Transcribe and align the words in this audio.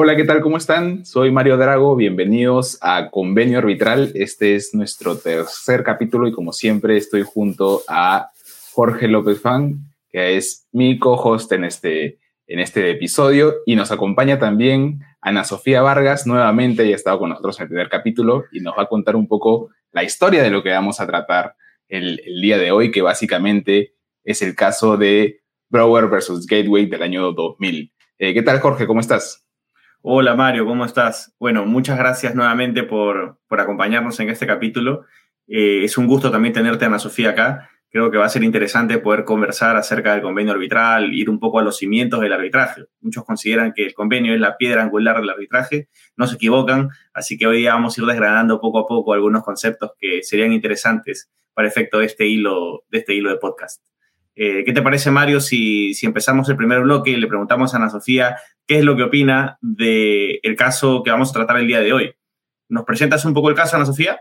Hola, 0.00 0.14
¿qué 0.14 0.22
tal? 0.22 0.40
¿Cómo 0.42 0.58
están? 0.58 1.04
Soy 1.04 1.32
Mario 1.32 1.56
Drago, 1.56 1.96
bienvenidos 1.96 2.78
a 2.82 3.10
Convenio 3.10 3.58
Arbitral. 3.58 4.12
Este 4.14 4.54
es 4.54 4.72
nuestro 4.72 5.18
tercer 5.18 5.82
capítulo 5.82 6.28
y 6.28 6.32
como 6.32 6.52
siempre 6.52 6.96
estoy 6.96 7.24
junto 7.24 7.82
a 7.88 8.30
Jorge 8.74 9.08
López 9.08 9.40
Fan, 9.40 9.80
que 10.08 10.36
es 10.36 10.68
mi 10.70 11.00
co-host 11.00 11.50
en 11.50 11.64
este, 11.64 12.20
en 12.46 12.60
este 12.60 12.88
episodio 12.92 13.56
y 13.66 13.74
nos 13.74 13.90
acompaña 13.90 14.38
también 14.38 15.00
Ana 15.20 15.42
Sofía 15.42 15.82
Vargas, 15.82 16.28
nuevamente 16.28 16.84
ella 16.84 16.92
ha 16.92 16.96
estado 16.96 17.18
con 17.18 17.30
nosotros 17.30 17.58
en 17.58 17.64
el 17.64 17.68
primer 17.70 17.88
capítulo 17.88 18.44
y 18.52 18.60
nos 18.60 18.78
va 18.78 18.84
a 18.84 18.88
contar 18.88 19.16
un 19.16 19.26
poco 19.26 19.70
la 19.90 20.04
historia 20.04 20.44
de 20.44 20.50
lo 20.50 20.62
que 20.62 20.70
vamos 20.70 21.00
a 21.00 21.08
tratar 21.08 21.56
el, 21.88 22.20
día 22.40 22.56
de 22.56 22.70
hoy, 22.70 22.92
que 22.92 23.02
básicamente 23.02 23.94
es 24.22 24.42
el 24.42 24.54
caso 24.54 24.96
de 24.96 25.40
Brower 25.68 26.06
versus 26.06 26.46
Gateway 26.46 26.86
del 26.86 27.02
año 27.02 27.32
2000. 27.32 27.92
Eh, 28.20 28.32
¿Qué 28.32 28.42
tal, 28.42 28.60
Jorge? 28.60 28.86
¿Cómo 28.86 29.00
estás? 29.00 29.47
Hola 30.02 30.36
Mario, 30.36 30.64
¿cómo 30.64 30.84
estás? 30.84 31.34
Bueno, 31.40 31.66
muchas 31.66 31.98
gracias 31.98 32.32
nuevamente 32.36 32.84
por, 32.84 33.40
por 33.48 33.60
acompañarnos 33.60 34.20
en 34.20 34.30
este 34.30 34.46
capítulo. 34.46 35.04
Eh, 35.48 35.82
es 35.82 35.98
un 35.98 36.06
gusto 36.06 36.30
también 36.30 36.54
tenerte, 36.54 36.84
Ana 36.84 37.00
Sofía, 37.00 37.30
acá. 37.30 37.68
Creo 37.90 38.08
que 38.08 38.16
va 38.16 38.26
a 38.26 38.28
ser 38.28 38.44
interesante 38.44 38.98
poder 38.98 39.24
conversar 39.24 39.76
acerca 39.76 40.12
del 40.12 40.22
convenio 40.22 40.52
arbitral, 40.52 41.12
ir 41.14 41.28
un 41.28 41.40
poco 41.40 41.58
a 41.58 41.62
los 41.62 41.78
cimientos 41.78 42.20
del 42.20 42.32
arbitraje. 42.32 42.84
Muchos 43.00 43.24
consideran 43.24 43.72
que 43.74 43.86
el 43.86 43.94
convenio 43.94 44.34
es 44.34 44.40
la 44.40 44.56
piedra 44.56 44.84
angular 44.84 45.20
del 45.20 45.30
arbitraje, 45.30 45.88
no 46.16 46.28
se 46.28 46.36
equivocan, 46.36 46.90
así 47.12 47.36
que 47.36 47.48
hoy 47.48 47.64
vamos 47.64 47.98
a 47.98 48.00
ir 48.00 48.06
desgranando 48.06 48.60
poco 48.60 48.78
a 48.78 48.86
poco 48.86 49.14
algunos 49.14 49.42
conceptos 49.42 49.92
que 49.98 50.22
serían 50.22 50.52
interesantes 50.52 51.28
para 51.54 51.66
efecto 51.66 51.98
de 51.98 52.06
este 52.06 52.24
hilo 52.26 52.84
de, 52.88 52.98
este 52.98 53.14
hilo 53.14 53.30
de 53.30 53.36
podcast. 53.36 53.82
Eh, 54.40 54.62
¿Qué 54.64 54.72
te 54.72 54.82
parece, 54.82 55.10
Mario, 55.10 55.40
si, 55.40 55.94
si, 55.94 56.06
empezamos 56.06 56.48
el 56.48 56.56
primer 56.56 56.80
bloque 56.82 57.10
y 57.10 57.16
le 57.16 57.26
preguntamos 57.26 57.74
a 57.74 57.78
Ana 57.78 57.90
Sofía 57.90 58.36
qué 58.68 58.78
es 58.78 58.84
lo 58.84 58.94
que 58.94 59.02
opina 59.02 59.58
del 59.60 60.54
caso 60.56 61.02
que 61.02 61.10
vamos 61.10 61.30
a 61.30 61.32
tratar 61.32 61.56
el 61.56 61.66
día 61.66 61.80
de 61.80 61.92
hoy? 61.92 62.14
¿Nos 62.68 62.84
presentas 62.84 63.24
un 63.24 63.34
poco 63.34 63.48
el 63.48 63.56
caso, 63.56 63.74
Ana 63.74 63.84
Sofía? 63.84 64.20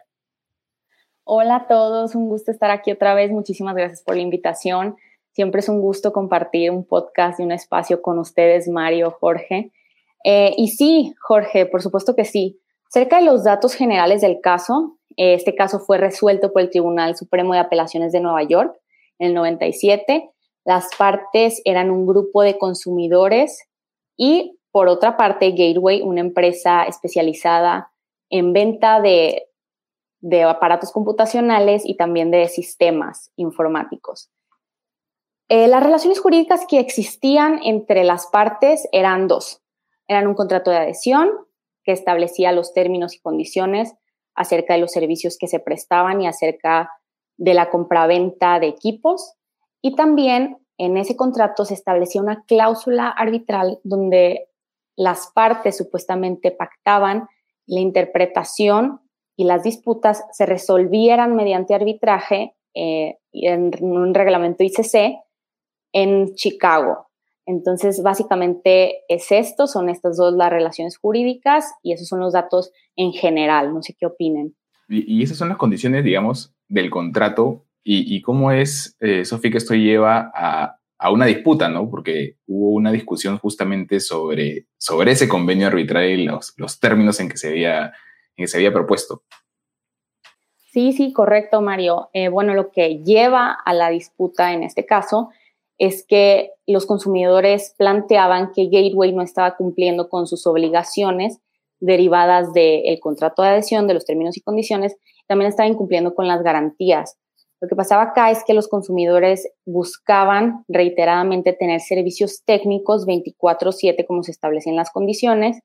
Hola 1.23 1.57
a 1.57 1.67
todos, 1.67 2.15
un 2.15 2.29
gusto 2.29 2.49
estar 2.49 2.71
aquí 2.71 2.91
otra 2.91 3.13
vez. 3.13 3.29
Muchísimas 3.29 3.75
gracias 3.75 4.01
por 4.01 4.15
la 4.15 4.23
invitación. 4.23 4.95
Siempre 5.33 5.59
es 5.59 5.69
un 5.69 5.81
gusto 5.81 6.11
compartir 6.11 6.71
un 6.71 6.83
podcast 6.83 7.39
y 7.39 7.43
un 7.43 7.51
espacio 7.51 8.01
con 8.01 8.17
ustedes, 8.17 8.67
Mario, 8.67 9.11
Jorge. 9.11 9.71
Eh, 10.23 10.51
y 10.57 10.69
sí, 10.69 11.13
Jorge, 11.19 11.67
por 11.67 11.83
supuesto 11.83 12.15
que 12.15 12.25
sí. 12.25 12.59
Cerca 12.89 13.19
de 13.19 13.25
los 13.25 13.43
datos 13.43 13.75
generales 13.75 14.21
del 14.21 14.39
caso, 14.41 14.97
eh, 15.15 15.35
este 15.35 15.53
caso 15.53 15.79
fue 15.79 15.99
resuelto 15.99 16.51
por 16.51 16.63
el 16.63 16.71
Tribunal 16.71 17.15
Supremo 17.15 17.53
de 17.53 17.59
Apelaciones 17.59 18.11
de 18.11 18.19
Nueva 18.19 18.41
York 18.41 18.75
en 19.19 19.27
el 19.27 19.33
97. 19.33 20.29
Las 20.65 20.89
partes 20.97 21.61
eran 21.65 21.91
un 21.91 22.05
grupo 22.05 22.41
de 22.41 22.57
consumidores 22.57 23.67
y, 24.17 24.59
por 24.71 24.87
otra 24.87 25.17
parte, 25.17 25.51
Gateway, 25.51 26.01
una 26.01 26.21
empresa 26.21 26.83
especializada 26.83 27.91
en 28.29 28.53
venta 28.53 28.99
de, 28.99 29.47
de 30.19 30.43
aparatos 30.43 30.91
computacionales 30.91 31.83
y 31.85 31.95
también 31.95 32.31
de 32.31 32.47
sistemas 32.49 33.31
informáticos. 33.35 34.29
Eh, 35.49 35.67
las 35.67 35.81
relaciones 35.81 36.19
jurídicas 36.19 36.65
que 36.67 36.79
existían 36.79 37.61
entre 37.63 38.03
las 38.03 38.27
partes 38.27 38.87
eran 38.91 39.27
dos. 39.27 39.61
Eran 40.07 40.27
un 40.27 40.35
contrato 40.35 40.71
de 40.71 40.77
adhesión 40.77 41.29
que 41.83 41.93
establecía 41.93 42.51
los 42.51 42.73
términos 42.73 43.15
y 43.15 43.21
condiciones 43.21 43.93
acerca 44.35 44.73
de 44.73 44.81
los 44.81 44.91
servicios 44.91 45.37
que 45.37 45.47
se 45.47 45.59
prestaban 45.59 46.21
y 46.21 46.27
acerca 46.27 46.91
de 47.37 47.53
la 47.53 47.69
compraventa 47.69 48.59
de 48.59 48.67
equipos 48.67 49.33
y 49.81 49.95
también 49.95 50.57
en 50.77 50.97
ese 50.97 51.15
contrato 51.15 51.65
se 51.65 51.73
establecía 51.73 52.21
una 52.21 52.43
cláusula 52.43 53.09
arbitral 53.09 53.79
donde 53.83 54.49
las 54.95 55.31
partes 55.33 55.77
supuestamente 55.77 56.51
pactaban 56.51 57.27
la 57.65 57.79
interpretación 57.79 59.01
y 59.35 59.45
las 59.45 59.63
disputas 59.63 60.23
se 60.31 60.45
resolvieran 60.45 61.35
mediante 61.35 61.75
arbitraje 61.75 62.55
eh, 62.73 63.17
en 63.31 63.71
un 63.81 64.13
reglamento 64.13 64.63
ICC 64.63 65.17
en 65.93 66.33
Chicago. 66.35 67.07
Entonces, 67.45 68.03
básicamente 68.03 69.03
es 69.07 69.31
esto, 69.31 69.67
son 69.67 69.89
estas 69.89 70.17
dos 70.17 70.33
las 70.33 70.49
relaciones 70.49 70.97
jurídicas 70.97 71.73
y 71.81 71.93
esos 71.93 72.07
son 72.07 72.19
los 72.19 72.33
datos 72.33 72.71
en 72.95 73.13
general. 73.13 73.73
No 73.73 73.81
sé 73.81 73.95
qué 73.97 74.05
opinen. 74.05 74.55
Y, 74.89 75.23
esas 75.23 75.37
son 75.37 75.49
las 75.49 75.57
condiciones, 75.57 76.03
digamos, 76.03 76.53
del 76.67 76.89
contrato 76.89 77.65
y, 77.89 78.21
cómo 78.21 78.51
es, 78.51 78.97
eh, 78.99 79.23
Sofía, 79.23 79.51
que 79.51 79.57
esto 79.59 79.73
lleva 79.73 80.29
a, 80.35 80.77
una 81.09 81.25
disputa, 81.25 81.69
¿no? 81.69 81.89
Porque 81.89 82.35
hubo 82.45 82.71
una 82.71 82.91
discusión 82.91 83.37
justamente 83.37 84.01
sobre, 84.01 84.65
sobre 84.77 85.11
ese 85.11 85.29
convenio 85.29 85.67
arbitral 85.67 86.05
y 86.09 86.25
los, 86.25 86.53
los 86.57 86.81
términos 86.81 87.19
en 87.21 87.29
que, 87.29 87.37
se 87.37 87.47
había, 87.49 87.85
en 88.35 88.43
que 88.43 88.47
se 88.47 88.57
había 88.57 88.73
propuesto. 88.73 89.23
Sí, 90.71 90.91
sí, 90.91 91.13
correcto, 91.13 91.61
Mario. 91.61 92.09
Eh, 92.13 92.27
bueno, 92.27 92.53
lo 92.53 92.71
que 92.71 93.01
lleva 93.03 93.51
a 93.51 93.73
la 93.73 93.89
disputa 93.89 94.53
en 94.53 94.63
este 94.63 94.85
caso 94.85 95.29
es 95.77 96.05
que 96.05 96.51
los 96.65 96.85
consumidores 96.85 97.73
planteaban 97.77 98.51
que 98.53 98.65
Gateway 98.65 99.13
no 99.13 99.21
estaba 99.21 99.55
cumpliendo 99.55 100.09
con 100.09 100.27
sus 100.27 100.45
obligaciones 100.45 101.39
derivadas 101.79 102.53
del 102.53 102.99
contrato 102.99 103.43
de 103.43 103.49
adhesión, 103.49 103.87
de 103.87 103.93
los 103.93 104.05
términos 104.05 104.35
y 104.37 104.41
condiciones, 104.41 104.97
también 105.27 105.49
estaba 105.49 105.69
incumpliendo 105.69 106.15
con 106.15 106.27
las 106.27 106.43
garantías. 106.43 107.17
Lo 107.59 107.67
que 107.67 107.75
pasaba 107.75 108.03
acá 108.03 108.29
es 108.29 108.43
que 108.45 108.53
los 108.53 108.67
consumidores 108.67 109.51
buscaban 109.65 110.63
reiteradamente 110.67 111.53
tener 111.53 111.81
servicios 111.81 112.43
técnicos 112.45 113.05
24/7 113.05 114.05
como 114.05 114.23
se 114.23 114.31
establecen 114.31 114.75
las 114.75 114.91
condiciones 114.91 115.59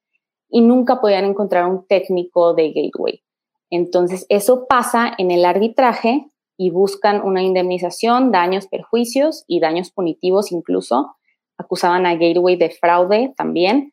y 0.49 0.63
nunca 0.63 1.01
podían 1.01 1.25
encontrar 1.25 1.67
un 1.67 1.87
técnico 1.87 2.55
de 2.55 2.73
gateway. 2.73 3.23
Entonces, 3.71 4.27
eso 4.29 4.67
pasa 4.67 5.13
en 5.19 5.31
el 5.31 5.45
arbitraje 5.45 6.27
y 6.59 6.71
buscan 6.71 7.23
una 7.23 7.43
indemnización, 7.43 8.31
daños, 8.31 8.69
perjuicios 8.69 9.45
y 9.47 9.61
daños 9.61 9.91
punitivos 9.91 10.53
incluso. 10.53 11.17
Acusaban 11.59 12.07
a 12.07 12.15
Gateway 12.15 12.57
de 12.57 12.71
fraude 12.71 13.35
también 13.37 13.93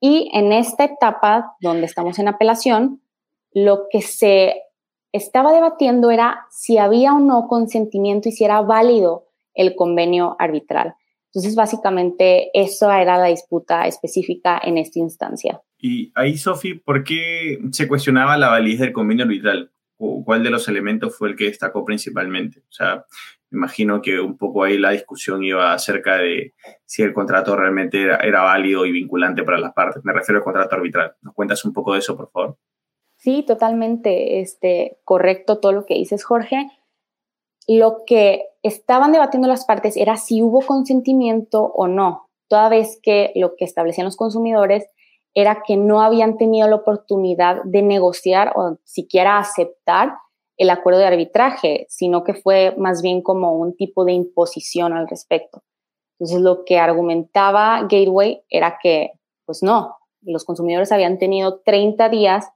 y 0.00 0.30
en 0.32 0.52
esta 0.52 0.84
etapa 0.84 1.56
donde 1.60 1.86
estamos 1.86 2.18
en 2.18 2.28
apelación, 2.28 3.02
lo 3.52 3.86
que 3.90 4.00
se 4.00 4.62
estaba 5.12 5.52
debatiendo 5.52 6.10
era 6.10 6.46
si 6.50 6.78
había 6.78 7.14
o 7.14 7.20
no 7.20 7.48
consentimiento 7.48 8.28
y 8.28 8.32
si 8.32 8.44
era 8.44 8.62
válido 8.62 9.26
el 9.54 9.74
convenio 9.74 10.36
arbitral. 10.38 10.94
Entonces, 11.32 11.54
básicamente, 11.54 12.50
eso 12.54 12.90
era 12.90 13.16
la 13.16 13.26
disputa 13.26 13.86
específica 13.86 14.60
en 14.62 14.78
esta 14.78 14.98
instancia. 14.98 15.60
Y 15.78 16.12
ahí, 16.14 16.36
Sofi, 16.36 16.74
¿por 16.74 17.04
qué 17.04 17.58
se 17.70 17.86
cuestionaba 17.86 18.36
la 18.36 18.48
validez 18.48 18.80
del 18.80 18.92
convenio 18.92 19.24
arbitral? 19.24 19.72
¿Cuál 19.96 20.42
de 20.42 20.50
los 20.50 20.66
elementos 20.66 21.16
fue 21.16 21.28
el 21.28 21.36
que 21.36 21.44
destacó 21.44 21.84
principalmente? 21.84 22.60
O 22.60 22.72
sea, 22.72 23.04
me 23.50 23.58
imagino 23.58 24.00
que 24.00 24.18
un 24.18 24.36
poco 24.38 24.64
ahí 24.64 24.78
la 24.78 24.90
discusión 24.90 25.44
iba 25.44 25.72
acerca 25.72 26.16
de 26.16 26.54
si 26.84 27.02
el 27.02 27.12
contrato 27.12 27.54
realmente 27.54 28.02
era, 28.02 28.42
válido 28.42 28.86
y 28.86 28.92
vinculante 28.92 29.42
para 29.42 29.58
las 29.58 29.72
partes. 29.72 30.04
Me 30.04 30.12
refiero 30.12 30.38
al 30.38 30.44
contrato 30.44 30.74
arbitral. 30.74 31.14
¿Nos 31.20 31.34
cuentas 31.34 31.64
un 31.64 31.72
poco 31.72 31.92
de 31.92 31.98
eso, 31.98 32.16
por 32.16 32.30
favor? 32.30 32.56
Sí, 33.20 33.42
totalmente 33.42 34.40
este, 34.40 34.98
correcto 35.04 35.58
todo 35.58 35.72
lo 35.72 35.84
que 35.84 35.92
dices, 35.92 36.24
Jorge. 36.24 36.70
Lo 37.68 38.04
que 38.06 38.46
estaban 38.62 39.12
debatiendo 39.12 39.46
las 39.46 39.66
partes 39.66 39.98
era 39.98 40.16
si 40.16 40.42
hubo 40.42 40.62
consentimiento 40.62 41.62
o 41.62 41.86
no, 41.86 42.30
toda 42.48 42.70
vez 42.70 42.98
que 43.02 43.30
lo 43.34 43.56
que 43.56 43.66
establecían 43.66 44.06
los 44.06 44.16
consumidores 44.16 44.86
era 45.34 45.62
que 45.66 45.76
no 45.76 46.00
habían 46.00 46.38
tenido 46.38 46.66
la 46.66 46.76
oportunidad 46.76 47.62
de 47.64 47.82
negociar 47.82 48.52
o 48.56 48.78
siquiera 48.84 49.38
aceptar 49.38 50.14
el 50.56 50.70
acuerdo 50.70 51.00
de 51.00 51.06
arbitraje, 51.06 51.86
sino 51.90 52.24
que 52.24 52.32
fue 52.32 52.74
más 52.78 53.02
bien 53.02 53.20
como 53.20 53.52
un 53.52 53.76
tipo 53.76 54.06
de 54.06 54.12
imposición 54.12 54.94
al 54.94 55.06
respecto. 55.08 55.62
Entonces, 56.18 56.40
lo 56.40 56.64
que 56.64 56.78
argumentaba 56.78 57.82
Gateway 57.82 58.42
era 58.48 58.78
que, 58.82 59.12
pues 59.44 59.62
no, 59.62 59.96
los 60.22 60.44
consumidores 60.44 60.90
habían 60.90 61.18
tenido 61.18 61.60
30 61.60 62.08
días 62.08 62.48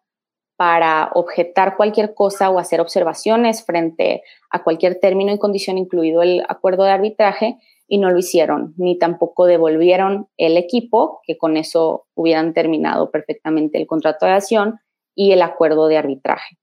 para 0.57 1.11
objetar 1.15 1.77
cualquier 1.77 2.15
cosa 2.15 2.51
o 2.51 2.59
hacer 2.59 2.81
observaciones 2.81 3.65
frente 3.65 4.23
a 4.51 4.63
cualquier 4.63 5.01
término 5.01 5.33
y 5.33 5.39
condición, 5.39 5.79
incluido 5.79 6.23
el 6.23 6.45
acuerdo 6.49 6.85
de 6.85 6.91
arbitraje, 6.91 7.59
y 7.87 7.99
no 7.99 8.11
lo 8.11 8.19
hicieron, 8.19 8.75
ni 8.77 8.99
tampoco 8.99 9.47
devolvieron 9.47 10.29
el 10.39 10.57
equipo, 10.57 11.21
que 11.27 11.37
con 11.37 11.57
eso 11.57 12.07
hubieran 12.15 12.55
terminado 12.55 13.11
perfectamente 13.11 13.79
el 13.79 13.87
contrato 13.87 14.27
de 14.27 14.33
acción 14.33 14.81
y 15.15 15.33
el 15.33 15.43
acuerdo 15.43 15.87
de 15.89 15.99
arbitraje. 15.99 16.59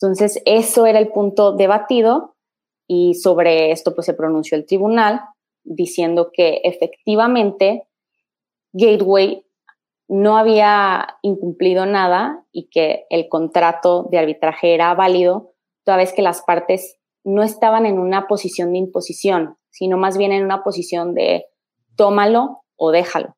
Entonces, 0.00 0.40
eso 0.44 0.86
era 0.86 0.98
el 0.98 1.08
punto 1.08 1.52
debatido 1.52 2.36
y 2.86 3.14
sobre 3.14 3.70
esto 3.70 3.94
pues 3.94 4.06
se 4.06 4.14
pronunció 4.14 4.56
el 4.56 4.66
tribunal 4.66 5.20
diciendo 5.62 6.30
que 6.32 6.60
efectivamente 6.64 7.84
Gateway 8.72 9.44
no 10.10 10.36
había 10.36 11.18
incumplido 11.22 11.86
nada 11.86 12.44
y 12.50 12.68
que 12.68 13.06
el 13.10 13.28
contrato 13.28 14.08
de 14.10 14.18
arbitraje 14.18 14.74
era 14.74 14.92
válido, 14.94 15.52
toda 15.84 15.98
vez 15.98 16.12
que 16.12 16.20
las 16.20 16.42
partes 16.42 16.98
no 17.22 17.44
estaban 17.44 17.86
en 17.86 18.00
una 18.00 18.26
posición 18.26 18.72
de 18.72 18.78
imposición, 18.78 19.56
sino 19.70 19.98
más 19.98 20.18
bien 20.18 20.32
en 20.32 20.44
una 20.44 20.64
posición 20.64 21.14
de 21.14 21.44
tómalo 21.94 22.64
o 22.74 22.90
déjalo. 22.90 23.36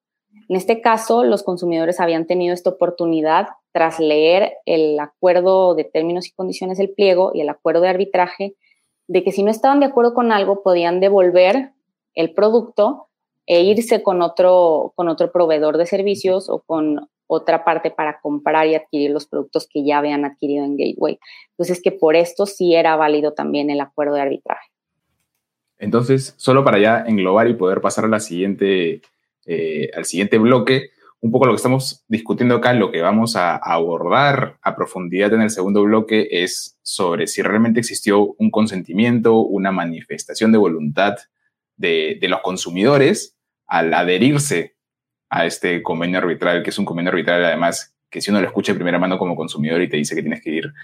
En 0.48 0.56
este 0.56 0.80
caso, 0.80 1.24
los 1.24 1.42
consumidores 1.42 2.00
habían 2.00 2.26
tenido 2.26 2.54
esta 2.54 2.70
oportunidad 2.70 3.48
tras 3.72 4.00
leer 4.00 4.54
el 4.64 4.98
acuerdo 4.98 5.74
de 5.74 5.84
términos 5.84 6.26
y 6.26 6.32
condiciones 6.32 6.78
del 6.78 6.94
pliego 6.94 7.32
y 7.34 7.42
el 7.42 7.50
acuerdo 7.50 7.82
de 7.82 7.88
arbitraje, 7.90 8.56
de 9.08 9.22
que 9.22 9.32
si 9.32 9.42
no 9.42 9.50
estaban 9.50 9.80
de 9.80 9.86
acuerdo 9.86 10.14
con 10.14 10.32
algo, 10.32 10.62
podían 10.62 11.00
devolver 11.00 11.72
el 12.14 12.32
producto 12.32 13.08
e 13.46 13.62
irse 13.62 14.02
con 14.02 14.22
otro, 14.22 14.92
con 14.94 15.08
otro 15.08 15.32
proveedor 15.32 15.76
de 15.76 15.86
servicios 15.86 16.48
o 16.48 16.60
con 16.60 17.08
otra 17.26 17.64
parte 17.64 17.90
para 17.90 18.20
comprar 18.20 18.66
y 18.66 18.74
adquirir 18.74 19.10
los 19.10 19.26
productos 19.26 19.66
que 19.70 19.84
ya 19.84 19.98
habían 19.98 20.24
adquirido 20.24 20.64
en 20.64 20.76
Gateway. 20.76 21.18
Entonces, 21.50 21.80
que 21.82 21.92
por 21.92 22.14
esto 22.14 22.46
sí 22.46 22.74
era 22.74 22.96
válido 22.96 23.32
también 23.32 23.70
el 23.70 23.80
acuerdo 23.80 24.14
de 24.14 24.22
arbitraje. 24.22 24.68
Entonces, 25.78 26.34
solo 26.36 26.62
para 26.62 26.78
ya 26.78 27.04
englobar 27.06 27.48
y 27.48 27.54
poder 27.54 27.80
pasar 27.80 28.04
a 28.04 28.08
la 28.08 28.20
siguiente, 28.20 29.02
eh, 29.46 29.90
al 29.96 30.04
siguiente 30.04 30.38
bloque, 30.38 30.90
un 31.20 31.30
poco 31.30 31.46
lo 31.46 31.52
que 31.52 31.56
estamos 31.56 32.04
discutiendo 32.08 32.56
acá, 32.56 32.72
lo 32.72 32.90
que 32.90 33.00
vamos 33.00 33.36
a 33.36 33.56
abordar 33.56 34.58
a 34.60 34.76
profundidad 34.76 35.32
en 35.32 35.40
el 35.40 35.50
segundo 35.50 35.82
bloque 35.82 36.28
es 36.30 36.78
sobre 36.82 37.26
si 37.28 37.42
realmente 37.42 37.80
existió 37.80 38.34
un 38.38 38.50
consentimiento, 38.50 39.36
una 39.36 39.72
manifestación 39.72 40.52
de 40.52 40.58
voluntad 40.58 41.14
de, 41.76 42.18
de 42.20 42.28
los 42.28 42.40
consumidores 42.40 43.31
al 43.72 43.94
adherirse 43.94 44.76
a 45.30 45.46
este 45.46 45.82
convenio 45.82 46.18
arbitral, 46.18 46.62
que 46.62 46.68
es 46.68 46.78
un 46.78 46.84
convenio 46.84 47.08
arbitral 47.08 47.42
además 47.42 47.96
que 48.10 48.20
si 48.20 48.30
uno 48.30 48.42
lo 48.42 48.46
escucha 48.46 48.72
de 48.72 48.76
primera 48.76 48.98
mano 48.98 49.16
como 49.16 49.34
consumidor 49.34 49.80
y 49.80 49.88
te 49.88 49.96
dice 49.96 50.14
que 50.14 50.20
tienes 50.20 50.42
que 50.42 50.50
ir 50.50 50.74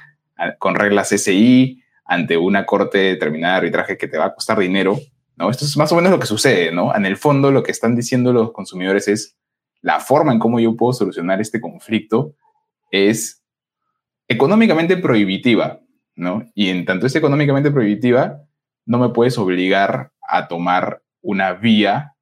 con 0.58 0.74
reglas 0.74 1.10
SI 1.10 1.82
ante 2.06 2.38
una 2.38 2.64
corte 2.64 2.96
determinada 2.96 3.52
de 3.52 3.58
arbitraje 3.58 3.98
que 3.98 4.08
te 4.08 4.16
va 4.16 4.24
a 4.24 4.34
costar 4.34 4.58
dinero, 4.58 4.98
¿no? 5.36 5.50
Esto 5.50 5.66
es 5.66 5.76
más 5.76 5.92
o 5.92 5.96
menos 5.96 6.10
lo 6.10 6.18
que 6.18 6.24
sucede, 6.24 6.72
¿no? 6.72 6.96
En 6.96 7.04
el 7.04 7.18
fondo 7.18 7.50
lo 7.50 7.62
que 7.62 7.72
están 7.72 7.94
diciendo 7.94 8.32
los 8.32 8.52
consumidores 8.52 9.06
es 9.06 9.36
la 9.82 10.00
forma 10.00 10.32
en 10.32 10.38
cómo 10.38 10.58
yo 10.58 10.74
puedo 10.74 10.94
solucionar 10.94 11.42
este 11.42 11.60
conflicto 11.60 12.36
es 12.90 13.44
económicamente 14.28 14.96
prohibitiva, 14.96 15.80
¿no? 16.14 16.46
Y 16.54 16.70
en 16.70 16.86
tanto 16.86 17.06
es 17.06 17.14
económicamente 17.14 17.70
prohibitiva, 17.70 18.40
no 18.86 18.96
me 18.96 19.10
puedes 19.10 19.36
obligar 19.36 20.12
a 20.26 20.48
tomar 20.48 21.02
una 21.20 21.52
vía 21.52 22.14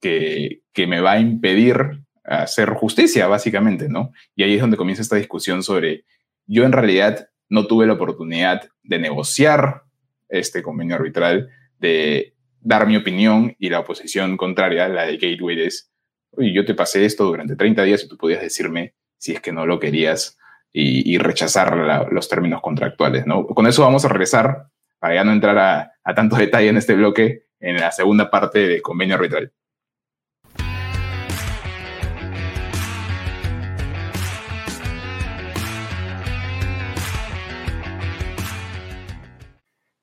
que, 0.00 0.62
que 0.72 0.86
me 0.86 1.00
va 1.00 1.12
a 1.12 1.20
impedir 1.20 2.00
hacer 2.24 2.70
justicia, 2.70 3.26
básicamente, 3.26 3.88
¿no? 3.88 4.12
Y 4.34 4.44
ahí 4.44 4.54
es 4.54 4.60
donde 4.60 4.76
comienza 4.76 5.02
esta 5.02 5.16
discusión 5.16 5.62
sobre, 5.62 6.04
yo 6.46 6.64
en 6.64 6.72
realidad 6.72 7.28
no 7.48 7.66
tuve 7.66 7.86
la 7.86 7.94
oportunidad 7.94 8.68
de 8.82 8.98
negociar 8.98 9.82
este 10.28 10.62
convenio 10.62 10.96
arbitral, 10.96 11.50
de 11.78 12.34
dar 12.60 12.86
mi 12.86 12.96
opinión 12.96 13.56
y 13.58 13.70
la 13.70 13.80
oposición 13.80 14.36
contraria, 14.36 14.88
la 14.88 15.06
de 15.06 15.16
Gateway, 15.16 15.62
es, 15.62 15.90
oye, 16.32 16.52
yo 16.52 16.64
te 16.64 16.74
pasé 16.74 17.04
esto 17.04 17.24
durante 17.24 17.56
30 17.56 17.82
días 17.82 18.04
y 18.04 18.08
tú 18.08 18.16
podías 18.16 18.40
decirme 18.40 18.94
si 19.18 19.32
es 19.32 19.40
que 19.40 19.52
no 19.52 19.66
lo 19.66 19.80
querías 19.80 20.38
y, 20.72 21.18
rechazar 21.18 22.08
los 22.12 22.28
términos 22.28 22.60
contractuales, 22.62 23.26
¿no? 23.26 23.44
Con 23.44 23.66
eso 23.66 23.82
vamos 23.82 24.04
a 24.04 24.08
regresar, 24.08 24.68
para 25.00 25.16
ya 25.16 25.24
no 25.24 25.32
entrar 25.32 25.58
a, 25.58 25.92
a 26.04 26.14
tanto 26.14 26.36
detalle 26.36 26.68
en 26.68 26.76
este 26.76 26.94
bloque, 26.94 27.46
en 27.58 27.76
la 27.76 27.90
segunda 27.90 28.30
parte 28.30 28.68
del 28.68 28.82
convenio 28.82 29.16
arbitral. 29.16 29.52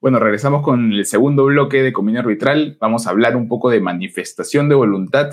Bueno, 0.08 0.20
regresamos 0.20 0.62
con 0.62 0.90
el 0.94 1.04
segundo 1.04 1.44
bloque 1.44 1.82
de 1.82 1.92
convenio 1.92 2.22
arbitral. 2.22 2.78
Vamos 2.80 3.06
a 3.06 3.10
hablar 3.10 3.36
un 3.36 3.46
poco 3.46 3.68
de 3.68 3.82
manifestación 3.82 4.70
de 4.70 4.74
voluntad 4.74 5.32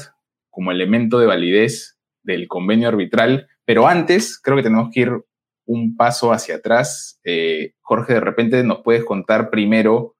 como 0.49 0.69
elemento 0.69 1.17
de 1.17 1.27
validez 1.27 1.97
del 2.23 2.49
convenio 2.49 2.89
arbitral. 2.89 3.47
Pero 3.63 3.87
antes, 3.87 4.37
creo 4.37 4.57
que 4.57 4.63
tenemos 4.63 4.89
que 4.91 4.99
ir 4.99 5.11
un 5.65 5.95
paso 5.95 6.33
hacia 6.33 6.55
atrás. 6.55 7.21
Eh, 7.23 7.71
Jorge, 7.79 8.15
de 8.15 8.19
repente 8.19 8.61
nos 8.65 8.81
puedes 8.81 9.05
contar 9.05 9.49
primero 9.49 10.17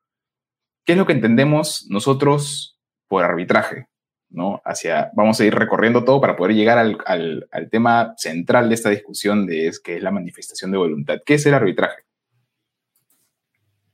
qué 0.85 0.93
es 0.93 0.97
lo 0.97 1.05
que 1.05 1.11
entendemos 1.11 1.87
nosotros 1.89 2.79
por 3.09 3.25
arbitraje. 3.25 3.87
¿no? 4.29 4.61
Hacia, 4.63 5.11
vamos 5.17 5.37
a 5.41 5.43
ir 5.43 5.53
recorriendo 5.53 6.05
todo 6.05 6.21
para 6.21 6.37
poder 6.37 6.55
llegar 6.55 6.77
al, 6.77 7.49
tema 7.69 8.13
central 8.15 8.69
de 8.69 8.75
esta 8.75 8.89
discusión, 8.89 9.47
de 9.47 9.67
es, 9.67 9.81
que 9.81 9.97
es 9.97 10.01
la 10.01 10.11
manifestación 10.11 10.71
de 10.71 10.77
voluntad. 10.77 11.17
¿Qué 11.25 11.33
es 11.33 11.45
el 11.45 11.55
arbitraje? 11.55 12.04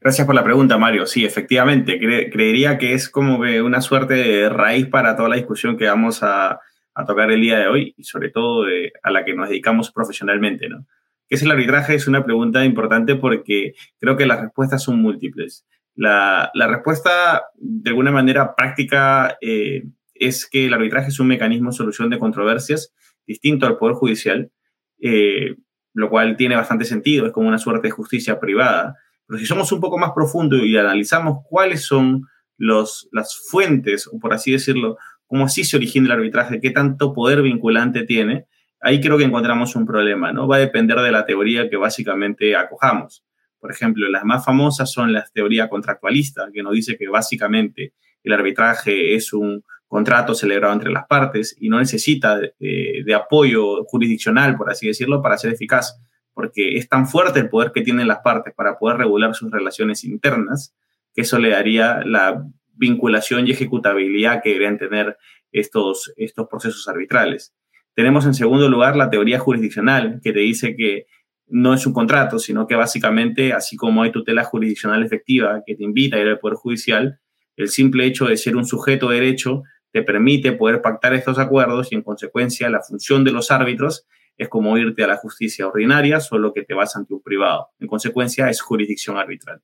Gracias 0.03 0.25
por 0.25 0.33
la 0.33 0.43
pregunta, 0.43 0.79
Mario. 0.79 1.05
Sí, 1.05 1.25
efectivamente, 1.25 1.99
creería 1.99 2.79
que 2.79 2.93
es 2.93 3.07
como 3.07 3.39
que 3.39 3.61
una 3.61 3.81
suerte 3.81 4.15
de 4.15 4.49
raíz 4.49 4.87
para 4.87 5.15
toda 5.15 5.29
la 5.29 5.35
discusión 5.35 5.77
que 5.77 5.85
vamos 5.85 6.23
a, 6.23 6.59
tocar 7.05 7.31
el 7.31 7.39
día 7.39 7.59
de 7.59 7.67
hoy 7.67 7.93
y 7.97 8.03
sobre 8.03 8.29
todo 8.29 8.65
a 9.03 9.11
la 9.11 9.23
que 9.23 9.35
nos 9.35 9.49
dedicamos 9.49 9.91
profesionalmente, 9.91 10.69
¿no? 10.69 10.85
¿Qué 11.27 11.35
es 11.35 11.43
el 11.43 11.51
arbitraje? 11.51 11.95
Es 11.95 12.07
una 12.07 12.25
pregunta 12.25 12.65
importante 12.65 13.15
porque 13.15 13.73
creo 13.99 14.17
que 14.17 14.25
las 14.25 14.41
respuestas 14.41 14.83
son 14.83 15.01
múltiples. 15.01 15.65
La, 15.95 16.51
respuesta, 16.55 17.43
de 17.55 17.91
alguna 17.91 18.11
manera 18.11 18.55
práctica, 18.55 19.37
eh, 19.39 19.83
es 20.15 20.47
que 20.47 20.65
el 20.65 20.73
arbitraje 20.73 21.09
es 21.09 21.19
un 21.19 21.27
mecanismo 21.27 21.69
de 21.69 21.77
solución 21.77 22.09
de 22.09 22.19
controversias 22.19 22.93
distinto 23.27 23.67
al 23.67 23.77
Poder 23.77 23.95
Judicial, 23.95 24.51
eh, 24.99 25.55
lo 25.93 26.09
cual 26.09 26.37
tiene 26.37 26.55
bastante 26.55 26.85
sentido, 26.85 27.27
es 27.27 27.31
como 27.31 27.47
una 27.47 27.59
suerte 27.59 27.87
de 27.87 27.91
justicia 27.91 28.39
privada 28.39 28.95
pero 29.31 29.39
si 29.39 29.45
somos 29.45 29.71
un 29.71 29.79
poco 29.79 29.97
más 29.97 30.11
profundos 30.11 30.59
y 30.61 30.75
analizamos 30.75 31.37
cuáles 31.49 31.85
son 31.85 32.27
los, 32.57 33.07
las 33.13 33.39
fuentes, 33.49 34.05
o 34.11 34.19
por 34.19 34.33
así 34.33 34.51
decirlo, 34.51 34.97
cómo 35.25 35.45
así 35.45 35.63
se 35.63 35.77
origina 35.77 36.07
el 36.07 36.11
arbitraje, 36.11 36.59
qué 36.59 36.71
tanto 36.71 37.13
poder 37.13 37.41
vinculante 37.41 38.03
tiene, 38.03 38.47
ahí 38.81 38.99
creo 38.99 39.17
que 39.17 39.23
encontramos 39.23 39.73
un 39.77 39.85
problema, 39.85 40.33
¿no? 40.33 40.49
Va 40.49 40.57
a 40.57 40.59
depender 40.59 40.99
de 40.99 41.13
la 41.13 41.25
teoría 41.25 41.69
que 41.69 41.77
básicamente 41.77 42.57
acojamos. 42.57 43.23
Por 43.57 43.71
ejemplo, 43.71 44.09
las 44.09 44.25
más 44.25 44.43
famosas 44.43 44.91
son 44.91 45.13
las 45.13 45.31
teoría 45.31 45.69
contractualista, 45.69 46.49
que 46.53 46.61
nos 46.61 46.73
dice 46.73 46.97
que 46.97 47.07
básicamente 47.07 47.93
el 48.25 48.33
arbitraje 48.33 49.15
es 49.15 49.31
un 49.31 49.63
contrato 49.87 50.35
celebrado 50.35 50.73
entre 50.73 50.91
las 50.91 51.07
partes 51.07 51.55
y 51.57 51.69
no 51.69 51.79
necesita 51.79 52.37
de 52.37 53.13
apoyo 53.15 53.85
jurisdiccional, 53.85 54.57
por 54.57 54.69
así 54.69 54.87
decirlo, 54.87 55.21
para 55.21 55.37
ser 55.37 55.53
eficaz 55.53 56.01
porque 56.41 56.75
es 56.75 56.89
tan 56.89 57.07
fuerte 57.07 57.39
el 57.39 57.49
poder 57.49 57.71
que 57.71 57.83
tienen 57.83 58.07
las 58.07 58.21
partes 58.23 58.51
para 58.55 58.79
poder 58.79 58.97
regular 58.97 59.35
sus 59.35 59.51
relaciones 59.51 60.03
internas, 60.03 60.75
que 61.13 61.21
eso 61.21 61.37
le 61.37 61.51
daría 61.51 62.01
la 62.03 62.43
vinculación 62.73 63.45
y 63.45 63.51
ejecutabilidad 63.51 64.41
que 64.41 64.49
deberían 64.49 64.79
tener 64.79 65.17
estos, 65.51 66.11
estos 66.17 66.47
procesos 66.47 66.87
arbitrales. 66.87 67.53
Tenemos 67.93 68.25
en 68.25 68.33
segundo 68.33 68.67
lugar 68.69 68.95
la 68.95 69.11
teoría 69.11 69.37
jurisdiccional, 69.37 70.19
que 70.23 70.33
te 70.33 70.39
dice 70.39 70.75
que 70.75 71.05
no 71.45 71.75
es 71.75 71.85
un 71.85 71.93
contrato, 71.93 72.39
sino 72.39 72.65
que 72.65 72.73
básicamente, 72.73 73.53
así 73.53 73.77
como 73.77 74.01
hay 74.01 74.11
tutela 74.11 74.43
jurisdiccional 74.43 75.03
efectiva 75.03 75.61
que 75.63 75.75
te 75.75 75.83
invita 75.83 76.17
a 76.17 76.21
ir 76.21 76.27
al 76.27 76.39
Poder 76.39 76.57
Judicial, 76.57 77.19
el 77.55 77.69
simple 77.69 78.07
hecho 78.07 78.25
de 78.25 78.35
ser 78.35 78.55
un 78.55 78.65
sujeto 78.65 79.09
de 79.09 79.19
derecho 79.19 79.61
te 79.91 80.01
permite 80.01 80.53
poder 80.53 80.81
pactar 80.81 81.13
estos 81.13 81.37
acuerdos 81.37 81.91
y, 81.91 81.95
en 81.95 82.01
consecuencia, 82.01 82.67
la 82.71 82.81
función 82.81 83.23
de 83.23 83.31
los 83.31 83.51
árbitros 83.51 84.07
es 84.41 84.49
como 84.49 84.75
irte 84.75 85.03
a 85.03 85.07
la 85.07 85.17
justicia 85.17 85.67
ordinaria, 85.67 86.19
solo 86.19 86.51
que 86.51 86.63
te 86.63 86.73
vas 86.73 86.95
ante 86.95 87.13
un 87.13 87.21
privado. 87.21 87.69
En 87.79 87.87
consecuencia, 87.87 88.49
es 88.49 88.59
jurisdicción 88.59 89.15
arbitral. 89.15 89.61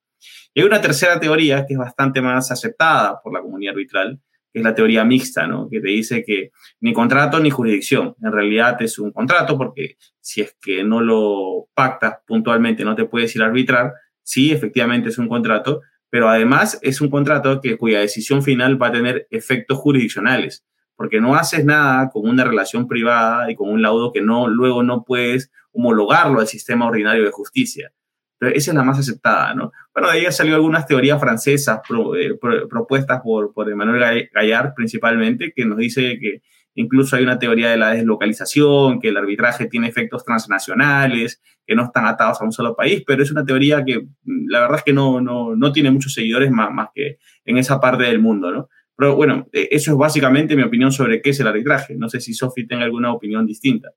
Y 0.53 0.62
hay 0.62 0.67
una 0.67 0.79
tercera 0.79 1.19
teoría 1.19 1.65
que 1.65 1.74
es 1.74 1.79
bastante 1.79 2.22
más 2.22 2.51
aceptada 2.51 3.19
por 3.19 3.34
la 3.34 3.41
comunidad 3.41 3.72
arbitral, 3.72 4.19
que 4.53 4.60
es 4.60 4.63
la 4.63 4.75
teoría 4.75 5.03
mixta, 5.03 5.48
¿no? 5.48 5.67
que 5.67 5.81
te 5.81 5.88
dice 5.88 6.24
que 6.24 6.51
ni 6.79 6.93
contrato 6.93 7.39
ni 7.39 7.50
jurisdicción. 7.50 8.13
En 8.22 8.31
realidad 8.31 8.79
es 8.79 9.00
un 9.00 9.12
contrato 9.12 9.57
porque 9.57 9.98
si 10.19 10.41
es 10.41 10.55
que 10.62 10.84
no 10.84 11.01
lo 11.01 11.69
pactas 11.74 12.19
puntualmente 12.27 12.86
no 12.86 12.93
te 12.93 13.05
puedes 13.05 13.36
ir 13.36 13.41
a 13.41 13.48
arbitrar. 13.48 13.93
Sí, 14.22 14.51
efectivamente 14.51 15.10
es 15.10 15.17
un 15.17 15.27
contrato, 15.27 15.81
pero 16.12 16.29
además 16.29 16.77
es 16.84 17.01
un 17.01 17.10
contrato 17.10 17.62
que, 17.62 17.77
cuya 17.77 18.01
decisión 18.01 18.43
final 18.43 18.79
va 18.79 18.89
a 18.89 18.91
tener 18.91 19.25
efectos 19.31 19.79
jurisdiccionales 19.79 20.67
porque 20.98 21.22
no 21.22 21.36
haces 21.36 21.63
nada 21.63 22.10
con 22.10 22.27
una 22.27 22.44
relación 22.44 22.88
privada 22.88 23.50
y 23.50 23.56
con 23.56 23.70
un 23.70 23.82
laudo 23.82 24.12
que 24.12 24.22
no, 24.22 24.48
luego 24.48 24.84
no 24.84 25.04
puedes 25.04 25.51
homologarlo 25.72 26.39
al 26.39 26.48
sistema 26.48 26.88
ordinario 26.88 27.24
de 27.24 27.32
justicia. 27.32 27.94
Esa 28.39 28.72
es 28.72 28.75
la 28.75 28.84
más 28.84 29.00
aceptada, 29.00 29.56
¿no? 29.56 29.72
Bueno, 29.94 30.12
de 30.12 30.20
ahí 30.20 30.32
salió 30.32 30.56
algunas 30.56 30.86
teorías 30.86 31.20
francesas 31.20 31.80
eh, 32.20 32.38
propuestas 32.70 33.22
por, 33.22 33.54
por 33.54 33.70
Emmanuel 33.70 34.30
Gallard 34.34 34.74
principalmente, 34.75 35.54
que 35.56 35.66
nos 35.66 35.77
dice 35.77 36.20
que 36.20 36.42
incluso 36.75 37.16
hay 37.16 37.24
una 37.24 37.39
teoría 37.39 37.70
de 37.70 37.77
la 37.77 37.92
deslocalización, 37.92 39.00
que 39.00 39.10
el 39.10 39.18
arbitraje 39.18 39.66
tiene 39.66 39.88
efectos 39.88 40.24
transnacionales, 40.24 41.42
que 41.66 41.75
no 41.75 41.86
están 41.86 42.06
atados 42.06 42.39
a 42.39 42.46
un 42.46 42.51
solo 42.51 42.75
país, 42.75 43.04
pero 43.06 43.24
es 43.24 43.32
una 43.32 43.44
teoría 43.44 43.84
que 43.84 44.00
mm, 44.00 44.50
la 44.50 44.62
verdad 44.62 44.77
es 44.77 44.84
que 44.84 44.94
no, 44.94 45.20
no, 45.20 45.56
no 45.56 45.72
tiene 45.72 45.92
muchos 45.92 46.13
seguidores 46.13 46.51
más, 46.51 46.72
más 46.72 46.89
que 46.94 47.18
en 47.46 47.58
esa 47.58 47.80
parte 47.80 48.04
del 48.04 48.20
mundo, 48.20 48.51
¿no? 48.51 48.70
Pero 48.98 49.16
bueno, 49.16 49.46
eh, 49.54 49.70
eso 49.72 49.92
es 49.92 49.98
básicamente 49.98 50.56
mi 50.56 50.63
opinión 50.63 50.92
sobre 50.92 51.22
qué 51.22 51.30
es 51.30 51.39
el 51.39 51.48
arbitraje. 51.48 51.96
No 51.96 52.10
sé 52.10 52.20
si 52.20 52.34
Sofi 52.34 52.68
tiene 52.68 52.84
alguna 52.84 53.13
opinión 53.13 53.46
distinta. 53.46 53.92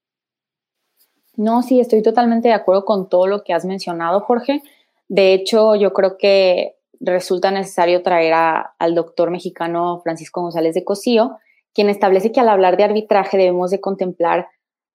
No, 1.36 1.62
sí, 1.62 1.80
estoy 1.80 2.02
totalmente 2.02 2.48
de 2.48 2.54
acuerdo 2.54 2.84
con 2.84 3.08
todo 3.08 3.26
lo 3.26 3.42
que 3.42 3.54
has 3.54 3.64
mencionado, 3.64 4.20
Jorge. 4.20 4.62
De 5.08 5.32
hecho, 5.32 5.74
yo 5.74 5.92
creo 5.94 6.18
que 6.18 6.74
resulta 7.00 7.50
necesario 7.50 8.02
traer 8.02 8.34
al 8.78 8.94
doctor 8.94 9.30
mexicano 9.30 10.00
Francisco 10.02 10.42
González 10.42 10.74
de 10.74 10.84
Cosío, 10.84 11.38
quien 11.72 11.88
establece 11.88 12.30
que 12.30 12.40
al 12.40 12.50
hablar 12.50 12.76
de 12.76 12.84
arbitraje 12.84 13.38
debemos 13.38 13.70
de 13.70 13.80
contemplar 13.80 14.48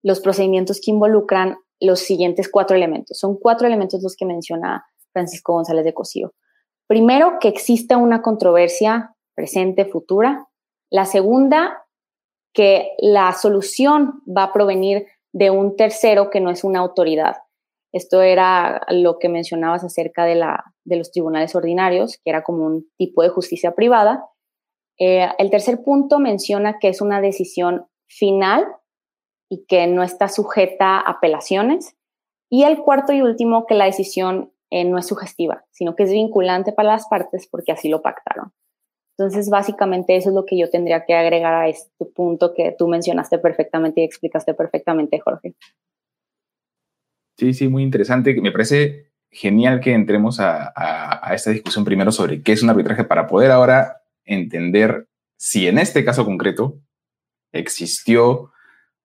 los 0.04 0.20
procedimientos 0.20 0.80
que 0.80 0.92
involucran 0.92 1.58
los 1.80 2.00
siguientes 2.00 2.48
cuatro 2.48 2.76
elementos. 2.76 3.18
Son 3.18 3.38
cuatro 3.38 3.66
elementos 3.66 4.04
los 4.04 4.16
que 4.16 4.26
menciona 4.26 4.86
Francisco 5.14 5.54
González 5.54 5.84
de 5.84 5.96
Cosío. 5.96 6.34
Primero, 6.86 7.38
que 7.40 7.48
exista 7.48 7.98
una 7.98 8.22
controversia 8.22 9.15
presente, 9.36 9.86
futura. 9.86 10.48
La 10.89 11.06
segunda, 11.06 11.86
que 12.54 12.94
la 13.00 13.34
solución 13.34 14.22
va 14.25 14.44
a 14.44 14.54
provenir 14.54 15.08
de 15.34 15.51
un 15.51 15.75
tercero 15.75 16.30
que 16.30 16.39
no 16.39 16.50
es 16.50 16.63
una 16.63 16.80
autoridad. 16.80 17.36
Esto 17.92 18.22
era 18.22 18.82
lo 18.89 19.20
que 19.20 19.30
mencionabas 19.30 19.84
acerca 19.84 20.25
de, 20.25 20.36
la, 20.36 20.63
de 20.86 20.96
los 20.96 21.12
tribunales 21.12 21.56
ordinarios, 21.56 22.18
que 22.24 22.30
era 22.30 22.44
como 22.44 22.65
un 22.65 22.89
tipo 22.98 23.22
de 23.22 23.30
justicia 23.30 23.75
privada. 23.75 24.30
Eh, 24.98 25.27
el 25.38 25.50
tercer 25.50 25.84
punto 25.84 26.20
menciona 26.20 26.80
que 26.80 26.88
es 26.88 27.01
una 27.01 27.22
decisión 27.22 27.88
final 28.08 28.65
y 29.50 29.65
que 29.65 29.88
no 29.88 30.04
está 30.04 30.30
sujeta 30.30 30.98
a 30.98 31.12
apelaciones. 31.12 31.96
Y 32.50 32.63
el 32.63 32.80
cuarto 32.80 33.12
y 33.12 33.22
último, 33.22 33.65
que 33.65 33.75
la 33.75 33.86
decisión 33.86 34.54
eh, 34.72 34.86
no 34.86 34.98
es 34.98 35.08
sugestiva, 35.08 35.65
sino 35.72 35.96
que 35.96 36.04
es 36.04 36.12
vinculante 36.12 36.72
para 36.72 36.94
las 36.94 37.08
partes 37.08 37.48
porque 37.48 37.72
así 37.72 37.89
lo 37.89 38.01
pactaron. 38.01 38.54
Entonces, 39.18 39.50
básicamente 39.50 40.16
eso 40.16 40.30
es 40.30 40.36
lo 40.36 40.46
que 40.46 40.58
yo 40.58 40.70
tendría 40.70 41.06
que 41.06 41.14
agregar 41.14 41.54
a 41.54 41.70
este 41.70 42.06
punto 42.06 42.54
que 42.54 42.76
tú 42.78 42.88
mencionaste 42.88 43.38
perfectamente 43.40 44.02
y 44.02 44.04
explicaste 44.04 44.54
perfectamente, 44.54 45.20
Jorge. 45.20 45.56
Sí, 47.38 47.54
sí, 47.54 47.68
muy 47.68 47.84
interesante. 47.84 48.40
Me 48.42 48.52
parece 48.52 49.12
genial 49.30 49.80
que 49.80 49.94
entremos 49.94 50.40
a, 50.40 50.74
esta 51.34 51.52
discusión 51.52 51.84
primero 51.86 52.12
sobre 52.12 52.42
qué 52.42 52.54
es 52.54 52.64
un 52.64 52.70
arbitraje 52.70 53.04
para 53.04 53.28
poder 53.28 53.52
ahora 53.52 54.02
entender 54.24 55.08
si 55.38 55.68
en 55.68 55.78
este 55.78 56.06
caso 56.06 56.24
concreto 56.24 56.80
existió 57.52 58.52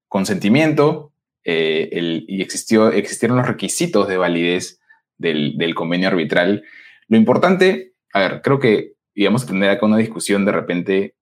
consentimiento 0.08 1.12
eh, 1.44 2.24
y 2.26 2.42
existió, 2.42 2.90
existieron 2.90 3.38
los 3.38 3.46
requisitos 3.46 4.06
de 4.08 4.16
validez 4.16 4.80
del, 5.18 5.74
convenio 5.74 6.08
arbitral. 6.08 6.64
Lo 7.08 7.16
importante, 7.16 7.94
a 8.12 8.20
ver, 8.20 8.42
creo 8.42 8.58
que 8.58 8.94
a 9.16 9.46
tener 9.46 9.70
acá 9.70 9.86
una 9.86 9.96
discusión 9.96 10.44
de 10.44 10.52
repente 10.52 11.16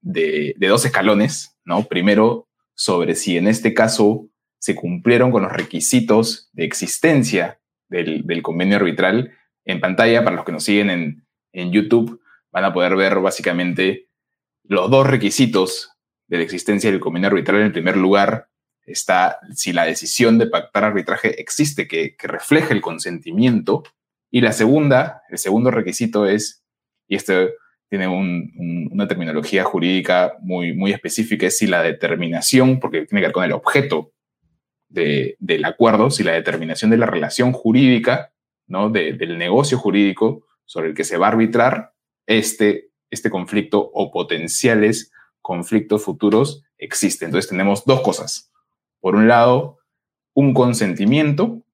de, 0.00 0.54
dos 0.58 0.84
escalones, 0.84 1.58
¿no? 1.64 1.84
Primero, 1.84 2.48
sobre 2.74 3.14
si 3.14 3.36
en 3.36 3.48
este 3.48 3.74
caso 3.74 4.28
se 4.58 4.74
cumplieron 4.74 5.30
con 5.30 5.42
los 5.42 5.52
requisitos 5.52 6.50
de 6.52 6.64
existencia 6.64 7.60
del, 7.88 8.42
convenio 8.42 8.76
arbitral. 8.76 9.32
En 9.64 9.80
pantalla, 9.80 10.24
para 10.24 10.36
los 10.36 10.44
que 10.44 10.52
nos 10.52 10.64
siguen 10.64 10.90
en, 10.90 11.26
en, 11.52 11.72
YouTube, 11.72 12.20
van 12.50 12.64
a 12.64 12.72
poder 12.72 12.96
ver 12.96 13.18
básicamente 13.20 14.08
los 14.64 14.90
dos 14.90 15.06
requisitos 15.06 15.90
de 16.28 16.38
la 16.38 16.42
existencia 16.42 16.90
del 16.90 17.00
convenio 17.00 17.28
arbitral. 17.28 17.62
En 17.62 17.72
primer 17.72 17.96
lugar, 17.96 18.50
está 18.90 19.38
si 19.54 19.72
la 19.72 19.84
decisión 19.84 20.38
de 20.38 20.46
pactar 20.46 20.84
arbitraje 20.84 21.40
existe, 21.40 21.86
que, 21.88 22.16
refleje 22.18 22.74
el 22.74 22.80
consentimiento. 22.80 23.84
Y 24.30 24.40
la 24.40 24.52
segunda, 24.52 25.22
el 25.28 25.38
segundo 25.38 25.70
requisito 25.70 26.26
es, 26.26 26.59
y 27.10 27.16
esto 27.16 27.34
tiene 27.88 28.06
una 28.06 29.08
terminología 29.08 29.64
jurídica 29.64 30.36
muy, 30.40 30.72
muy 30.72 30.92
específica, 30.92 31.48
es 31.48 31.58
si 31.58 31.66
la 31.66 31.82
determinación, 31.82 32.78
porque 32.78 33.04
tiene 33.04 33.20
que 33.20 33.26
ver 33.26 33.32
con 33.32 33.44
el 33.44 33.52
objeto 33.52 34.12
del 34.88 35.64
acuerdo, 35.64 36.10
si 36.10 36.22
la 36.22 36.32
determinación 36.32 36.90
de 36.92 36.98
la 36.98 37.06
relación 37.06 37.52
jurídica, 37.52 38.32
¿no? 38.68 38.90
del 38.90 39.36
negocio 39.38 39.76
jurídico 39.76 40.46
sobre 40.64 40.90
el 40.90 40.94
que 40.94 41.02
se 41.02 41.18
va 41.18 41.26
a 41.26 41.30
arbitrar 41.30 41.94
este, 42.26 42.90
este 43.10 43.28
conflicto 43.28 43.90
o 43.92 44.12
potenciales 44.12 45.12
conflictos 45.40 46.04
futuros 46.04 46.62
existe. 46.78 47.24
Entonces 47.24 47.50
tenemos 47.50 47.84
dos 47.84 48.02
cosas 48.02 48.52
por 49.00 49.16
un 49.16 49.26
lado, 49.26 49.78
un 50.32 50.54
consentimiento, 50.54 51.64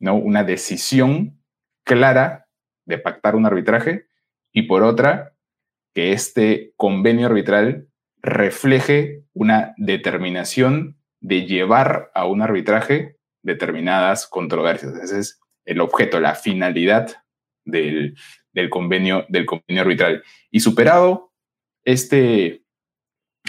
¿no? 0.00 0.16
una 0.16 0.42
decisión 0.42 1.38
clara 1.84 2.48
de 2.84 2.98
pactar 2.98 3.36
un 3.36 3.46
arbitraje, 3.46 4.06
y 4.52 4.62
por 4.62 4.82
otra, 4.82 5.34
que 5.94 6.12
este 6.12 6.72
convenio 6.76 7.26
arbitral 7.26 7.88
refleje 8.22 9.24
una 9.32 9.74
determinación 9.76 10.98
de 11.20 11.46
llevar 11.46 12.10
a 12.14 12.26
un 12.26 12.42
arbitraje 12.42 13.16
determinadas 13.42 14.26
controversias. 14.26 14.94
Ese 14.96 15.18
es 15.18 15.40
el 15.64 15.80
objeto, 15.80 16.20
la 16.20 16.34
finalidad 16.34 17.16
del, 17.64 18.16
convenio, 18.70 19.26
del 19.28 19.46
convenio 19.46 19.82
arbitral. 19.82 20.22
Y 20.50 20.60
superado 20.60 21.32
este, 21.84 22.64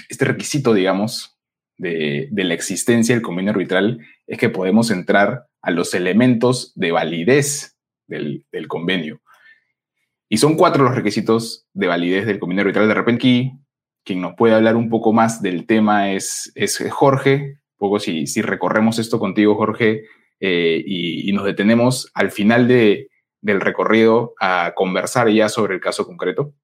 este 0.09 0.25
requisito, 0.25 0.73
digamos, 0.73 1.33
de, 1.77 2.29
la 2.31 2.53
existencia 2.53 3.15
del 3.15 3.23
convenio 3.23 3.51
arbitral 3.51 3.99
es 4.27 4.37
que 4.37 4.49
podemos 4.49 4.91
entrar 4.91 5.47
a 5.61 5.71
los 5.71 5.93
elementos 5.93 6.73
de 6.75 6.91
validez 6.91 7.77
del, 8.07 8.45
convenio. 8.67 9.21
Y 10.33 10.37
son 10.37 10.55
cuatro 10.55 10.83
los 10.83 10.95
requisitos 10.95 11.67
de 11.73 11.85
validez 11.85 12.25
del 12.25 12.39
convenio 12.39 12.61
arbitral. 12.61 12.87
De 12.87 12.95
repente, 12.95 13.51
quien 14.03 14.19
nos 14.19 14.33
puede 14.33 14.55
hablar 14.55 14.75
un 14.75 14.89
poco 14.89 15.13
más 15.13 15.43
del 15.43 15.67
tema 15.67 16.11
es, 16.11 16.51
es 16.55 16.83
Jorge. 16.89 17.59
Un 17.73 17.77
poco 17.77 17.99
si, 17.99 18.25
si 18.25 18.41
recorremos 18.41 18.97
esto 18.97 19.19
contigo, 19.19 19.53
Jorge, 19.53 20.05
eh, 20.39 20.83
y, 20.83 21.31
nos 21.33 21.45
detenemos 21.45 22.09
al 22.15 22.31
final 22.31 22.67
de, 22.67 23.09
del 23.41 23.61
recorrido 23.61 24.33
a 24.39 24.73
conversar 24.75 25.29
ya 25.29 25.49
sobre 25.49 25.75
el 25.75 25.79
caso 25.79 26.03
concreto. 26.07 26.55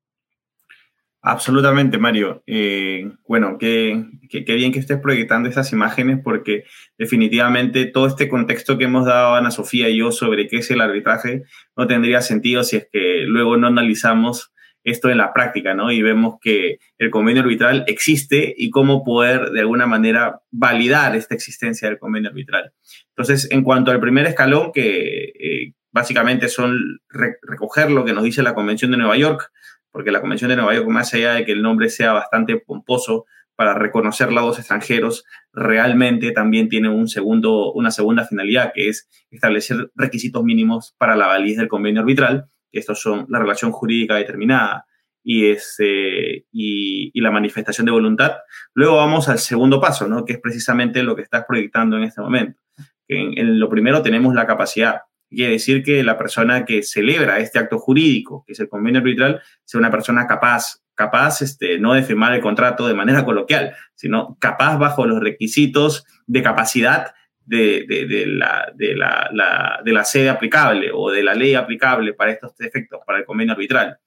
Absolutamente, 1.22 1.98
Mario. 1.98 2.44
Eh, 2.48 3.12
bueno, 3.28 3.58
qué, 3.60 4.06
bien 4.48 4.72
que 4.72 4.80
estés 4.80 5.00
proyectando 5.00 5.50
estas 5.50 5.74
imágenes 5.74 6.20
porque 6.24 6.64
definitivamente 6.98 7.86
todo 7.86 8.08
este 8.08 8.30
contexto 8.30 8.78
que 8.78 8.86
hemos 8.86 9.06
dado 9.06 9.36
Ana 9.36 9.52
Sofía 9.52 9.90
y 9.90 9.98
yo 9.98 10.14
sobre 10.14 10.48
qué 10.48 10.58
es 10.58 10.72
el 10.72 10.80
arbitraje 10.80 11.44
no 11.76 11.88
tendría 11.88 12.22
sentido 12.22 12.64
si 12.64 12.78
es 12.78 12.88
que 12.92 13.24
luego 13.26 13.58
no 13.58 13.68
analizamos 13.68 14.54
esto 14.86 15.10
en 15.10 15.18
la 15.18 15.34
práctica, 15.34 15.74
¿no? 15.74 15.92
Y 15.92 16.02
vemos 16.02 16.36
que 16.42 16.80
el 16.98 17.10
convenio 17.10 17.42
arbitral 17.42 17.84
existe 17.88 18.54
y 18.58 18.70
cómo 18.70 19.04
poder 19.04 19.52
de 19.52 19.60
alguna 19.60 19.88
manera 19.88 20.40
validar 20.52 21.18
esta 21.18 21.36
existencia 21.36 21.90
del 21.90 22.00
convenio 22.00 22.30
arbitral. 22.30 22.72
Entonces, 23.10 23.50
en 23.52 23.64
cuanto 23.64 23.92
al 23.92 24.00
primer 24.00 24.26
escalón, 24.26 24.72
que 24.72 25.34
eh, 25.38 25.74
básicamente 25.92 26.48
son 26.48 27.02
recoger 27.10 27.92
lo 27.92 28.06
que 28.06 28.14
nos 28.14 28.24
dice 28.24 28.42
la 28.42 28.54
Convención 28.54 28.92
de 28.92 28.98
Nueva 28.98 29.18
York, 29.18 29.52
porque 29.92 30.12
la 30.12 30.22
Convención 30.22 30.50
de 30.50 30.56
Nueva 30.56 30.76
York, 30.76 30.88
más 30.88 31.14
allá 31.14 31.34
de 31.34 31.46
que 31.46 31.52
el 31.52 31.62
nombre 31.62 31.90
sea 31.90 32.14
bastante 32.14 32.58
pomposo 32.58 33.26
para 33.56 33.74
reconocer 33.74 34.32
lados 34.32 34.58
extranjeros, 34.58 35.26
realmente 35.52 36.32
también 36.32 36.70
tiene 36.70 36.88
un 36.88 37.10
segundo, 37.10 37.74
una 37.74 37.92
segunda 37.92 38.26
finalidad, 38.26 38.72
que 38.74 38.88
es 38.88 39.10
establecer 39.32 39.92
requisitos 39.96 40.44
mínimos 40.44 40.96
para 40.98 41.18
la 41.18 41.28
validez 41.28 41.58
del 41.58 41.68
convenio 41.68 42.02
arbitral, 42.02 42.46
que 42.72 42.80
estos 42.80 43.02
son 43.02 43.26
la 43.28 43.40
relación 43.40 43.72
jurídica 43.72 44.16
determinada 44.16 44.86
y, 45.24 45.48
este, 45.50 46.46
y, 46.52 47.20
la 47.20 47.32
manifestación 47.32 47.86
de 47.86 47.92
voluntad. 47.92 48.38
Luego 48.74 48.96
vamos 48.96 49.28
al 49.28 49.40
segundo 49.40 49.82
paso, 49.82 50.08
¿no? 50.08 50.24
que 50.24 50.34
es 50.34 50.40
precisamente 50.40 51.04
lo 51.04 51.18
que 51.18 51.24
estás 51.24 51.44
proyectando 51.46 51.98
en 51.98 52.04
este 52.04 52.22
momento. 52.22 52.62
En, 53.10 53.38
en 53.38 53.60
lo 53.60 53.70
primero 53.70 54.02
tenemos 54.02 54.34
la 54.34 54.48
capacidad 54.48 55.02
quiere 55.30 55.54
decir 55.54 55.84
que 55.84 56.04
la 56.04 56.18
persona 56.18 56.66
que 56.66 56.84
celebra 56.84 57.40
este 57.40 57.60
acto 57.60 57.80
jurídico, 57.80 58.44
que 58.46 58.54
es 58.54 58.60
el 58.60 58.70
convenio 58.70 59.00
arbitral, 59.00 59.42
sea 59.64 59.80
una 59.80 59.92
persona 59.92 60.28
capaz, 60.28 60.82
capaz 60.96 61.42
este, 61.42 61.80
no 61.80 61.94
de 61.94 62.04
firmar 62.04 62.34
el 62.34 62.42
contrato 62.42 62.88
de 62.88 62.94
manera 62.94 63.24
coloquial, 63.26 63.74
sino 63.96 64.38
capaz 64.40 64.78
bajo 64.78 65.06
los 65.06 65.20
requisitos 65.20 66.06
de 66.28 66.42
capacidad 66.42 67.14
de, 67.46 67.86
la, 68.28 68.72
de, 68.76 68.96
la, 68.96 69.82
de 69.84 69.94
la 69.94 70.04
sede 70.04 70.30
aplicable 70.30 70.92
o 70.94 71.10
de 71.10 71.24
la 71.24 71.34
ley 71.34 71.56
aplicable 71.56 72.14
para 72.14 72.32
estos 72.32 72.54
efectos, 72.60 73.00
para 73.06 73.20
el 73.20 73.26
convenio 73.26 73.54
arbitral. 73.54 73.98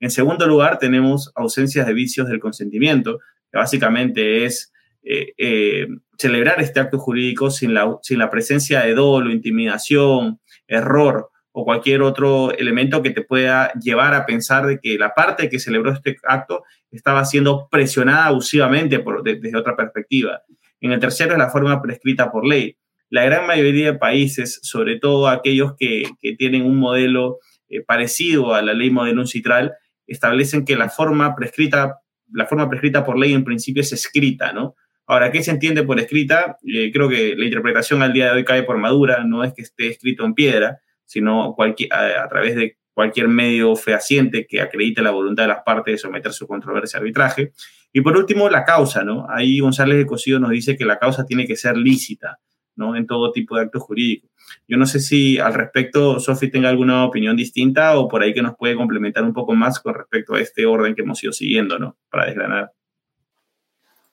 En 0.00 0.10
segundo 0.10 0.46
lugar, 0.46 0.78
tenemos 0.78 1.30
ausencias 1.34 1.86
de 1.86 1.92
vicios 1.94 2.28
del 2.28 2.40
consentimiento, 2.40 3.20
que 3.50 3.58
básicamente 3.58 4.44
es 4.44 4.72
eh, 5.02 5.32
eh, 5.38 5.88
celebrar 6.18 6.60
este 6.60 6.80
acto 6.80 6.98
jurídico 6.98 7.50
sin 7.50 7.74
la, 7.74 7.98
sin 8.02 8.18
la 8.18 8.30
presencia 8.30 8.80
de 8.80 8.94
dolo, 8.94 9.30
intimidación, 9.30 10.39
error 10.70 11.30
o 11.52 11.64
cualquier 11.64 12.02
otro 12.02 12.52
elemento 12.52 13.02
que 13.02 13.10
te 13.10 13.22
pueda 13.22 13.72
llevar 13.74 14.14
a 14.14 14.24
pensar 14.24 14.66
de 14.66 14.78
que 14.78 14.96
la 14.96 15.14
parte 15.14 15.48
que 15.48 15.58
celebró 15.58 15.92
este 15.92 16.16
acto 16.24 16.62
estaba 16.90 17.24
siendo 17.24 17.68
presionada 17.70 18.26
abusivamente 18.26 19.00
por, 19.00 19.22
desde 19.22 19.56
otra 19.56 19.76
perspectiva. 19.76 20.42
En 20.80 20.92
el 20.92 21.00
tercero 21.00 21.32
es 21.32 21.38
la 21.38 21.50
forma 21.50 21.82
prescrita 21.82 22.30
por 22.30 22.46
ley. 22.46 22.76
La 23.10 23.24
gran 23.24 23.46
mayoría 23.46 23.92
de 23.92 23.98
países, 23.98 24.60
sobre 24.62 24.98
todo 24.98 25.28
aquellos 25.28 25.74
que, 25.76 26.04
tienen 26.38 26.64
un 26.64 26.76
modelo 26.78 27.38
eh, 27.68 27.82
parecido 27.82 28.54
a 28.54 28.62
la 28.62 28.72
ley 28.72 28.90
modelo 28.90 29.26
citral, 29.26 29.74
establecen 30.06 30.64
que 30.64 30.76
la 30.76 30.88
forma 30.88 31.34
prescrita, 31.34 31.96
la 32.32 32.46
forma 32.46 32.68
prescrita 32.68 33.04
por 33.04 33.18
ley 33.18 33.32
en 33.32 33.44
principio 33.44 33.82
es 33.82 33.92
escrita, 33.92 34.52
¿no? 34.52 34.76
Ahora, 35.10 35.32
¿qué 35.32 35.42
se 35.42 35.50
entiende 35.50 35.82
por 35.82 35.98
escrita? 35.98 36.56
Eh, 36.64 36.92
creo 36.92 37.08
que 37.08 37.34
la 37.36 37.44
interpretación 37.44 38.00
al 38.00 38.12
día 38.12 38.26
de 38.26 38.30
hoy 38.30 38.44
cae 38.44 38.62
por 38.62 38.78
madura, 38.78 39.24
no 39.24 39.42
es 39.42 39.52
que 39.52 39.62
esté 39.62 39.88
escrito 39.88 40.24
en 40.24 40.34
piedra, 40.34 40.78
sino 41.04 41.56
a, 41.58 42.28
través 42.28 42.54
de 42.54 42.78
cualquier 42.94 43.26
medio 43.26 43.74
fehaciente 43.74 44.46
que 44.46 44.60
acredite 44.60 45.02
la 45.02 45.10
voluntad 45.10 45.42
de 45.42 45.48
las 45.48 45.64
partes 45.64 45.94
de 45.94 45.98
someter 45.98 46.32
su 46.32 46.46
controversia 46.46 46.98
a 46.98 47.00
arbitraje. 47.00 47.50
Y 47.92 48.02
por 48.02 48.16
último, 48.16 48.48
la 48.48 48.64
causa, 48.64 49.02
¿no? 49.02 49.26
Ahí 49.28 49.58
González 49.58 49.98
de 49.98 50.06
Cosío 50.06 50.38
nos 50.38 50.50
dice 50.50 50.76
que 50.76 50.84
la 50.84 51.00
causa 51.00 51.26
tiene 51.26 51.44
que 51.44 51.56
ser 51.56 51.76
lícita, 51.76 52.38
¿no? 52.76 52.94
En 52.94 53.08
todo 53.08 53.32
tipo 53.32 53.56
de 53.56 53.62
actos 53.62 53.82
jurídicos. 53.82 54.30
Yo 54.68 54.76
no 54.76 54.86
sé 54.86 55.00
si 55.00 55.40
al 55.40 55.54
respecto 55.54 56.20
Sofi 56.20 56.52
tenga 56.52 56.68
alguna 56.68 57.04
opinión 57.04 57.36
distinta 57.36 57.98
o 57.98 58.06
por 58.06 58.22
ahí 58.22 58.32
que 58.32 58.42
nos 58.42 58.54
puede 58.54 58.76
complementar 58.76 59.24
un 59.24 59.32
poco 59.32 59.56
más 59.56 59.80
con 59.80 59.92
respecto 59.92 60.36
a 60.36 60.40
este 60.40 60.66
orden 60.66 60.94
que 60.94 61.02
hemos 61.02 61.20
ido 61.24 61.32
siguiendo, 61.32 61.80
¿no? 61.80 61.98
Para 62.08 62.26
desgranar. 62.26 62.70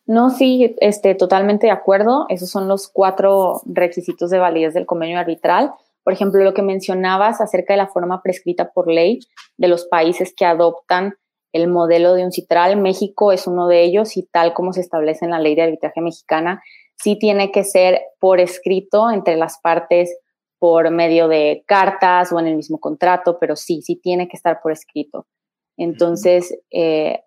No, 0.07 0.29
sí, 0.29 0.75
este, 0.79 1.15
totalmente 1.15 1.67
de 1.67 1.71
acuerdo. 1.71 2.25
Esos 2.29 2.49
son 2.49 2.67
los 2.67 2.87
cuatro 2.87 3.61
requisitos 3.65 4.29
de 4.29 4.39
validez 4.39 4.73
del 4.73 4.85
convenio 4.85 5.19
arbitral. 5.19 5.73
Por 6.03 6.13
ejemplo, 6.13 6.41
lo 6.41 6.53
que 6.53 6.61
mencionabas 6.61 7.41
acerca 7.41 7.73
de 7.73 7.77
la 7.77 7.87
forma 7.87 8.21
prescrita 8.21 8.71
por 8.71 8.89
ley 8.89 9.19
de 9.57 9.67
los 9.67 9.85
países 9.85 10.33
que 10.33 10.45
adoptan 10.45 11.15
el 11.51 11.67
modelo 11.67 12.13
de 12.13 12.23
un 12.23 12.31
citral. 12.31 12.77
México 12.77 13.33
es 13.33 13.47
uno 13.47 13.67
de 13.67 13.83
ellos 13.83 14.15
y 14.15 14.23
tal 14.23 14.53
como 14.53 14.71
se 14.71 14.81
establece 14.81 15.25
en 15.25 15.31
la 15.31 15.39
ley 15.39 15.55
de 15.55 15.63
arbitraje 15.63 15.99
mexicana, 15.99 16.63
sí 16.95 17.17
tiene 17.17 17.51
que 17.51 17.63
ser 17.63 18.01
por 18.19 18.39
escrito 18.39 19.11
entre 19.11 19.35
las 19.35 19.59
partes 19.59 20.17
por 20.59 20.89
medio 20.89 21.27
de 21.27 21.63
cartas 21.67 22.31
o 22.31 22.39
en 22.39 22.47
el 22.47 22.55
mismo 22.55 22.79
contrato, 22.79 23.37
pero 23.39 23.55
sí, 23.55 23.81
sí 23.81 23.95
tiene 23.95 24.27
que 24.27 24.37
estar 24.37 24.59
por 24.61 24.71
escrito. 24.71 25.27
Entonces, 25.77 26.57
eh, 26.71 27.21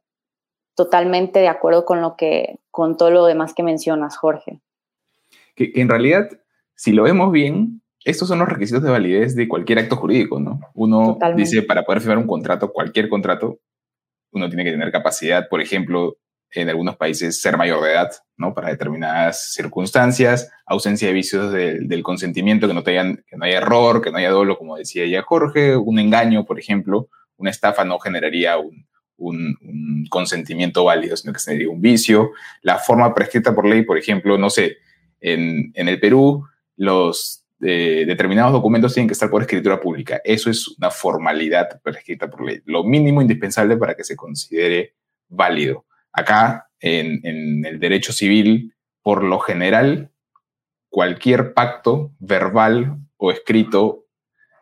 totalmente 0.74 1.40
de 1.40 1.48
acuerdo 1.48 1.84
con 1.84 2.00
lo 2.00 2.16
que, 2.16 2.58
con 2.70 2.96
todo 2.96 3.10
lo 3.10 3.26
demás 3.26 3.54
que 3.54 3.62
mencionas, 3.62 4.16
Jorge. 4.16 4.60
Que, 5.54 5.72
en 5.74 5.88
realidad, 5.88 6.28
si 6.74 6.92
lo 6.92 7.02
vemos 7.02 7.32
bien, 7.32 7.82
estos 8.04 8.28
son 8.28 8.38
los 8.38 8.48
requisitos 8.48 8.82
de 8.82 8.90
validez 8.90 9.36
de 9.36 9.48
cualquier 9.48 9.80
acto 9.80 9.96
jurídico, 9.96 10.40
¿no? 10.40 10.60
Uno 10.74 11.18
dice, 11.36 11.62
para 11.62 11.84
poder 11.84 12.00
firmar 12.00 12.18
un 12.18 12.26
contrato, 12.26 12.72
cualquier 12.72 13.08
contrato, 13.08 13.58
uno 14.32 14.48
tiene 14.48 14.64
que 14.64 14.70
tener 14.70 14.90
capacidad, 14.90 15.48
por 15.48 15.60
ejemplo, 15.60 16.16
en 16.52 16.68
algunos 16.68 16.96
países 16.96 17.40
ser 17.40 17.56
mayor 17.56 17.82
de 17.82 17.92
edad, 17.92 18.10
¿no? 18.36 18.54
Para 18.54 18.70
determinadas 18.70 19.52
circunstancias, 19.52 20.50
ausencia 20.66 21.08
de 21.08 21.14
vicios 21.14 21.52
del 21.52 22.02
consentimiento, 22.02 22.66
que 22.66 22.74
no, 22.74 22.82
tengan, 22.82 23.22
que 23.28 23.36
no 23.36 23.44
haya 23.44 23.58
error, 23.58 24.00
que 24.02 24.10
no 24.10 24.18
haya 24.18 24.30
dolo, 24.30 24.58
como 24.58 24.76
decía 24.76 25.06
ya 25.06 25.22
Jorge, 25.22 25.76
un 25.76 25.98
engaño, 25.98 26.44
por 26.44 26.58
ejemplo, 26.58 27.08
una 27.36 27.50
estafa 27.50 27.84
no 27.84 27.98
generaría 27.98 28.58
un, 28.58 28.86
un, 29.20 30.06
consentimiento 30.10 30.84
válido, 30.84 31.16
sino 31.16 31.32
que 31.32 31.38
sería 31.38 31.68
un 31.68 31.80
vicio. 31.80 32.32
La 32.62 32.78
forma 32.78 33.14
prescrita 33.14 33.54
por 33.54 33.66
ley, 33.66 33.82
por 33.82 33.96
ejemplo, 33.96 34.36
no 34.36 34.50
sé, 34.50 34.78
en, 35.20 35.70
en 35.74 35.88
el 35.88 36.00
Perú, 36.00 36.44
los 36.76 37.40
eh, 37.62 38.04
determinados 38.06 38.52
documentos 38.52 38.94
tienen 38.94 39.06
que 39.06 39.12
estar 39.12 39.28
por 39.28 39.42
escritura 39.42 39.78
pública. 39.78 40.20
Eso 40.24 40.48
es 40.48 40.66
una 40.78 40.90
formalidad 40.90 41.80
prescrita 41.82 42.30
por 42.30 42.42
ley, 42.42 42.62
lo 42.64 42.84
mínimo 42.84 43.20
indispensable 43.20 43.76
para 43.76 43.94
que 43.94 44.04
se 44.04 44.16
considere 44.16 44.94
válido. 45.28 45.84
Acá, 46.10 46.70
en, 46.80 47.66
el 47.66 47.78
derecho 47.78 48.14
civil, 48.14 48.74
por 49.02 49.22
lo 49.22 49.38
general, 49.40 50.10
cualquier 50.88 51.52
pacto 51.52 52.12
verbal 52.18 52.96
o 53.18 53.30
escrito, 53.30 54.06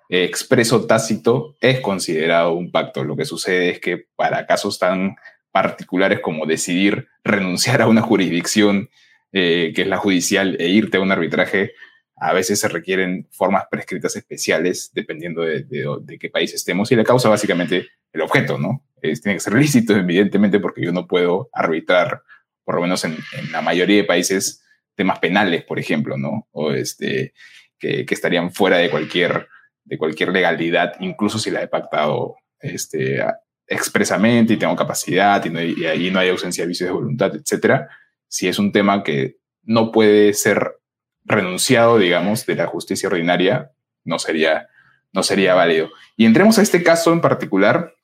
expreso 0.09 0.87
tácito, 0.87 1.57
es 1.61 1.81
considerado 1.81 2.53
un 2.53 2.71
pacto. 2.71 3.05
Lo 3.05 3.17
que 3.17 3.25
sucede 3.25 3.71
es 3.71 3.81
que 3.81 4.07
para 4.17 4.47
casos 4.47 4.79
tan 4.79 5.17
particulares 5.51 6.21
como 6.21 6.47
decidir 6.47 7.09
renunciar 7.25 7.83
a 7.83 7.89
una 7.89 8.03
jurisdicción 8.03 8.91
eh, 9.33 9.73
que 9.75 9.83
es 9.83 9.89
la 9.89 9.99
judicial 9.99 10.57
e 10.59 10.69
irte 10.69 10.97
a 10.97 11.01
un 11.01 11.13
arbitraje, 11.13 11.73
a 12.17 12.33
veces 12.33 12.61
se 12.61 12.69
requieren 12.69 13.29
formas 13.31 13.65
prescritas 13.71 14.17
especiales 14.17 14.91
dependiendo 14.95 15.43
de, 15.43 15.65
de, 15.65 16.19
qué 16.19 16.31
país 16.31 16.53
estemos 16.55 16.91
y 16.91 16.97
la 16.97 17.05
causa 17.05 17.29
básicamente 17.29 17.89
el 18.13 18.23
objeto, 18.23 18.59
¿no? 18.59 18.83
tiene 19.01 19.35
que 19.35 19.41
ser 19.41 19.55
lícito, 19.55 19.95
evidentemente, 19.95 20.61
porque 20.61 20.83
yo 20.83 20.93
no 20.93 21.07
puedo 21.07 21.49
arbitrar, 21.53 22.23
por 22.65 22.77
lo 22.77 22.83
menos 22.83 23.05
en, 23.05 23.17
la 23.53 23.63
mayoría 23.63 23.97
de 23.97 24.05
países, 24.05 24.65
temas 24.95 25.19
penales, 25.19 25.65
por 25.65 25.79
ejemplo, 25.79 26.17
¿no? 26.17 26.49
O 26.51 26.73
este, 26.73 27.33
que, 27.79 28.05
estarían 28.09 28.53
fuera 28.53 28.79
de 28.79 28.91
cualquier, 28.91 29.49
de 29.89 29.99
cualquier 29.99 30.29
legalidad, 30.31 30.95
incluso 31.01 31.39
si 31.39 31.51
la 31.51 31.63
he 31.63 31.69
pactado 31.69 32.37
este, 32.61 33.25
expresamente 33.67 34.53
y 34.53 34.57
tengo 34.57 34.77
capacidad 34.77 35.43
y, 35.45 35.85
ahí 35.87 36.11
no 36.11 36.19
hay 36.19 36.29
ausencia 36.29 36.65
de 36.65 36.69
vicios 36.69 36.89
de 36.89 36.95
voluntad, 36.95 37.35
etcétera. 37.35 37.89
Si 38.29 38.49
es 38.49 38.59
un 38.59 38.71
tema 38.71 39.03
que 39.03 39.39
no 39.63 39.91
puede 39.91 40.35
ser 40.35 40.79
renunciado, 41.25 41.99
digamos, 41.99 42.45
de 42.45 42.55
la 42.55 42.67
justicia 42.67 43.09
ordinaria, 43.09 43.73
no 44.05 44.19
sería, 44.19 44.69
no 45.13 45.23
sería 45.23 45.55
válido. 45.55 45.91
Y 46.17 46.27
entremos 46.27 46.59
a 46.59 46.63
este 46.63 46.83
caso 46.83 47.13
en 47.13 47.23
particular, 47.23 47.95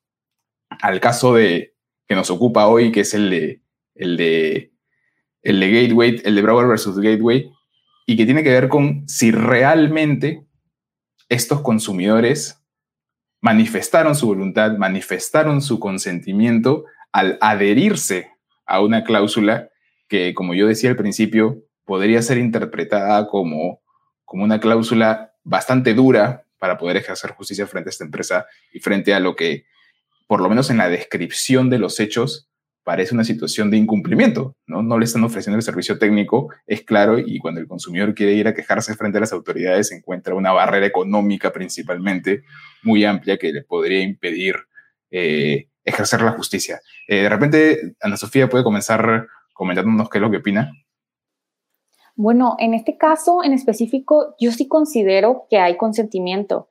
al 0.81 1.01
caso 1.01 1.35
de, 1.35 1.75
que 2.09 2.15
nos 2.15 2.31
ocupa 2.31 2.67
hoy, 2.67 2.93
que 2.93 3.01
es 3.01 3.13
el 3.13 3.29
de, 3.31 3.61
el 3.95 4.17
de, 4.17 4.73
el 5.43 5.61
de 5.61 5.71
Gateway, 5.71 6.23
el 6.25 6.35
de 6.35 6.43
Broward 6.43 6.69
versus 6.69 6.99
Gateway, 6.99 7.51
y 8.07 8.17
que 8.17 8.25
tiene 8.25 8.43
que 8.43 8.51
ver 8.51 8.69
con 8.69 9.07
si 9.09 9.31
realmente 9.31 10.45
estos 11.29 11.61
consumidores 11.63 12.61
manifestaron 13.41 14.15
su 14.15 14.27
voluntad, 14.27 14.77
manifestaron 14.77 15.61
su 15.61 15.79
consentimiento 15.79 16.85
al 17.13 17.39
adherirse 17.41 18.31
a 18.67 18.81
una 18.81 19.05
cláusula 19.05 19.69
que, 20.09 20.35
como 20.35 20.55
yo 20.55 20.67
decía 20.67 20.91
al 20.91 20.97
principio, 20.97 21.63
podría 21.85 22.23
ser 22.23 22.39
interpretada 22.39 23.29
como, 23.29 23.83
como 24.25 24.45
una 24.45 24.61
cláusula 24.61 25.35
bastante 25.43 25.95
dura 25.95 26.47
para 26.59 26.79
poder 26.79 26.97
ejercer 26.97 27.33
justicia 27.33 27.67
frente 27.67 27.91
a 27.91 27.93
esta 27.93 28.05
empresa 28.05 28.47
y 28.73 28.81
frente 28.81 29.13
a 29.13 29.21
lo 29.21 29.37
que 29.37 29.67
por 30.27 30.41
lo 30.41 30.49
menos 30.49 30.71
en 30.71 30.79
la 30.79 30.89
descripción 30.89 31.69
de 31.71 31.79
los 31.79 32.01
hechos, 32.01 32.49
parece 32.85 33.15
una 33.15 33.25
situación 33.25 33.71
de 33.71 33.79
incumplimiento, 33.79 34.57
¿no? 34.67 34.83
No 34.83 34.99
le 34.99 35.07
están 35.07 35.25
ofreciendo 35.25 35.57
el 35.57 35.63
servicio 35.63 35.99
técnico, 35.99 36.51
es 36.67 36.83
claro, 36.83 37.19
y 37.19 37.39
cuando 37.39 37.61
el 37.61 37.67
consumidor 37.67 38.15
quiere 38.15 38.35
ir 38.35 38.47
a 38.47 38.55
quejarse 38.55 38.95
frente 38.95 39.19
a 39.19 39.23
las 39.23 39.33
autoridades, 39.33 39.91
encuentra 39.91 40.35
una 40.35 40.53
barrera 40.53 40.87
económica 40.87 41.53
principalmente 41.53 42.45
muy 42.83 43.05
amplia 43.05 43.39
que 43.39 43.53
le 43.53 43.63
podría 43.63 44.03
impedir 44.03 44.57
eh, 45.11 45.69
ejercer 45.83 46.21
la 46.21 46.33
justicia. 46.33 46.81
Eh, 47.09 47.23
de 47.23 47.29
repente, 47.29 47.95
Ana 48.01 48.17
Sofía 48.17 48.49
puede 48.49 48.65
comenzar 48.65 49.27
comentándonos 49.55 50.11
qué 50.11 50.19
es 50.19 50.23
lo 50.23 50.31
que 50.31 50.39
opina. 50.39 50.71
Bueno, 52.17 52.57
en 52.59 52.75
este 52.75 52.97
caso 52.97 53.43
en 53.43 53.53
específico, 53.53 54.35
yo 54.39 54.53
sí 54.53 54.69
considero 54.69 55.47
que 55.51 55.59
hay 55.59 55.77
consentimiento. 55.77 56.69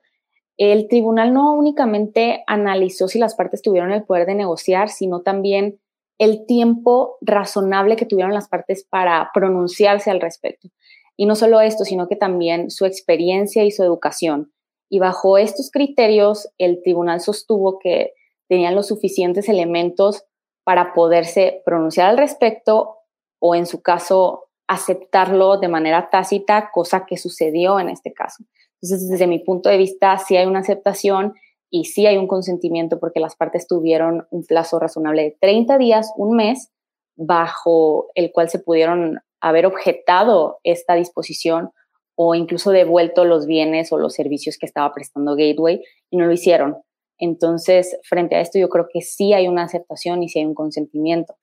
El 0.56 0.88
tribunal 0.88 1.34
no 1.34 1.52
únicamente 1.54 2.44
analizó 2.46 3.08
si 3.08 3.18
las 3.18 3.34
partes 3.34 3.60
tuvieron 3.60 3.90
el 3.90 4.04
poder 4.04 4.26
de 4.26 4.36
negociar, 4.36 4.88
sino 4.88 5.20
también 5.20 5.80
el 6.18 6.46
tiempo 6.46 7.16
razonable 7.20 7.96
que 7.96 8.06
tuvieron 8.06 8.34
las 8.34 8.48
partes 8.48 8.84
para 8.84 9.30
pronunciarse 9.34 10.10
al 10.10 10.20
respecto. 10.20 10.68
Y 11.16 11.26
no 11.26 11.34
solo 11.34 11.60
esto, 11.60 11.84
sino 11.84 12.08
que 12.08 12.16
también 12.16 12.70
su 12.70 12.86
experiencia 12.86 13.64
y 13.64 13.70
su 13.70 13.82
educación. 13.82 14.52
Y 14.88 14.98
bajo 14.98 15.38
estos 15.38 15.70
criterios, 15.70 16.48
el 16.58 16.82
tribunal 16.82 17.20
sostuvo 17.20 17.78
que 17.78 18.12
tenían 18.48 18.74
los 18.74 18.88
suficientes 18.88 19.48
elementos 19.48 20.24
para 20.64 20.94
poderse 20.94 21.62
pronunciar 21.64 22.10
al 22.10 22.18
respecto 22.18 22.96
o, 23.38 23.54
en 23.54 23.66
su 23.66 23.82
caso, 23.82 24.48
aceptarlo 24.66 25.58
de 25.58 25.68
manera 25.68 26.08
tácita, 26.10 26.70
cosa 26.72 27.06
que 27.06 27.16
sucedió 27.16 27.78
en 27.78 27.90
este 27.90 28.12
caso. 28.12 28.44
Entonces, 28.80 29.08
desde 29.08 29.26
mi 29.26 29.38
punto 29.38 29.68
de 29.68 29.78
vista, 29.78 30.16
sí 30.18 30.36
hay 30.36 30.46
una 30.46 30.60
aceptación 30.60 31.34
y 31.74 31.86
sí 31.86 32.06
hay 32.06 32.18
un 32.18 32.28
consentimiento 32.28 33.00
porque 33.00 33.18
las 33.18 33.34
partes 33.34 33.66
tuvieron 33.66 34.28
un 34.30 34.44
plazo 34.44 34.78
razonable 34.78 35.22
de 35.24 35.36
30 35.40 35.76
días, 35.76 36.12
un 36.16 36.36
mes, 36.36 36.70
bajo 37.16 38.12
el 38.14 38.30
cual 38.30 38.48
se 38.48 38.60
pudieron 38.60 39.18
haber 39.40 39.66
objetado 39.66 40.60
esta 40.62 40.94
disposición 40.94 41.72
o 42.14 42.36
incluso 42.36 42.70
devuelto 42.70 43.24
los 43.24 43.46
bienes 43.46 43.90
o 43.90 43.98
los 43.98 44.14
servicios 44.14 44.56
que 44.56 44.66
estaba 44.66 44.94
prestando 44.94 45.34
Gateway 45.34 45.82
y 46.10 46.16
no 46.16 46.26
lo 46.26 46.32
hicieron. 46.32 46.76
Entonces, 47.18 47.98
frente 48.04 48.36
a 48.36 48.40
esto, 48.40 48.56
yo 48.60 48.68
creo 48.68 48.86
que 48.88 49.00
sí 49.00 49.32
hay 49.32 49.48
una 49.48 49.64
aceptación 49.64 50.22
y 50.22 50.28
sí 50.28 50.38
hay 50.38 50.44
un 50.44 50.54
consentimiento. 50.54 51.34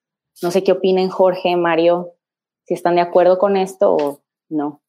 No 0.42 0.50
sé 0.50 0.64
qué 0.64 0.72
opinen 0.72 1.10
Jorge, 1.10 1.56
Mario, 1.56 2.14
si 2.64 2.72
están 2.72 2.94
de 2.94 3.02
acuerdo 3.02 3.36
con 3.36 3.58
esto 3.58 3.94
o 3.94 4.22
no. 4.48 4.81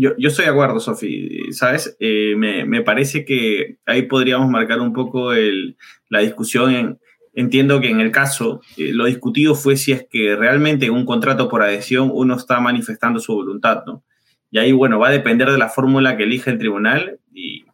Yo, 0.00 0.12
yo 0.16 0.28
estoy 0.28 0.44
de 0.44 0.52
acuerdo, 0.52 0.78
Sofi. 0.78 1.50
¿Sabes? 1.50 1.96
Eh, 1.98 2.34
me, 2.36 2.64
me, 2.64 2.82
parece 2.82 3.24
que 3.24 3.78
ahí 3.84 4.02
podríamos 4.02 4.48
marcar 4.48 4.80
un 4.80 4.92
poco 4.92 5.32
el, 5.32 5.76
la 6.08 6.20
discusión. 6.20 7.00
entiendo 7.34 7.80
que 7.80 7.90
en 7.90 7.98
el 7.98 8.12
caso, 8.12 8.60
eh, 8.76 8.92
lo 8.92 9.06
discutido 9.06 9.56
fue 9.56 9.76
si 9.76 9.90
es 9.90 10.06
que 10.08 10.36
realmente 10.36 10.86
en 10.86 10.92
un 10.92 11.04
contrato 11.04 11.48
por 11.48 11.62
adhesión 11.62 12.10
uno 12.14 12.36
está 12.36 12.60
manifestando 12.60 13.18
su 13.18 13.34
voluntad, 13.34 13.82
¿no? 13.86 14.04
Y 14.52 14.58
ahí, 14.58 14.70
bueno, 14.70 15.00
va 15.00 15.08
a 15.08 15.10
depender 15.10 15.50
de 15.50 15.58
la 15.58 15.68
fórmula 15.68 16.16
que 16.16 16.22
elige 16.22 16.50
el 16.50 16.58
tribunal 16.58 17.18
y 17.34 17.64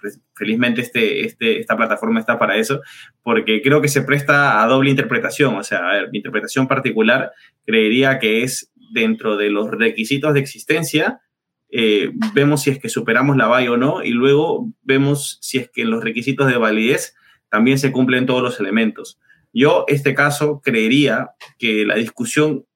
pues, 0.00 0.20
felizmente 0.36 0.82
este, 0.82 1.26
este, 1.26 1.58
esta 1.58 1.76
plataforma 1.76 2.20
está 2.20 2.38
para 2.38 2.56
eso, 2.56 2.80
porque 3.24 3.60
creo 3.60 3.80
que 3.80 3.88
se 3.88 4.02
presta 4.02 4.62
a 4.62 4.68
doble 4.68 4.90
interpretación. 4.90 5.56
O 5.56 5.64
sea, 5.64 5.78
a 5.78 5.92
ver, 5.94 6.10
mi 6.12 6.18
interpretación 6.18 6.68
particular 6.68 7.32
creería 7.64 8.20
que 8.20 8.44
es 8.44 8.72
dentro 8.92 9.36
de 9.36 9.50
los 9.50 9.68
requisitos 9.68 10.32
de 10.32 10.40
existencia 10.40 11.22
eh, 11.70 12.12
vemos 12.34 12.62
si 12.62 12.70
es 12.70 12.78
que 12.78 12.88
superamos 12.88 13.36
la 13.36 13.46
valla 13.46 13.72
o 13.72 13.76
no 13.76 14.02
y 14.02 14.10
luego 14.10 14.72
vemos 14.82 15.38
si 15.40 15.58
es 15.58 15.70
que 15.70 15.84
los 15.84 16.02
requisitos 16.02 16.46
de 16.46 16.56
validez 16.56 17.14
también 17.50 17.78
se 17.78 17.92
cumplen 17.92 18.26
todos 18.26 18.42
los 18.42 18.60
elementos. 18.60 19.18
Yo, 19.52 19.84
este 19.88 20.14
caso, 20.14 20.60
creería 20.62 21.30
que 21.58 21.86
la 21.86 21.94
discusión 21.94 22.66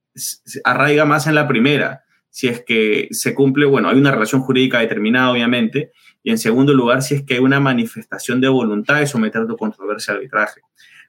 arraiga 0.64 1.05
más 1.05 1.26
en 1.26 1.35
la 1.35 1.46
primera, 1.46 2.05
si 2.31 2.48
es 2.48 2.64
que 2.64 3.09
se 3.11 3.35
cumple, 3.35 3.66
bueno, 3.66 3.88
hay 3.88 3.98
una 3.98 4.12
relación 4.12 4.40
jurídica 4.40 4.79
determinada, 4.79 5.31
obviamente, 5.31 5.92
y 6.22 6.31
en 6.31 6.38
segundo 6.38 6.72
lugar, 6.72 7.03
si 7.03 7.14
es 7.14 7.22
que 7.22 7.35
hay 7.35 7.40
una 7.40 7.61
manifestación 7.61 8.40
de 8.40 8.48
voluntad 8.48 9.00
de 9.00 9.07
someter 9.07 9.46
tu 9.46 9.57
controversia 9.57 10.12
al 10.12 10.18
arbitraje. 10.18 10.61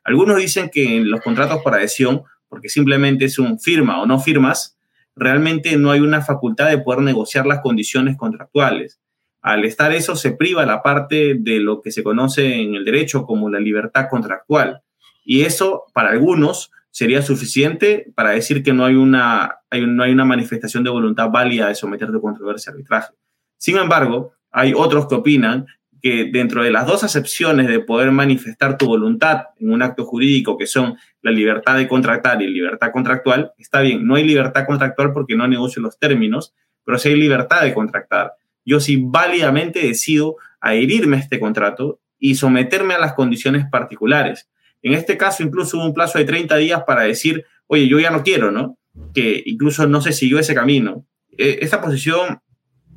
Algunos 0.04 0.38
dicen 0.38 0.70
que 0.70 0.98
en 0.98 1.10
los 1.10 1.22
contratos 1.22 1.62
por 1.62 1.76
adhesión, 1.76 2.24
porque 2.50 2.70
simplemente 2.70 3.26
es 3.26 3.38
un 3.39 3.60
firma 3.60 4.02
o 4.02 4.06
no 4.06 4.20
firmas, 4.20 4.78
realmente 5.15 5.76
no 5.78 5.91
hay 5.91 6.00
una 6.00 6.21
facultad 6.21 6.69
de 6.69 6.78
poder 6.78 7.02
negociar 7.02 7.45
las 7.45 7.62
condiciones 7.62 8.17
contractuales. 8.17 9.00
Al 9.41 9.65
estar 9.65 9.91
eso, 9.91 10.15
se 10.15 10.32
priva 10.32 10.65
la 10.65 10.84
parte 10.84 11.36
de 11.39 11.60
lo 11.60 11.82
que 11.82 11.91
se 11.91 12.04
conoce 12.04 12.62
en 12.62 12.76
el 12.76 12.86
derecho 12.86 13.26
como 13.26 13.50
la 13.50 13.60
libertad 13.60 14.08
contractual. 14.10 14.82
Y 15.24 15.41
eso, 15.41 15.86
para 15.93 16.12
algunos, 16.12 16.71
sería 16.91 17.21
suficiente 17.21 18.12
para 18.15 18.32
decir 18.32 18.63
que 18.63 18.74
no 18.74 18.86
hay 18.86 18.95
una, 18.95 19.60
no 19.71 20.04
hay 20.04 20.12
una 20.12 20.26
manifestación 20.26 20.84
de 20.84 20.89
voluntad 20.89 21.30
válida 21.30 21.67
de 21.67 21.76
someter 21.76 22.12
tu 22.12 22.21
controversia 22.21 22.71
al 22.71 22.76
arbitraje. 22.76 23.13
Sin 23.58 23.78
embargo, 23.78 24.34
hay 24.52 24.74
otros 24.76 25.08
que 25.08 25.15
opinan 25.15 25.65
que 26.02 26.30
dentro 26.32 26.63
de 26.63 26.71
las 26.71 26.88
dos 26.88 27.04
acepciones 27.04 27.67
de 27.67 27.80
poder 27.80 28.12
manifestar 28.12 28.78
tu 28.78 28.88
voluntad 28.88 29.45
en 29.60 29.71
un 29.71 29.82
acto 29.82 30.06
jurídico, 30.06 30.58
que 30.58 30.67
son 30.67 30.97
la 31.21 31.31
libertad 31.31 31.77
de 31.77 31.88
contractar 31.88 32.41
y 32.41 32.47
libertad 32.47 32.91
contractual, 32.91 33.53
está 33.57 33.81
bien, 33.81 34.05
no 34.05 34.15
hay 34.15 34.23
libertad 34.23 34.65
contractual 34.65 35.13
porque 35.13 35.36
no 35.36 35.47
negocio 35.47 35.81
los 35.81 35.99
términos, 35.99 36.53
pero 36.84 36.97
sí 36.97 37.10
hay 37.10 37.15
libertad 37.15 37.62
de 37.62 37.73
contractar. 37.73 38.34
Yo 38.65 38.79
sí 38.79 39.01
válidamente 39.03 39.79
decido 39.79 40.38
adherirme 40.60 41.17
a 41.17 41.19
este 41.19 41.39
contrato 41.39 41.99
y 42.19 42.36
someterme 42.36 42.93
a 42.93 42.99
las 42.99 43.13
condiciones 43.13 43.65
particulares. 43.71 44.49
En 44.81 44.93
este 44.93 45.17
caso, 45.17 45.43
incluso 45.43 45.77
hubo 45.77 45.86
un 45.86 45.93
plazo 45.93 46.17
de 46.17 46.25
30 46.25 46.57
días 46.57 46.84
para 46.86 47.03
decir, 47.03 47.45
oye, 47.67 47.88
yo 47.88 47.99
ya 47.99 48.12
no 48.12 48.23
quiero, 48.23 48.51
¿no? 48.51 48.77
Que 49.13 49.43
incluso 49.45 49.88
no 49.88 50.01
se 50.01 50.12
siguió 50.12 50.39
ese 50.39 50.55
camino. 50.55 51.05
E, 51.38 51.60
esta 51.62 51.81
posición 51.81 52.39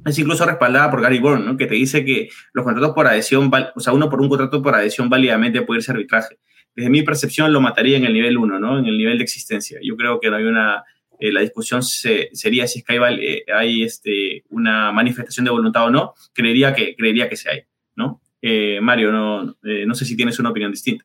es 0.04 0.18
incluso 0.18 0.44
respaldada 0.44 0.90
por 0.90 1.00
Gary 1.00 1.18
Bourne, 1.18 1.44
¿no? 1.44 1.56
que 1.56 1.66
te 1.66 1.74
dice 1.74 2.04
que 2.04 2.28
los 2.52 2.64
contratos 2.64 2.94
por 2.94 3.06
adhesión, 3.06 3.50
o 3.74 3.80
sea, 3.80 3.92
uno 3.92 4.10
por 4.10 4.20
un 4.20 4.28
contrato 4.28 4.62
por 4.62 4.74
adhesión 4.74 5.08
válidamente 5.08 5.62
puede 5.62 5.78
irse 5.78 5.92
a 5.92 5.94
arbitraje. 5.94 6.38
Desde 6.74 6.90
mi 6.90 7.02
percepción 7.02 7.52
lo 7.52 7.60
mataría 7.60 7.96
en 7.96 8.04
el 8.04 8.12
nivel 8.12 8.36
1, 8.36 8.58
¿no? 8.58 8.78
en 8.78 8.86
el 8.86 8.98
nivel 8.98 9.18
de 9.18 9.24
existencia. 9.24 9.78
Yo 9.82 9.96
creo 9.96 10.20
que 10.20 10.30
no 10.30 10.36
hay 10.36 10.44
una, 10.44 10.84
eh, 11.20 11.32
la 11.32 11.40
discusión 11.40 11.82
sería 11.82 12.66
si 12.66 12.80
es 12.80 12.84
que 12.84 12.98
hay, 12.98 13.18
eh, 13.20 13.44
hay 13.54 13.82
este, 13.82 14.44
una 14.50 14.92
manifestación 14.92 15.44
de 15.44 15.50
voluntad 15.50 15.86
o 15.86 15.90
no, 15.90 16.14
creería 16.32 16.74
que, 16.74 16.96
creería 16.96 17.28
que 17.28 17.36
se 17.36 17.50
hay. 17.50 17.60
¿no? 17.96 18.20
Eh, 18.42 18.80
Mario, 18.82 19.12
no, 19.12 19.56
no 19.62 19.94
sé 19.94 20.04
si 20.04 20.16
tienes 20.16 20.38
una 20.38 20.50
opinión 20.50 20.72
distinta. 20.72 21.04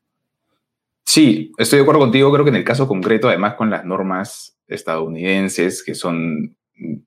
Sí, 1.06 1.52
estoy 1.58 1.78
de 1.78 1.84
acuerdo 1.84 2.02
contigo. 2.02 2.32
Creo 2.32 2.46
que 2.46 2.52
en 2.52 2.58
el 2.58 2.64
caso 2.64 2.88
concreto, 2.88 3.30
además 3.30 3.56
con 3.56 3.70
las 3.70 3.86
normas 3.86 4.58
estadounidenses, 4.68 5.84
que 5.84 5.96
son 5.96 6.56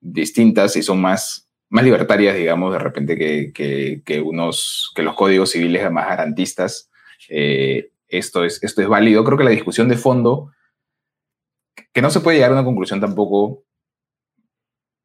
distintas 0.00 0.76
y 0.76 0.82
son 0.82 1.00
más 1.00 1.48
más 1.72 1.84
libertarias, 1.84 2.36
digamos, 2.36 2.70
de 2.70 2.78
repente 2.78 3.16
que, 3.16 4.02
que, 4.04 4.20
unos, 4.20 4.92
que 4.94 5.02
los 5.02 5.14
códigos 5.14 5.52
civiles 5.52 5.90
más 5.90 6.06
garantistas. 6.06 6.90
Esto, 8.12 8.44
es, 8.44 8.62
esto 8.62 8.82
es 8.82 8.88
válido. 8.88 9.24
Creo 9.24 9.38
que 9.38 9.44
la 9.44 9.50
discusión 9.50 9.88
de 9.88 9.96
fondo, 9.96 10.52
que 11.92 12.02
no 12.02 12.10
se 12.10 12.20
puede 12.20 12.36
llegar 12.36 12.50
a 12.50 12.54
una 12.54 12.64
conclusión 12.64 13.00
tampoco 13.00 13.64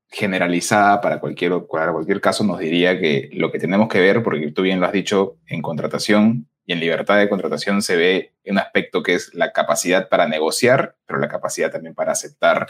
generalizada 0.09 1.01
para 1.01 1.19
cualquier, 1.19 1.65
para 1.69 1.91
cualquier 1.91 2.21
caso, 2.21 2.43
nos 2.43 2.59
diría 2.59 2.99
que 2.99 3.29
lo 3.33 3.51
que 3.51 3.59
tenemos 3.59 3.89
que 3.89 3.99
ver, 3.99 4.23
porque 4.23 4.51
tú 4.51 4.61
bien 4.61 4.79
lo 4.79 4.85
has 4.85 4.93
dicho, 4.93 5.37
en 5.47 5.61
contratación 5.61 6.47
y 6.65 6.73
en 6.73 6.79
libertad 6.79 7.17
de 7.17 7.29
contratación 7.29 7.81
se 7.81 7.95
ve 7.95 8.33
un 8.45 8.57
aspecto 8.57 9.01
que 9.03 9.15
es 9.15 9.33
la 9.33 9.51
capacidad 9.51 10.09
para 10.09 10.27
negociar, 10.27 10.95
pero 11.05 11.19
la 11.19 11.27
capacidad 11.27 11.71
también 11.71 11.95
para 11.95 12.11
aceptar 12.11 12.67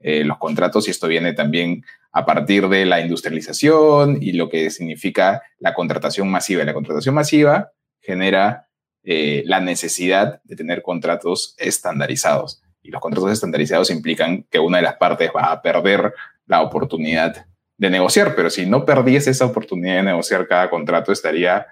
eh, 0.00 0.22
los 0.24 0.38
contratos 0.38 0.86
y 0.86 0.92
esto 0.92 1.08
viene 1.08 1.32
también 1.32 1.84
a 2.12 2.24
partir 2.24 2.68
de 2.68 2.84
la 2.84 3.00
industrialización 3.00 4.18
y 4.20 4.32
lo 4.32 4.48
que 4.48 4.70
significa 4.70 5.42
la 5.58 5.74
contratación 5.74 6.28
masiva. 6.30 6.64
la 6.64 6.74
contratación 6.74 7.14
masiva 7.14 7.72
genera 8.00 8.67
eh, 9.10 9.42
la 9.46 9.60
necesidad 9.60 10.42
de 10.44 10.54
tener 10.54 10.82
contratos 10.82 11.54
estandarizados. 11.56 12.62
Y 12.82 12.90
los 12.90 13.00
contratos 13.00 13.32
estandarizados 13.32 13.90
implican 13.90 14.44
que 14.50 14.58
una 14.58 14.76
de 14.76 14.82
las 14.82 14.96
partes 14.96 15.30
va 15.34 15.50
a 15.50 15.62
perder 15.62 16.12
la 16.44 16.60
oportunidad 16.60 17.46
de 17.78 17.88
negociar, 17.88 18.34
pero 18.36 18.50
si 18.50 18.66
no 18.66 18.84
perdiese 18.84 19.30
esa 19.30 19.46
oportunidad 19.46 19.96
de 19.96 20.02
negociar 20.02 20.46
cada 20.46 20.68
contrato, 20.68 21.10
estaría, 21.10 21.66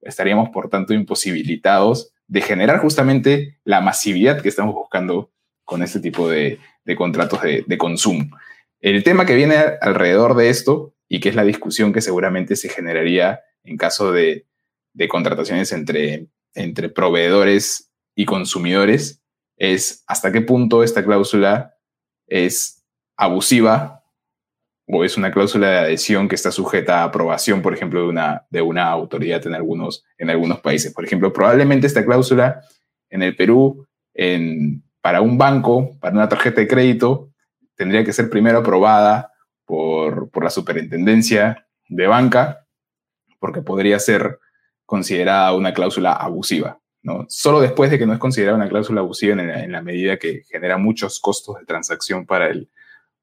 estaríamos, 0.00 0.48
por 0.48 0.68
tanto, 0.68 0.92
imposibilitados 0.92 2.12
de 2.26 2.40
generar 2.40 2.80
justamente 2.80 3.60
la 3.62 3.80
masividad 3.80 4.42
que 4.42 4.48
estamos 4.48 4.74
buscando 4.74 5.30
con 5.64 5.84
este 5.84 6.00
tipo 6.00 6.28
de, 6.28 6.58
de 6.84 6.96
contratos 6.96 7.40
de, 7.40 7.78
consumo. 7.78 8.36
El 8.80 9.04
tema 9.04 9.26
que 9.26 9.36
viene 9.36 9.54
alrededor 9.80 10.34
de 10.34 10.48
esto 10.48 10.92
y 11.08 11.20
que 11.20 11.28
es 11.28 11.36
la 11.36 11.44
discusión 11.44 11.92
que 11.92 12.00
seguramente 12.00 12.56
se 12.56 12.68
generaría 12.68 13.42
en 13.62 13.76
caso 13.76 14.10
de, 14.10 14.46
contrataciones 15.08 15.70
entre, 15.70 16.26
entre 16.54 16.88
proveedores 16.88 17.90
y 18.14 18.24
consumidores 18.24 19.22
es 19.56 20.04
hasta 20.06 20.32
qué 20.32 20.40
punto 20.40 20.82
esta 20.82 21.04
cláusula 21.04 21.74
es 22.26 22.84
abusiva 23.16 24.04
o 24.86 25.04
es 25.04 25.16
una 25.16 25.30
cláusula 25.30 25.68
de 25.70 25.78
adhesión 25.78 26.28
que 26.28 26.34
está 26.34 26.50
sujeta 26.50 27.00
a 27.00 27.04
aprobación, 27.04 27.62
por 27.62 27.74
ejemplo, 27.74 28.02
de 28.02 28.08
una, 28.08 28.46
de 28.50 28.62
una 28.62 28.88
autoridad 28.88 29.46
en 29.46 29.54
algunos, 29.54 30.04
en 30.18 30.30
algunos 30.30 30.60
países. 30.60 30.92
Por 30.92 31.04
ejemplo, 31.04 31.32
probablemente 31.32 31.86
esta 31.86 32.04
cláusula 32.04 32.62
en 33.08 33.22
el 33.22 33.36
Perú, 33.36 33.86
en, 34.14 34.82
para 35.00 35.20
un 35.20 35.38
banco, 35.38 35.96
para 36.00 36.14
una 36.14 36.28
tarjeta 36.28 36.60
de 36.60 36.68
crédito, 36.68 37.30
tendría 37.76 38.04
que 38.04 38.12
ser 38.12 38.28
primero 38.28 38.58
aprobada 38.58 39.32
por, 39.64 40.30
la 40.42 40.50
superintendencia 40.50 41.66
de 41.88 42.06
banca, 42.06 42.66
porque 43.38 43.62
podría 43.62 43.98
ser 43.98 44.38
considerada 44.90 45.54
una 45.54 45.72
cláusula 45.72 46.14
abusiva. 46.14 46.80
¿no? 47.04 47.24
Solo 47.28 47.60
después 47.60 47.92
de 47.92 47.98
que 47.98 48.06
no 48.06 48.12
es 48.12 48.18
considerada 48.18 48.56
una 48.56 48.68
cláusula 48.68 49.02
abusiva 49.02 49.40
en 49.40 49.70
la, 49.70 49.82
medida 49.82 50.18
que 50.18 50.42
genera 50.50 50.78
muchos 50.78 51.20
costos 51.20 51.60
de 51.60 51.64
transacción 51.64 52.26
para 52.26 52.48
el, 52.48 52.68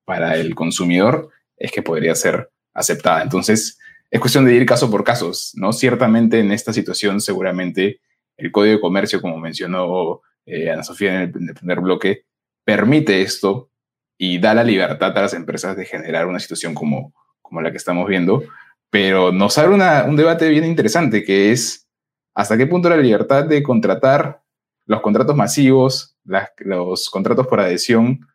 para 0.06 0.38
el 0.38 0.56
consumidor, 0.56 1.30
es 1.58 1.74
que 1.74 1.82
podría 1.82 2.16
ser 2.16 2.50
aceptada. 2.74 3.22
Entonces, 3.22 3.78
es 4.10 4.20
cuestión 4.22 4.46
de 4.46 4.54
ir 4.56 4.66
caso 4.66 4.90
por 4.90 5.04
caso, 5.04 5.34
¿no? 5.56 5.74
Ciertamente 5.74 6.40
en 6.40 6.54
esta 6.54 6.72
situación, 6.72 7.20
seguramente 7.20 8.00
el 8.38 8.50
Código 8.50 8.76
de 8.76 8.82
Comercio, 8.82 9.22
como 9.22 9.38
mencionó 9.38 10.22
eh, 10.46 10.72
Ana 10.72 10.84
Sofía 10.84 11.24
en 11.24 11.50
el, 11.50 11.54
primer 11.54 11.82
bloque, 11.82 12.24
permite 12.64 13.22
esto 13.22 13.72
y 14.18 14.40
da 14.40 14.54
la 14.54 14.64
libertad 14.64 15.18
a 15.18 15.22
las 15.22 15.34
empresas 15.34 15.76
de 15.76 15.84
generar 15.84 16.28
una 16.28 16.40
situación 16.40 16.74
como, 16.74 17.14
como 17.42 17.60
la 17.60 17.72
que 17.72 17.78
estamos 17.78 18.08
viendo, 18.08 18.46
pero 18.90 19.32
nos 19.32 19.58
abre 19.58 19.76
un 20.08 20.16
debate 20.16 20.50
bien 20.50 20.66
interesante 20.66 21.24
que 21.24 21.52
es 21.52 21.88
hasta 22.34 22.58
qué 22.58 22.68
punto 22.68 22.90
la 22.90 22.98
libertad 22.98 23.46
de 23.46 23.64
contratar 23.64 24.44
los 24.86 25.02
contratos 25.02 25.36
masivos, 25.36 26.18
los 26.60 27.10
contratos 27.10 27.48
por 27.48 27.60
adhesión, 27.60 28.28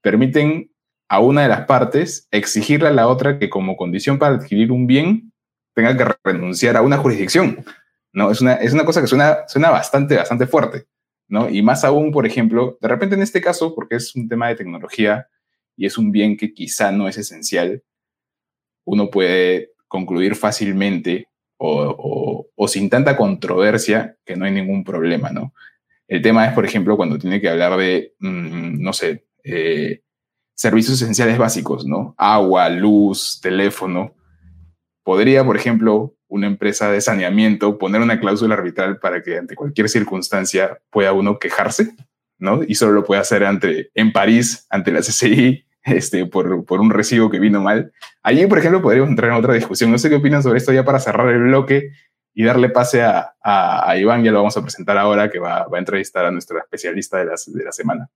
permiten 0.00 0.72
a 1.08 1.20
una 1.20 1.42
de 1.42 1.48
las 1.48 1.66
partes 1.66 2.26
exigirle 2.30 2.88
a 2.88 2.92
la 2.92 3.08
otra 3.08 3.38
que 3.38 3.50
como 3.50 3.76
condición 3.76 4.18
para 4.18 4.36
adquirir 4.36 4.72
un 4.72 4.86
bien 4.86 5.32
tenga 5.74 5.96
que 5.96 6.06
renunciar 6.24 6.76
a 6.76 6.82
una 6.82 6.98
jurisdicción. 6.98 7.64
¿no? 8.12 8.30
Es, 8.30 8.40
una, 8.40 8.54
es 8.54 8.72
una 8.72 8.84
cosa 8.84 9.00
que 9.00 9.06
suena, 9.06 9.46
suena 9.46 9.70
bastante, 9.70 10.16
bastante 10.16 10.46
fuerte. 10.46 10.86
Y 11.50 11.62
más 11.62 11.82
aún, 11.84 12.12
por 12.12 12.26
ejemplo, 12.26 12.78
de 12.80 12.88
repente 12.88 13.14
en 13.14 13.22
este 13.22 13.40
caso, 13.40 13.74
porque 13.74 13.96
es 13.96 14.14
un 14.14 14.28
tema 14.28 14.48
de 14.48 14.56
tecnología 14.56 15.28
y 15.76 15.86
es 15.86 15.96
un 15.96 16.12
bien 16.12 16.36
que 16.36 16.52
quizá 16.52 16.92
no 16.92 17.08
es 17.08 17.16
esencial, 17.16 17.82
uno 18.84 19.08
puede 19.10 19.71
concluir 19.92 20.36
fácilmente 20.36 21.28
o, 21.58 22.48
sin 22.66 22.88
tanta 22.88 23.14
controversia 23.14 24.16
que 24.24 24.36
no 24.36 24.46
hay 24.46 24.52
ningún 24.52 24.84
problema, 24.84 25.30
¿no? 25.30 25.52
El 26.08 26.22
tema 26.22 26.46
es, 26.46 26.54
por 26.54 26.64
ejemplo, 26.64 26.96
cuando 26.96 27.18
tiene 27.18 27.42
que 27.42 27.50
hablar 27.50 27.76
de, 27.76 28.14
mm, 28.18 28.82
no 28.82 28.92
sé, 28.94 29.26
eh, 29.44 30.00
servicios 30.54 31.00
esenciales 31.00 31.36
básicos, 31.36 31.84
¿no? 31.84 32.14
Agua, 32.16 32.70
luz, 32.70 33.38
teléfono. 33.42 34.14
Podría, 35.04 35.44
por 35.44 35.56
ejemplo, 35.56 36.14
una 36.26 36.46
empresa 36.46 36.90
de 36.90 37.02
saneamiento 37.02 37.76
poner 37.76 38.00
una 38.00 38.18
cláusula 38.18 38.54
arbitral 38.54 38.98
para 38.98 39.22
que 39.22 39.36
ante 39.36 39.54
cualquier 39.54 39.90
circunstancia 39.90 40.78
pueda 40.90 41.12
uno 41.12 41.38
quejarse, 41.38 41.94
¿no? 42.38 42.62
Y 42.66 42.76
solo 42.76 42.92
lo 42.92 43.04
puede 43.04 43.20
hacer 43.20 43.44
ante, 43.44 43.90
en 43.94 44.10
París, 44.10 44.66
ante 44.70 44.90
la 44.90 45.00
CCI, 45.00 45.66
este, 45.84 46.26
por, 46.26 46.64
por 46.64 46.80
un 46.80 46.90
recibo 46.90 47.30
que 47.30 47.38
vino 47.38 47.60
mal. 47.60 47.92
Allí, 48.22 48.46
por 48.46 48.58
ejemplo, 48.58 48.82
podríamos 48.82 49.10
entrar 49.10 49.30
en 49.30 49.36
otra 49.36 49.54
discusión. 49.54 49.90
No 49.90 49.98
sé 49.98 50.08
qué 50.08 50.16
opinan 50.16 50.42
sobre 50.42 50.58
esto 50.58 50.72
ya 50.72 50.84
para 50.84 51.00
cerrar 51.00 51.28
el 51.28 51.42
bloque 51.42 51.90
y 52.34 52.44
darle 52.44 52.70
pase 52.70 53.02
a, 53.02 53.34
a, 53.42 53.96
Iván, 53.96 54.24
ya 54.24 54.30
lo 54.30 54.38
vamos 54.38 54.56
a 54.56 54.62
presentar 54.62 54.96
ahora, 54.96 55.30
que 55.30 55.38
va, 55.38 55.66
a 55.70 55.78
entrevistar 55.78 56.24
a 56.24 56.30
nuestra 56.30 56.60
especialista 56.60 57.18
de 57.18 57.26
la, 57.26 57.34
de 57.46 57.64
la 57.64 57.72
semana. 57.72 58.10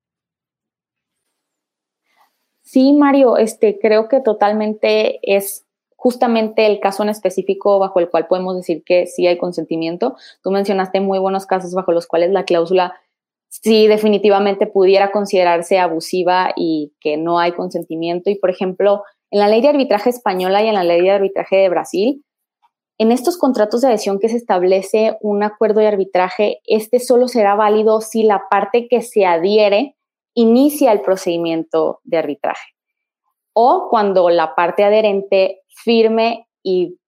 Sí, 2.63 2.93
Mario, 2.95 3.37
este, 3.37 3.79
creo 3.79 4.09
que 4.09 4.21
totalmente 4.21 5.21
es 5.23 5.67
justamente 5.95 6.67
el 6.67 6.81
caso 6.81 7.03
en 7.03 7.09
específico 7.09 7.79
bajo 7.79 8.01
el 8.01 8.09
cual 8.09 8.27
podemos 8.27 8.57
decir 8.57 8.83
que 8.85 9.07
sí 9.07 9.27
hay 9.27 9.39
consentimiento. 9.39 10.17
Tú 10.43 10.51
mencionaste 10.51 11.01
muy 11.01 11.19
buenos 11.19 11.47
casos 11.47 11.75
bajo 11.75 11.93
los 11.93 12.07
cuales 12.07 12.31
la 12.31 12.45
cláusula 12.45 12.95
sí 13.49 13.87
definitivamente 13.89 14.67
pudiera 14.67 15.13
considerarse 15.13 15.79
abusiva 15.79 16.53
y 16.57 16.93
que 17.01 17.17
no 17.17 17.39
hay 17.39 17.53
consentimiento. 17.53 18.31
Y 18.31 18.37
por 18.37 18.51
ejemplo, 18.51 19.03
en 19.31 19.41
la 19.41 19.49
ley 19.49 19.61
de 19.61 19.69
arbitraje 19.69 20.11
española 20.11 20.63
y 20.63 20.69
en 20.69 20.75
la 20.75 20.85
ley 20.85 21.03
de 21.03 21.11
arbitraje 21.11 21.57
de 21.57 21.69
Brasil, 21.69 22.25
en 22.99 23.13
estos 23.13 23.37
contratos 23.37 23.83
de 23.83 23.89
adhesión 23.89 24.19
que 24.19 24.29
se 24.29 24.37
establece 24.37 25.17
un 25.21 25.43
acuerdo 25.43 25.81
de 25.81 25.89
arbitraje, 25.89 26.61
este 26.65 26.99
solo 26.99 27.29
será 27.29 27.55
válido 27.55 28.01
si 28.01 28.23
la 28.23 28.45
parte 28.51 28.89
que 28.89 29.03
se 29.03 29.27
adhiere 29.27 29.97
inicia 30.35 30.93
el 30.93 31.03
procedimiento 31.03 32.01
de 32.05 32.19
arbitraje 32.19 32.77
o 33.59 33.89
cuando 33.89 34.29
la 34.29 34.55
parte 34.55 34.85
adherente 34.85 35.63
firme 35.69 36.47
y 36.63 36.99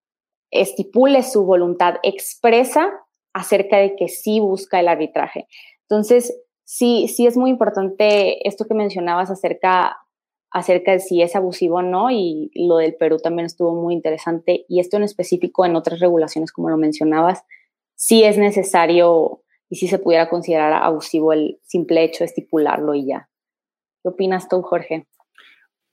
estipule 0.49 1.21
su 1.21 1.45
voluntad 1.45 1.97
expresa 2.01 2.89
acerca 3.33 3.77
de 3.77 3.95
que 3.95 4.07
sí 4.07 4.39
busca 4.39 4.79
el 4.79 4.87
arbitraje. 4.87 5.45
Entonces, 5.89 6.39
sí, 6.65 7.07
sí 7.07 7.25
es 7.25 7.35
muy 7.35 7.49
importante 7.49 8.47
esto 8.47 8.65
que 8.65 8.75
mencionabas 8.75 9.31
acerca, 9.31 9.97
acerca 10.51 10.91
de 10.91 10.99
si 10.99 11.21
es 11.23 11.35
abusivo 11.35 11.77
o 11.77 11.81
no, 11.81 12.11
y 12.11 12.51
lo 12.53 12.77
del 12.77 12.95
Perú 12.95 13.17
también 13.17 13.47
estuvo 13.47 13.73
muy 13.73 13.95
interesante, 13.95 14.65
y 14.69 14.79
esto 14.79 14.97
en 14.97 15.03
específico 15.03 15.65
en 15.65 15.75
otras 15.75 15.99
regulaciones, 15.99 16.51
como 16.51 16.69
lo 16.69 16.77
mencionabas, 16.77 17.43
sí 17.95 18.23
es 18.23 18.37
necesario 18.37 19.41
y 19.67 19.77
sí 19.77 19.87
se 19.87 19.99
pudiera 19.99 20.29
considerar 20.29 20.73
abusivo 20.73 21.33
el 21.33 21.59
simple 21.63 22.03
hecho 22.03 22.19
de 22.19 22.25
estipularlo 22.25 22.93
y 22.93 23.07
ya. 23.07 23.29
¿Qué 24.03 24.09
opinas 24.09 24.47
tú, 24.47 24.61
Jorge? 24.61 25.07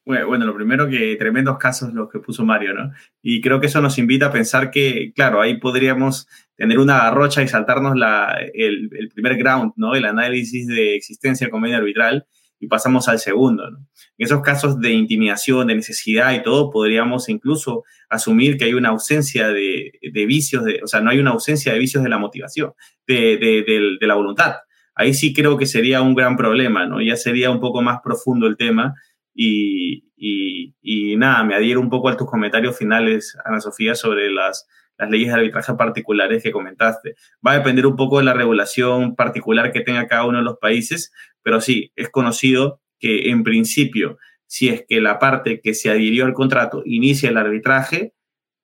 Bueno, 0.06 0.46
lo 0.46 0.54
primero 0.54 0.88
que 0.88 1.16
tremendos 1.16 1.58
casos 1.58 1.92
los 1.92 2.08
que 2.08 2.20
puso 2.20 2.44
Mario, 2.44 2.74
¿no? 2.74 2.92
Y 3.22 3.40
creo 3.40 3.58
que 3.58 3.66
eso 3.66 3.80
nos 3.80 3.98
invita 3.98 4.26
a 4.26 4.32
pensar 4.32 4.70
que, 4.70 5.12
claro, 5.12 5.40
ahí 5.40 5.58
podríamos 5.58 6.28
tener 6.54 6.78
una 6.78 6.98
garrocha 6.98 7.42
y 7.42 7.48
saltarnos 7.48 7.96
la, 7.96 8.38
el, 8.54 8.88
primer 9.12 9.36
ground, 9.36 9.72
¿no? 9.74 9.96
El 9.96 10.04
análisis 10.04 10.68
de 10.68 10.94
existencia 10.94 11.44
del 11.44 11.50
convenio 11.50 11.78
arbitral 11.78 12.24
y 12.60 12.68
pasamos 12.68 13.08
al 13.08 13.18
segundo, 13.18 13.68
¿no? 13.68 13.78
En 14.16 14.26
esos 14.26 14.42
casos 14.42 14.78
de 14.78 14.92
intimidación, 14.92 15.66
de 15.66 15.74
necesidad 15.74 16.32
y 16.34 16.42
todo, 16.44 16.70
podríamos 16.70 17.28
incluso 17.28 17.82
asumir 18.08 18.58
que 18.58 18.66
hay 18.66 18.74
una 18.74 18.90
ausencia 18.90 19.48
de, 19.48 19.90
de 20.00 20.26
vicios, 20.26 20.64
de, 20.64 20.82
o 20.84 20.86
sea, 20.86 21.00
no 21.00 21.10
hay 21.10 21.18
una 21.18 21.32
ausencia 21.32 21.72
de 21.72 21.80
vicios 21.80 22.04
de 22.04 22.10
la 22.10 22.18
motivación, 22.18 22.74
de, 23.08 23.38
de, 23.38 23.96
de 24.00 24.06
la 24.06 24.14
voluntad. 24.14 24.54
Ahí 24.94 25.14
sí 25.14 25.34
creo 25.34 25.58
que 25.58 25.66
sería 25.66 26.00
un 26.00 26.14
gran 26.14 26.36
problema, 26.36 26.86
¿no? 26.86 27.02
Ya 27.02 27.16
sería 27.16 27.50
un 27.50 27.58
poco 27.58 27.82
más 27.82 27.98
profundo 28.04 28.46
el 28.46 28.56
tema 28.56 28.94
y, 29.36 31.16
nada, 31.16 31.44
me 31.44 31.54
adhiero 31.54 31.80
un 31.80 31.90
poco 31.90 32.08
a 32.08 32.16
tus 32.16 32.28
comentarios 32.28 32.76
finales, 32.76 33.36
Ana 33.44 33.60
Sofía, 33.60 33.94
sobre 33.94 34.30
las, 34.30 34.66
las 34.98 35.10
leyes 35.10 35.28
de 35.28 35.34
arbitraje 35.34 35.74
particulares 35.74 36.42
que 36.42 36.52
comentaste. 36.52 37.14
Va 37.46 37.52
a 37.52 37.58
depender 37.58 37.86
un 37.86 37.96
poco 37.96 38.18
de 38.18 38.24
la 38.24 38.32
regulación 38.32 39.14
particular 39.14 39.72
que 39.72 39.82
tenga 39.82 40.06
cada 40.06 40.24
uno 40.24 40.38
de 40.38 40.44
los 40.44 40.58
países, 40.58 41.12
pero 41.42 41.60
sí, 41.60 41.92
es 41.96 42.10
conocido 42.10 42.80
que 42.98 43.30
en 43.30 43.44
principio, 43.44 44.18
si 44.46 44.68
es 44.68 44.84
que 44.88 45.00
la 45.00 45.18
parte 45.18 45.60
que 45.60 45.74
se 45.74 45.90
adhirió 45.90 46.24
al 46.24 46.32
contrato 46.32 46.82
inicia 46.84 47.28
el 47.28 47.36
arbitraje, 47.36 48.14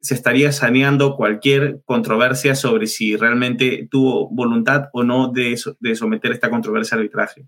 se 0.00 0.14
estaría 0.14 0.50
saneando 0.50 1.14
cualquier 1.16 1.80
controversia 1.84 2.56
sobre 2.56 2.88
si 2.88 3.16
realmente 3.16 3.86
tuvo 3.88 4.28
voluntad 4.30 4.88
o 4.92 5.04
no 5.04 5.30
de, 5.30 5.56
de 5.78 5.94
someter 5.94 6.32
esta 6.32 6.50
controversia 6.50 6.96
al 6.96 7.02
arbitraje. 7.02 7.46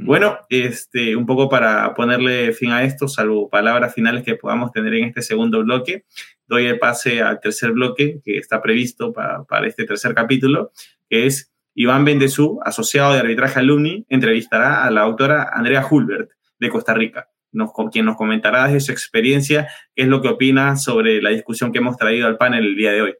Bueno, 0.00 0.38
este, 0.48 1.16
un 1.16 1.26
poco 1.26 1.48
para 1.48 1.92
ponerle 1.94 2.52
fin 2.52 2.70
a 2.70 2.84
esto, 2.84 3.08
salvo 3.08 3.50
palabras 3.50 3.94
finales 3.94 4.22
que 4.22 4.36
podamos 4.36 4.70
tener 4.70 4.94
en 4.94 5.06
este 5.06 5.22
segundo 5.22 5.64
bloque, 5.64 6.04
doy 6.46 6.66
el 6.66 6.78
pase 6.78 7.20
al 7.20 7.40
tercer 7.40 7.72
bloque 7.72 8.20
que 8.24 8.38
está 8.38 8.62
previsto 8.62 9.12
para, 9.12 9.42
para 9.42 9.66
este 9.66 9.84
tercer 9.84 10.14
capítulo, 10.14 10.70
que 11.10 11.26
es 11.26 11.52
Iván 11.74 12.04
Bendezú, 12.04 12.60
asociado 12.64 13.12
de 13.12 13.18
arbitraje 13.18 13.58
alumni, 13.58 14.06
entrevistará 14.08 14.84
a 14.84 14.90
la 14.92 15.00
autora 15.00 15.50
Andrea 15.52 15.84
Hulbert 15.84 16.30
de 16.60 16.68
Costa 16.70 16.94
Rica, 16.94 17.28
nos, 17.50 17.70
quien 17.90 18.04
nos 18.04 18.16
comentará 18.16 18.66
desde 18.68 18.80
su 18.80 18.92
experiencia 18.92 19.68
qué 19.96 20.02
es 20.02 20.08
lo 20.08 20.22
que 20.22 20.28
opina 20.28 20.76
sobre 20.76 21.20
la 21.20 21.30
discusión 21.30 21.72
que 21.72 21.78
hemos 21.78 21.96
traído 21.96 22.28
al 22.28 22.36
panel 22.36 22.64
el 22.64 22.76
día 22.76 22.92
de 22.92 23.02
hoy. 23.02 23.14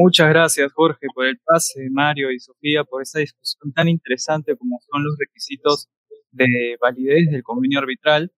Muchas 0.00 0.28
gracias, 0.28 0.72
Jorge, 0.74 1.08
por 1.12 1.26
el 1.26 1.40
pase, 1.44 1.88
Mario 1.90 2.30
y 2.30 2.38
Sofía, 2.38 2.84
por 2.84 3.02
esta 3.02 3.18
discusión 3.18 3.72
tan 3.72 3.88
interesante 3.88 4.56
como 4.56 4.78
son 4.88 5.02
los 5.02 5.16
requisitos 5.18 5.88
de 6.30 6.76
validez 6.80 7.28
del 7.32 7.42
convenio 7.42 7.80
arbitral. 7.80 8.30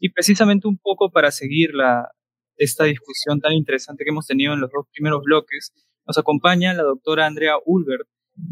Y 0.00 0.08
precisamente 0.08 0.66
un 0.66 0.76
poco 0.76 1.12
para 1.12 1.30
seguir 1.30 1.72
la, 1.72 2.10
esta 2.56 2.82
discusión 2.82 3.38
tan 3.40 3.52
interesante 3.52 4.02
que 4.02 4.10
hemos 4.10 4.26
tenido 4.26 4.54
en 4.54 4.60
los 4.60 4.72
dos 4.72 4.86
primeros 4.92 5.22
bloques, 5.22 5.72
nos 6.04 6.18
acompaña 6.18 6.74
la 6.74 6.82
doctora 6.82 7.26
Andrea 7.26 7.54
Ulbert, 7.64 8.08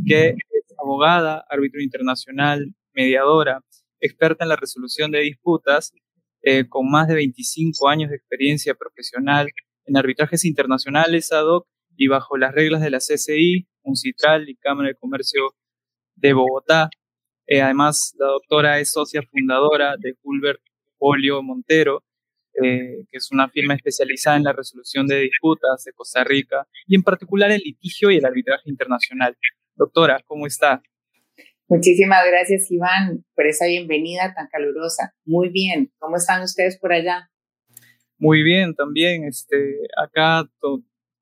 que 0.06 0.28
es 0.28 0.76
abogada, 0.80 1.44
árbitro 1.50 1.82
internacional, 1.82 2.72
mediadora, 2.92 3.64
experta 3.98 4.44
en 4.44 4.50
la 4.50 4.56
resolución 4.56 5.10
de 5.10 5.18
disputas, 5.18 5.92
eh, 6.42 6.68
con 6.68 6.88
más 6.88 7.08
de 7.08 7.16
25 7.16 7.88
años 7.88 8.10
de 8.10 8.16
experiencia 8.18 8.76
profesional 8.76 9.48
en 9.84 9.96
arbitrajes 9.96 10.44
internacionales 10.44 11.32
ad 11.32 11.46
hoc 11.46 11.66
y 11.96 12.08
bajo 12.08 12.36
las 12.36 12.52
reglas 12.54 12.80
de 12.80 12.90
la 12.90 12.98
CCI, 12.98 13.66
UNCITRAL 13.82 14.48
y 14.48 14.56
Cámara 14.56 14.88
de 14.88 14.94
Comercio 14.94 15.54
de 16.16 16.32
Bogotá. 16.32 16.88
Eh, 17.46 17.60
además, 17.60 18.14
la 18.18 18.26
doctora 18.26 18.78
es 18.78 18.92
socia 18.92 19.22
fundadora 19.22 19.96
de 19.98 20.14
Hulbert 20.22 20.60
Polio 20.98 21.42
Montero, 21.42 22.04
eh, 22.62 23.04
que 23.10 23.18
es 23.18 23.30
una 23.32 23.48
firma 23.48 23.74
especializada 23.74 24.36
en 24.36 24.44
la 24.44 24.52
resolución 24.52 25.06
de 25.06 25.20
disputas 25.20 25.82
de 25.84 25.92
Costa 25.92 26.22
Rica 26.22 26.66
y 26.86 26.94
en 26.94 27.02
particular 27.02 27.50
el 27.50 27.62
litigio 27.64 28.10
y 28.10 28.18
el 28.18 28.24
arbitraje 28.24 28.68
internacional. 28.68 29.36
Doctora, 29.74 30.22
¿cómo 30.26 30.46
está? 30.46 30.82
Muchísimas 31.68 32.26
gracias, 32.26 32.70
Iván, 32.70 33.24
por 33.34 33.46
esa 33.46 33.66
bienvenida 33.66 34.34
tan 34.34 34.48
calurosa. 34.48 35.14
Muy 35.24 35.48
bien, 35.48 35.90
¿cómo 35.98 36.16
están 36.16 36.42
ustedes 36.42 36.78
por 36.78 36.92
allá? 36.92 37.30
Muy 38.18 38.42
bien, 38.42 38.74
también. 38.74 39.24
Este, 39.24 39.78
acá 39.96 40.48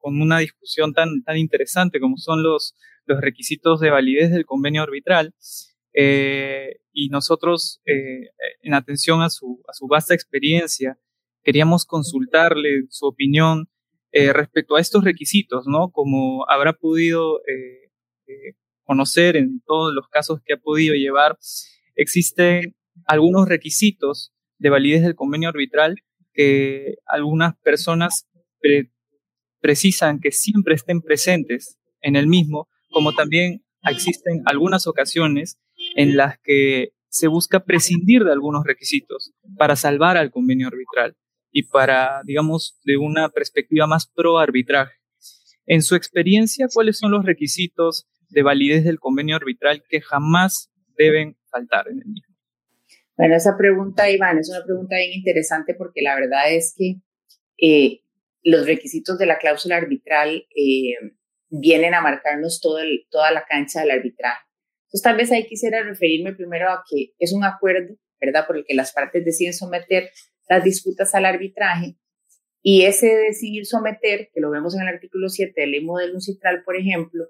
con 0.00 0.20
una 0.20 0.38
discusión 0.38 0.92
tan, 0.92 1.22
tan 1.22 1.36
interesante 1.36 2.00
como 2.00 2.16
son 2.16 2.42
los, 2.42 2.74
los 3.04 3.20
requisitos 3.20 3.80
de 3.80 3.90
validez 3.90 4.30
del 4.30 4.46
convenio 4.46 4.82
arbitral. 4.82 5.34
Eh, 5.92 6.80
y 6.92 7.08
nosotros, 7.08 7.80
eh, 7.84 8.30
en 8.62 8.74
atención 8.74 9.22
a 9.22 9.30
su, 9.30 9.62
a 9.68 9.72
su 9.72 9.86
vasta 9.86 10.14
experiencia, 10.14 10.98
queríamos 11.42 11.84
consultarle 11.84 12.84
su 12.88 13.06
opinión 13.06 13.68
eh, 14.12 14.32
respecto 14.32 14.76
a 14.76 14.80
estos 14.80 15.04
requisitos, 15.04 15.66
¿no? 15.66 15.90
Como 15.90 16.48
habrá 16.48 16.72
podido 16.72 17.40
conocer 18.84 19.36
en 19.36 19.60
todos 19.66 19.92
los 19.92 20.08
casos 20.08 20.40
que 20.44 20.54
ha 20.54 20.56
podido 20.56 20.94
llevar, 20.94 21.36
existen 21.96 22.76
algunos 23.06 23.48
requisitos 23.48 24.32
de 24.58 24.70
validez 24.70 25.02
del 25.02 25.14
convenio 25.14 25.48
arbitral 25.48 25.96
que 26.32 26.96
algunas 27.06 27.56
personas 27.58 28.28
precisan 29.60 30.20
que 30.20 30.32
siempre 30.32 30.74
estén 30.74 31.00
presentes 31.02 31.78
en 32.00 32.16
el 32.16 32.26
mismo, 32.26 32.68
como 32.90 33.14
también 33.14 33.64
existen 33.84 34.42
algunas 34.46 34.86
ocasiones 34.86 35.58
en 35.96 36.16
las 36.16 36.38
que 36.38 36.92
se 37.08 37.28
busca 37.28 37.64
prescindir 37.64 38.24
de 38.24 38.32
algunos 38.32 38.64
requisitos 38.64 39.32
para 39.56 39.76
salvar 39.76 40.16
al 40.16 40.30
convenio 40.30 40.68
arbitral 40.68 41.16
y 41.50 41.64
para, 41.64 42.22
digamos, 42.24 42.78
de 42.84 42.96
una 42.96 43.28
perspectiva 43.28 43.86
más 43.86 44.06
pro 44.06 44.38
arbitraje. 44.38 44.94
En 45.66 45.82
su 45.82 45.96
experiencia, 45.96 46.66
¿cuáles 46.72 46.98
son 46.98 47.10
los 47.10 47.24
requisitos 47.24 48.06
de 48.28 48.42
validez 48.42 48.84
del 48.84 49.00
convenio 49.00 49.36
arbitral 49.36 49.82
que 49.88 50.00
jamás 50.00 50.70
deben 50.96 51.36
faltar 51.50 51.88
en 51.88 51.98
el 51.98 52.06
mismo? 52.06 52.34
Bueno, 53.16 53.36
esa 53.36 53.56
pregunta, 53.56 54.10
Iván, 54.10 54.38
es 54.38 54.48
una 54.48 54.64
pregunta 54.64 54.96
bien 54.96 55.12
interesante 55.12 55.74
porque 55.74 56.00
la 56.02 56.14
verdad 56.14 56.52
es 56.52 56.74
que 56.76 57.00
eh, 57.58 58.00
los 58.42 58.66
requisitos 58.66 59.18
de 59.18 59.26
la 59.26 59.38
cláusula 59.38 59.76
arbitral 59.76 60.46
eh, 60.54 60.94
vienen 61.48 61.94
a 61.94 62.00
marcarnos 62.00 62.60
todo 62.60 62.78
toda 63.10 63.30
la 63.32 63.44
cancha 63.44 63.80
del 63.80 63.90
arbitraje. 63.90 64.40
Entonces, 64.84 65.02
tal 65.02 65.16
vez 65.16 65.30
ahí 65.30 65.46
quisiera 65.46 65.82
referirme 65.82 66.34
primero 66.34 66.70
a 66.70 66.82
que 66.88 67.12
es 67.18 67.32
un 67.32 67.44
acuerdo, 67.44 67.94
¿verdad?, 68.20 68.46
por 68.46 68.56
el 68.56 68.64
que 68.64 68.74
las 68.74 68.92
partes 68.92 69.24
deciden 69.24 69.52
someter 69.52 70.10
las 70.48 70.64
disputas 70.64 71.14
al 71.14 71.26
arbitraje. 71.26 71.96
Y 72.62 72.82
ese 72.82 73.06
decidir 73.06 73.66
someter, 73.66 74.30
que 74.34 74.40
lo 74.40 74.50
vemos 74.50 74.74
en 74.74 74.82
el 74.82 74.88
artículo 74.88 75.28
7 75.28 75.52
del 75.56 75.70
ley 75.70 75.84
modelo 75.84 76.14
uncitral, 76.14 76.62
por 76.64 76.76
ejemplo, 76.76 77.24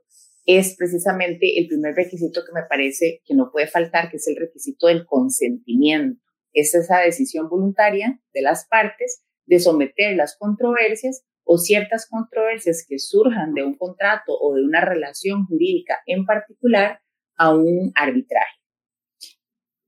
es 0.47 0.75
precisamente 0.77 1.59
el 1.59 1.69
primer 1.69 1.95
requisito 1.95 2.41
que 2.45 2.53
me 2.53 2.67
parece 2.67 3.21
que 3.25 3.35
no 3.35 3.51
puede 3.53 3.67
faltar, 3.67 4.11
que 4.11 4.17
es 4.17 4.27
el 4.27 4.37
requisito 4.37 4.87
del 4.87 5.05
consentimiento. 5.05 6.21
Es 6.53 6.75
esa 6.75 7.01
decisión 7.01 7.49
voluntaria 7.49 8.21
de 8.33 8.43
las 8.43 8.67
partes 8.67 9.23
de 9.47 9.59
someter 9.59 10.17
las 10.17 10.37
controversias 10.37 11.25
o 11.45 11.59
ciertas 11.59 12.07
controversias 12.09 12.85
que 12.89 12.99
surjan 12.99 13.55
de 13.55 13.65
un 13.65 13.77
contrato 13.77 14.39
o 14.41 14.55
de 14.55 14.63
una 14.63 14.81
relación 14.81 15.47
jurídica 15.47 15.99
en 16.07 16.25
particular 16.25 17.01
a 17.37 17.55
un 17.55 17.91
arbitraje. 17.95 18.61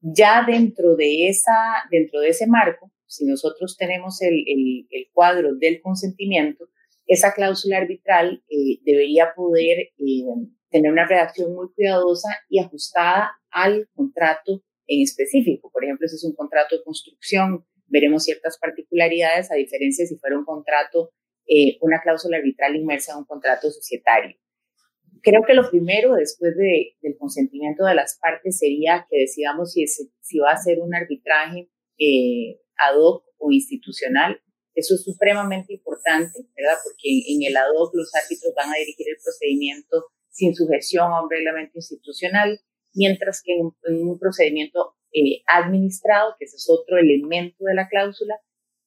Ya 0.00 0.44
dentro 0.44 0.96
de, 0.96 1.28
esa, 1.28 1.84
dentro 1.90 2.20
de 2.20 2.30
ese 2.30 2.48
marco, 2.48 2.90
si 3.06 3.24
nosotros 3.26 3.76
tenemos 3.76 4.20
el, 4.22 4.44
el, 4.90 5.06
cuadro 5.12 5.54
del 5.54 5.80
consentimiento, 5.80 6.68
esa 7.06 7.32
cláusula 7.32 7.76
arbitral 7.78 8.42
eh, 8.48 8.80
debería 8.84 9.32
poder 9.36 9.78
eh, 9.98 10.24
tener 10.70 10.90
una 10.90 11.06
redacción 11.06 11.54
muy 11.54 11.68
cuidadosa 11.74 12.28
y 12.48 12.58
ajustada 12.58 13.32
al 13.50 13.88
contrato 13.94 14.64
en 14.86 15.02
específico. 15.02 15.70
Por 15.70 15.84
ejemplo, 15.84 16.08
si 16.08 16.16
es 16.16 16.24
un 16.24 16.34
contrato 16.34 16.76
de 16.76 16.84
construcción, 16.84 17.64
veremos 17.92 18.24
ciertas 18.24 18.58
particularidades, 18.58 19.52
a 19.52 19.54
diferencia 19.54 20.06
si 20.06 20.16
fuera 20.16 20.38
un 20.38 20.44
contrato, 20.44 21.12
eh, 21.46 21.76
una 21.82 22.00
cláusula 22.00 22.38
arbitral 22.38 22.74
inmersa 22.74 23.12
en 23.12 23.18
un 23.18 23.24
contrato 23.24 23.70
societario. 23.70 24.36
Creo 25.22 25.42
que 25.46 25.54
lo 25.54 25.68
primero, 25.70 26.14
después 26.14 26.56
de, 26.56 26.96
del 27.00 27.16
consentimiento 27.16 27.84
de 27.84 27.94
las 27.94 28.18
partes, 28.18 28.58
sería 28.58 29.06
que 29.08 29.20
decidamos 29.20 29.72
si, 29.72 29.86
si 29.86 30.38
va 30.38 30.50
a 30.50 30.56
ser 30.56 30.80
un 30.80 30.94
arbitraje 30.94 31.68
eh, 31.98 32.58
ad 32.76 32.96
hoc 32.98 33.24
o 33.38 33.52
institucional. 33.52 34.40
Eso 34.74 34.94
es 34.94 35.04
supremamente 35.04 35.74
importante, 35.74 36.40
¿verdad? 36.56 36.78
Porque 36.82 37.08
en 37.28 37.42
el 37.46 37.56
ad 37.56 37.70
hoc 37.76 37.94
los 37.94 38.10
árbitros 38.14 38.52
van 38.56 38.70
a 38.70 38.78
dirigir 38.78 39.06
el 39.08 39.18
procedimiento 39.22 40.06
sin 40.30 40.54
sujeción 40.54 41.12
a 41.12 41.22
un 41.22 41.30
reglamento 41.30 41.72
institucional, 41.76 42.58
mientras 42.94 43.42
que 43.44 43.52
en, 43.52 44.08
un 44.08 44.18
procedimiento 44.18 44.96
eh, 45.12 45.42
administrado, 45.46 46.34
que 46.38 46.44
ese 46.44 46.56
es 46.56 46.68
otro 46.70 46.98
elemento 46.98 47.64
de 47.64 47.74
la 47.74 47.88
cláusula, 47.88 48.40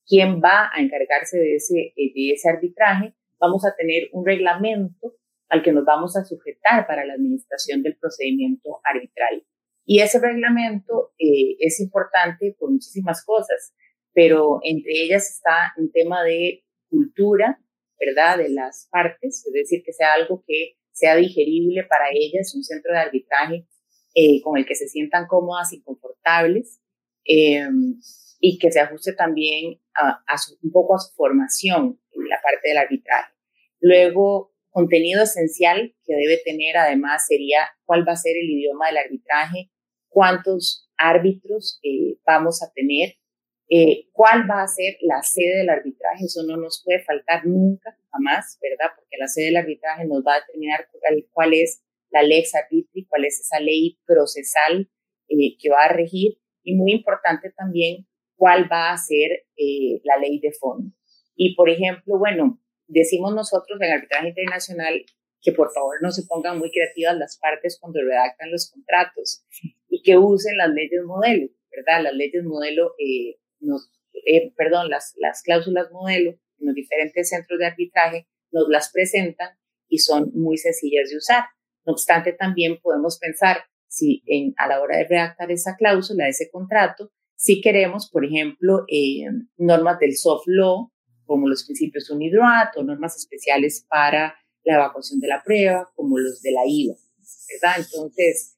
quien 0.07 0.41
va 0.41 0.69
a 0.73 0.81
encargarse 0.81 1.37
de 1.37 1.55
ese, 1.55 1.93
eh, 1.95 2.13
de 2.13 2.31
ese 2.33 2.49
arbitraje, 2.49 3.13
vamos 3.39 3.65
a 3.65 3.75
tener 3.75 4.09
un 4.11 4.25
reglamento 4.25 5.15
al 5.49 5.61
que 5.63 5.71
nos 5.71 5.85
vamos 5.85 6.15
a 6.17 6.25
sujetar 6.25 6.87
para 6.87 7.05
la 7.05 7.13
administración 7.13 7.83
del 7.83 7.97
procedimiento 7.97 8.79
arbitral. 8.83 9.45
Y 9.85 9.99
ese 9.99 10.19
reglamento 10.19 11.13
eh, 11.19 11.57
es 11.59 11.79
importante 11.79 12.55
por 12.57 12.71
muchísimas 12.71 13.23
cosas, 13.23 13.75
pero 14.13 14.59
entre 14.63 14.93
ellas 14.93 15.29
está 15.29 15.73
un 15.77 15.91
tema 15.91 16.23
de 16.23 16.63
cultura, 16.89 17.59
¿verdad? 17.99 18.39
De 18.39 18.49
las 18.49 18.87
partes, 18.91 19.45
es 19.45 19.53
decir, 19.53 19.83
que 19.83 19.93
sea 19.93 20.13
algo 20.13 20.43
que 20.47 20.77
sea 20.91 21.15
digerible 21.15 21.83
para 21.83 22.05
ellas, 22.11 22.55
un 22.55 22.63
centro 22.63 22.93
de 22.93 22.99
arbitraje 22.99 23.67
eh, 24.15 24.41
con 24.41 24.57
el 24.57 24.65
que 24.65 24.75
se 24.75 24.87
sientan 24.87 25.27
cómodas 25.27 25.71
y 25.73 25.81
confortables 25.83 26.81
eh, 27.25 27.67
y 28.39 28.57
que 28.57 28.71
se 28.71 28.79
ajuste 28.79 29.13
también 29.13 29.79
a, 29.93 30.23
un 30.63 30.71
poco 30.71 30.95
a 30.95 30.99
su 30.99 31.13
formación 31.15 31.99
en 32.11 32.29
la 32.29 32.39
parte 32.41 32.69
del 32.69 32.77
arbitraje. 32.77 33.33
Luego, 33.79 34.53
contenido 34.69 35.23
esencial 35.23 35.95
que 36.05 36.15
debe 36.15 36.41
tener 36.43 36.77
además 36.77 37.27
sería 37.27 37.59
cuál 37.85 38.07
va 38.07 38.13
a 38.13 38.17
ser 38.17 38.35
el 38.35 38.49
idioma 38.49 38.87
del 38.87 38.97
arbitraje, 38.97 39.69
cuántos 40.09 40.89
árbitros 40.97 41.79
eh, 41.83 42.17
vamos 42.25 42.63
a 42.63 42.71
tener, 42.73 43.15
eh, 43.69 44.07
cuál 44.11 44.49
va 44.49 44.63
a 44.63 44.67
ser 44.67 44.97
la 45.01 45.21
sede 45.23 45.59
del 45.59 45.69
arbitraje, 45.69 46.25
eso 46.25 46.43
no 46.43 46.57
nos 46.57 46.81
puede 46.83 47.03
faltar 47.03 47.45
nunca, 47.45 47.97
jamás, 48.11 48.59
¿verdad? 48.61 48.93
Porque 48.95 49.17
la 49.17 49.27
sede 49.27 49.45
del 49.45 49.57
arbitraje 49.57 50.05
nos 50.05 50.23
va 50.25 50.35
a 50.35 50.39
determinar 50.41 50.87
cuál, 51.31 51.53
es 51.53 51.83
la 52.15 52.23
lex 52.23 52.55
arbitri, 52.55 53.05
cuál 53.07 53.25
es 53.25 53.39
esa 53.41 53.59
ley 53.59 53.99
procesal 54.05 54.89
eh, 55.27 55.57
que 55.59 55.69
va 55.69 55.83
a 55.83 55.93
regir 55.93 56.37
y 56.63 56.75
muy 56.75 56.93
importante 56.93 57.51
también 57.51 58.07
cuál 58.35 58.71
va 58.71 58.91
a 58.91 58.97
ser 58.97 59.45
la 60.03 60.17
ley 60.17 60.39
de 60.39 60.51
fondo. 60.51 60.91
Y 61.35 61.55
por 61.55 61.69
ejemplo, 61.69 62.17
bueno, 62.17 62.59
decimos 62.87 63.33
nosotros 63.33 63.79
en 63.81 63.91
arbitraje 63.91 64.29
internacional 64.29 65.05
que 65.41 65.51
por 65.51 65.71
favor 65.71 66.01
no 66.01 66.11
se 66.11 66.23
pongan 66.23 66.57
muy 66.57 66.71
creativas 66.71 67.15
las 67.17 67.37
partes 67.37 67.77
cuando 67.79 68.01
redactan 68.01 68.51
los 68.51 68.71
contratos 68.71 69.45
y 69.87 70.01
que 70.01 70.17
usen 70.17 70.57
las 70.57 70.69
leyes 70.69 71.03
modelo, 71.05 71.47
¿verdad? 71.71 72.03
Las 72.03 72.13
leyes 72.13 72.43
modelo, 72.43 72.95
eh, 72.97 73.37
nos, 73.59 73.91
eh, 74.25 74.51
perdón, 74.57 74.89
las, 74.89 75.13
las 75.17 75.43
cláusulas 75.43 75.91
modelo 75.91 76.31
en 76.31 76.67
los 76.67 76.73
diferentes 76.73 77.29
centros 77.29 77.59
de 77.59 77.67
arbitraje 77.67 78.27
nos 78.51 78.67
las 78.69 78.91
presentan 78.91 79.49
y 79.87 79.99
son 79.99 80.31
muy 80.33 80.57
sencillas 80.57 81.11
de 81.11 81.17
usar. 81.17 81.43
No 81.85 81.93
obstante, 81.93 82.33
también 82.33 82.79
podemos 82.81 83.17
pensar 83.19 83.63
si 83.87 84.23
a 84.57 84.67
la 84.67 84.81
hora 84.81 84.97
de 84.97 85.05
redactar 85.05 85.51
esa 85.51 85.75
cláusula, 85.75 86.27
ese 86.27 86.49
contrato, 86.49 87.11
si 87.35 87.61
queremos, 87.61 88.09
por 88.09 88.25
ejemplo, 88.25 88.85
eh, 88.87 89.25
normas 89.57 89.99
del 89.99 90.15
soft 90.15 90.45
law, 90.47 90.91
como 91.25 91.47
los 91.47 91.65
principios 91.65 92.09
UNIDROIT 92.09 92.77
o 92.77 92.83
normas 92.83 93.15
especiales 93.17 93.85
para 93.89 94.35
la 94.63 94.75
evacuación 94.75 95.19
de 95.19 95.27
la 95.27 95.43
prueba, 95.43 95.91
como 95.95 96.17
los 96.17 96.41
de 96.41 96.51
la 96.51 96.61
IVA, 96.65 96.95
¿verdad? 97.49 97.85
Entonces, 97.85 98.57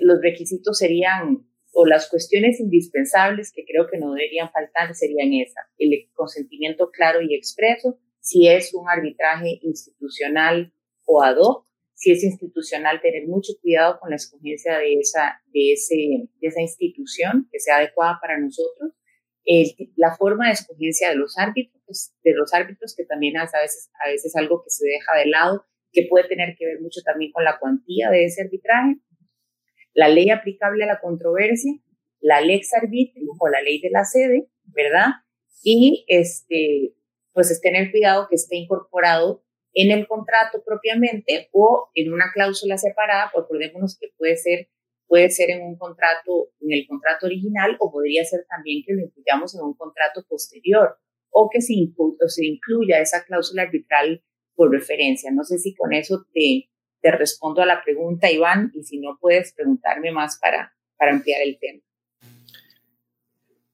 los 0.00 0.20
requisitos 0.20 0.78
serían, 0.78 1.46
o 1.72 1.86
las 1.86 2.08
cuestiones 2.08 2.60
indispensables 2.60 3.52
que 3.52 3.64
creo 3.64 3.86
que 3.90 3.98
no 3.98 4.12
deberían 4.12 4.50
faltar 4.50 4.94
serían 4.94 5.32
esa, 5.32 5.60
el 5.78 6.10
consentimiento 6.12 6.90
claro 6.90 7.20
y 7.22 7.34
expreso, 7.34 7.98
si 8.20 8.48
es 8.48 8.74
un 8.74 8.88
arbitraje 8.88 9.58
institucional 9.62 10.72
o 11.06 11.22
ad 11.22 11.36
hoc, 11.38 11.66
si 12.02 12.10
es 12.10 12.24
institucional, 12.24 13.00
tener 13.00 13.28
mucho 13.28 13.52
cuidado 13.62 14.00
con 14.00 14.10
la 14.10 14.16
escogencia 14.16 14.76
de 14.78 14.94
esa, 14.94 15.40
de 15.52 15.72
ese, 15.72 15.94
de 16.40 16.48
esa 16.48 16.60
institución 16.60 17.48
que 17.52 17.60
sea 17.60 17.76
adecuada 17.76 18.18
para 18.20 18.40
nosotros 18.40 18.92
la 19.96 20.16
forma 20.16 20.46
de 20.46 20.52
escogencia 20.52 21.10
de 21.10 21.16
los 21.16 21.36
árbitros, 21.38 22.12
de 22.22 22.34
los 22.34 22.52
árbitros, 22.52 22.94
que 22.96 23.04
también 23.04 23.36
es 23.36 23.54
a 23.54 23.60
veces, 23.60 23.90
a 24.04 24.08
veces 24.08 24.34
algo 24.36 24.62
que 24.64 24.70
se 24.70 24.84
deja 24.86 25.16
de 25.16 25.26
lado, 25.26 25.64
que 25.92 26.06
puede 26.08 26.28
tener 26.28 26.56
que 26.58 26.66
ver 26.66 26.80
mucho 26.80 27.00
también 27.04 27.32
con 27.32 27.44
la 27.44 27.58
cuantía 27.58 28.10
de 28.10 28.24
ese 28.24 28.42
arbitraje, 28.42 28.96
la 29.94 30.08
ley 30.08 30.30
aplicable 30.30 30.84
a 30.84 30.86
la 30.86 31.00
controversia, 31.00 31.72
la 32.20 32.40
lex 32.40 32.72
arbitrio 32.74 33.30
o 33.38 33.48
la 33.48 33.62
ley 33.62 33.80
de 33.80 33.90
la 33.90 34.04
sede, 34.04 34.48
¿verdad? 34.64 35.08
Y 35.62 36.04
este, 36.08 36.94
pues 37.32 37.50
es 37.50 37.60
tener 37.60 37.90
cuidado 37.90 38.26
que 38.28 38.36
esté 38.36 38.56
incorporado 38.56 39.44
en 39.74 39.90
el 39.90 40.06
contrato 40.06 40.62
propiamente 40.64 41.48
o 41.52 41.90
en 41.94 42.12
una 42.12 42.26
cláusula 42.32 42.78
separada, 42.78 43.30
por 43.32 43.44
acordémonos 43.44 43.98
que 43.98 44.08
puede 44.16 44.36
ser 44.36 44.68
puede 45.12 45.28
ser 45.28 45.50
en 45.50 45.62
un 45.62 45.76
contrato, 45.76 46.48
en 46.60 46.72
el 46.72 46.86
contrato 46.88 47.26
original 47.26 47.76
o 47.80 47.92
podría 47.92 48.24
ser 48.24 48.46
también 48.48 48.82
que 48.82 48.94
lo 48.94 49.02
incluyamos 49.02 49.54
en 49.54 49.60
un 49.60 49.74
contrato 49.74 50.24
posterior 50.26 50.96
o 51.28 51.50
que 51.52 51.60
se, 51.60 51.74
se 52.28 52.46
incluya 52.46 52.98
esa 52.98 53.22
cláusula 53.22 53.64
arbitral 53.64 54.24
por 54.54 54.70
referencia. 54.70 55.30
No 55.30 55.44
sé 55.44 55.58
si 55.58 55.74
con 55.74 55.92
eso 55.92 56.24
te, 56.32 56.70
te 57.02 57.10
respondo 57.10 57.60
a 57.60 57.66
la 57.66 57.82
pregunta, 57.84 58.30
Iván, 58.30 58.72
y 58.74 58.84
si 58.84 59.00
no 59.00 59.18
puedes 59.20 59.52
preguntarme 59.52 60.12
más 60.12 60.38
para, 60.40 60.74
para 60.96 61.12
ampliar 61.12 61.42
el 61.42 61.58
tema. 61.58 61.82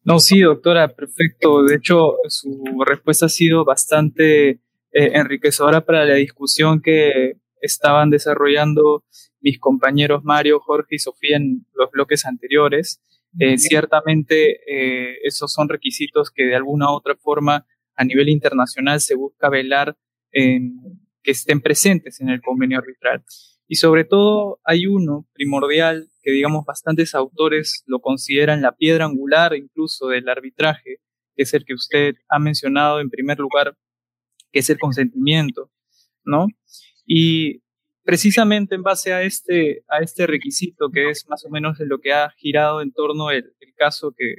No, 0.03 0.19
sí, 0.19 0.41
doctora, 0.41 0.89
perfecto. 0.89 1.63
De 1.63 1.77
hecho, 1.77 2.17
su 2.27 2.83
respuesta 2.85 3.27
ha 3.27 3.29
sido 3.29 3.65
bastante 3.65 4.59
eh, 4.93 5.13
enriquecedora 5.15 5.85
para 5.85 6.05
la 6.05 6.15
discusión 6.15 6.81
que 6.81 7.35
estaban 7.61 8.11
desarrollando 8.11 9.05
mis 9.41 9.59
compañeros 9.59 10.25
Mario, 10.25 10.61
Jorge 10.61 10.97
y 10.97 10.99
Sofía 10.99 11.37
en 11.37 11.67
los 11.75 11.91
bloques 11.91 12.25
anteriores. 12.25 13.03
Eh, 13.39 13.59
ciertamente 13.59 14.61
eh, 14.67 15.19
esos 15.23 15.53
son 15.53 15.69
requisitos 15.69 16.31
que 16.31 16.45
de 16.45 16.57
alguna 16.57 16.91
u 16.91 16.95
otra 16.95 17.15
forma 17.17 17.67
a 17.95 18.05
nivel 18.05 18.29
internacional 18.29 19.01
se 19.01 19.15
busca 19.15 19.51
velar 19.51 19.97
en, 20.33 20.81
que 21.23 21.33
estén 21.33 21.61
presentes 21.61 22.21
en 22.21 22.31
el 22.31 22.41
convenio 22.41 22.79
arbitral. 22.79 23.23
Y 23.67 23.77
sobre 23.77 24.05
todo 24.05 24.61
hay 24.65 24.87
uno 24.87 25.27
primordial 25.35 26.09
que 26.23 26.31
digamos 26.31 26.65
bastantes 26.65 27.15
autores 27.15 27.85
lo 27.87 28.01
consideran 28.01 28.63
la 28.63 28.73
piedra 28.73 29.05
angular 29.05 29.55
incluso 29.55 30.09
del 30.09 30.29
arbitraje, 30.29 31.01
que 31.37 31.43
es 31.43 31.53
el 31.53 31.65
que 31.67 31.75
usted 31.75 32.15
ha 32.29 32.39
mencionado 32.39 33.01
en 33.01 33.11
primer 33.11 33.39
lugar, 33.39 33.77
que 34.53 34.61
es 34.61 34.71
el 34.71 34.79
consentimiento, 34.79 35.71
¿no? 36.25 36.47
Y 37.07 37.63
precisamente 38.03 38.75
en 38.75 38.83
base 38.83 39.13
a 39.13 39.23
este, 39.23 39.85
a 39.89 39.99
este 39.99 40.27
requisito, 40.27 40.91
que 40.91 41.11
es 41.11 41.27
más 41.29 41.45
o 41.45 41.51
menos 41.51 41.79
lo 41.81 41.99
que 41.99 42.13
ha 42.13 42.31
girado 42.31 42.81
en 42.81 42.93
torno 42.93 43.31
el 43.31 43.53
caso 43.77 44.13
que, 44.17 44.35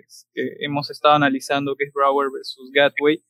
hemos 0.59 0.89
estado 0.89 1.15
analizando, 1.15 1.75
que 1.75 1.85
es 1.85 1.93
Brower 1.93 2.29
versus 2.31 2.71
Gatway, 2.71 3.23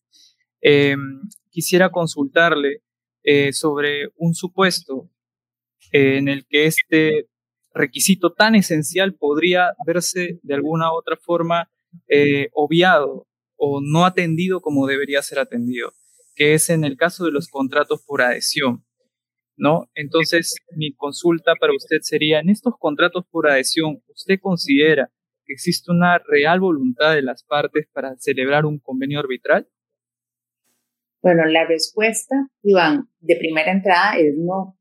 em, 0.61 1.21
quisiera 1.49 1.89
consultarle 1.89 2.81
eh, 3.23 3.53
sobre 3.53 4.09
un 4.15 4.33
supuesto 4.33 5.09
eh, 5.91 6.17
en 6.17 6.27
el 6.27 6.45
que 6.47 6.65
este 6.65 7.27
requisito 7.73 8.33
tan 8.33 8.55
esencial 8.55 9.13
podría 9.13 9.73
verse 9.85 10.39
de 10.41 10.53
alguna 10.53 10.91
u 10.91 10.97
otra 10.97 11.17
forma 11.17 11.69
eh, 12.07 12.49
obviado 12.53 13.27
o 13.55 13.81
no 13.81 14.05
atendido 14.05 14.61
como 14.61 14.87
debería 14.87 15.21
ser 15.21 15.39
atendido, 15.39 15.93
que 16.39 16.53
es 16.53 16.69
en 16.69 16.85
el 16.85 16.95
caso 16.95 17.25
de 17.25 17.31
los 17.31 17.49
contratos 17.49 18.01
por 18.07 18.21
adhesión. 18.21 18.85
¿no? 19.57 19.89
Entonces, 19.93 20.55
mi 20.73 20.95
consulta 20.95 21.51
para 21.59 21.73
usted 21.73 21.97
sería, 21.99 22.39
en 22.39 22.49
estos 22.49 22.75
contratos 22.79 23.25
por 23.29 23.51
adhesión, 23.51 24.01
¿usted 24.07 24.39
considera 24.41 25.11
que 25.43 25.51
existe 25.51 25.91
una 25.91 26.17
real 26.17 26.61
voluntad 26.61 27.13
de 27.13 27.23
las 27.23 27.43
partes 27.43 27.87
para 27.91 28.15
celebrar 28.19 28.65
un 28.65 28.79
convenio 28.79 29.19
arbitral? 29.19 29.67
Bueno, 31.21 31.43
la 31.43 31.67
respuesta, 31.67 32.47
Iván, 32.63 33.09
de 33.19 33.35
primera 33.35 33.73
entrada 33.73 34.13
es 34.17 34.33
no, 34.37 34.79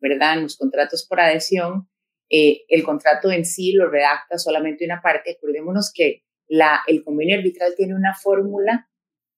¿verdad? 0.00 0.38
En 0.38 0.44
los 0.44 0.56
contratos 0.56 1.06
por 1.06 1.20
adhesión, 1.20 1.86
eh, 2.30 2.62
el 2.68 2.82
contrato 2.82 3.30
en 3.30 3.44
sí 3.44 3.74
lo 3.74 3.90
redacta 3.90 4.38
solamente 4.38 4.86
una 4.86 5.02
parte. 5.02 5.32
Acordémonos 5.32 5.92
que 5.94 6.24
el 6.48 7.04
convenio 7.04 7.36
arbitral 7.36 7.74
tiene 7.76 7.94
una 7.94 8.14
fórmula 8.14 8.88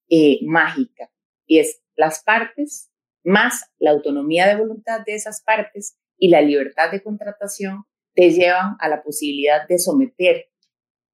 eh, 0.09 0.39
mágica 0.45 1.11
y 1.47 1.59
es 1.61 1.83
las 1.97 2.23
partes 2.23 2.91
más 3.25 3.71
la 3.79 3.91
autonomía 3.91 4.47
de 4.47 4.57
voluntad 4.57 5.01
de 5.05 5.15
esas 5.15 5.43
partes 5.43 5.99
y 6.19 6.29
la 6.29 6.41
libertad 6.41 6.91
de 6.91 7.03
contratación 7.03 7.85
te 8.15 8.31
llevan 8.31 8.77
a 8.79 8.89
la 8.89 9.03
posibilidad 9.03 9.67
de 9.69 9.79
someter 9.79 10.47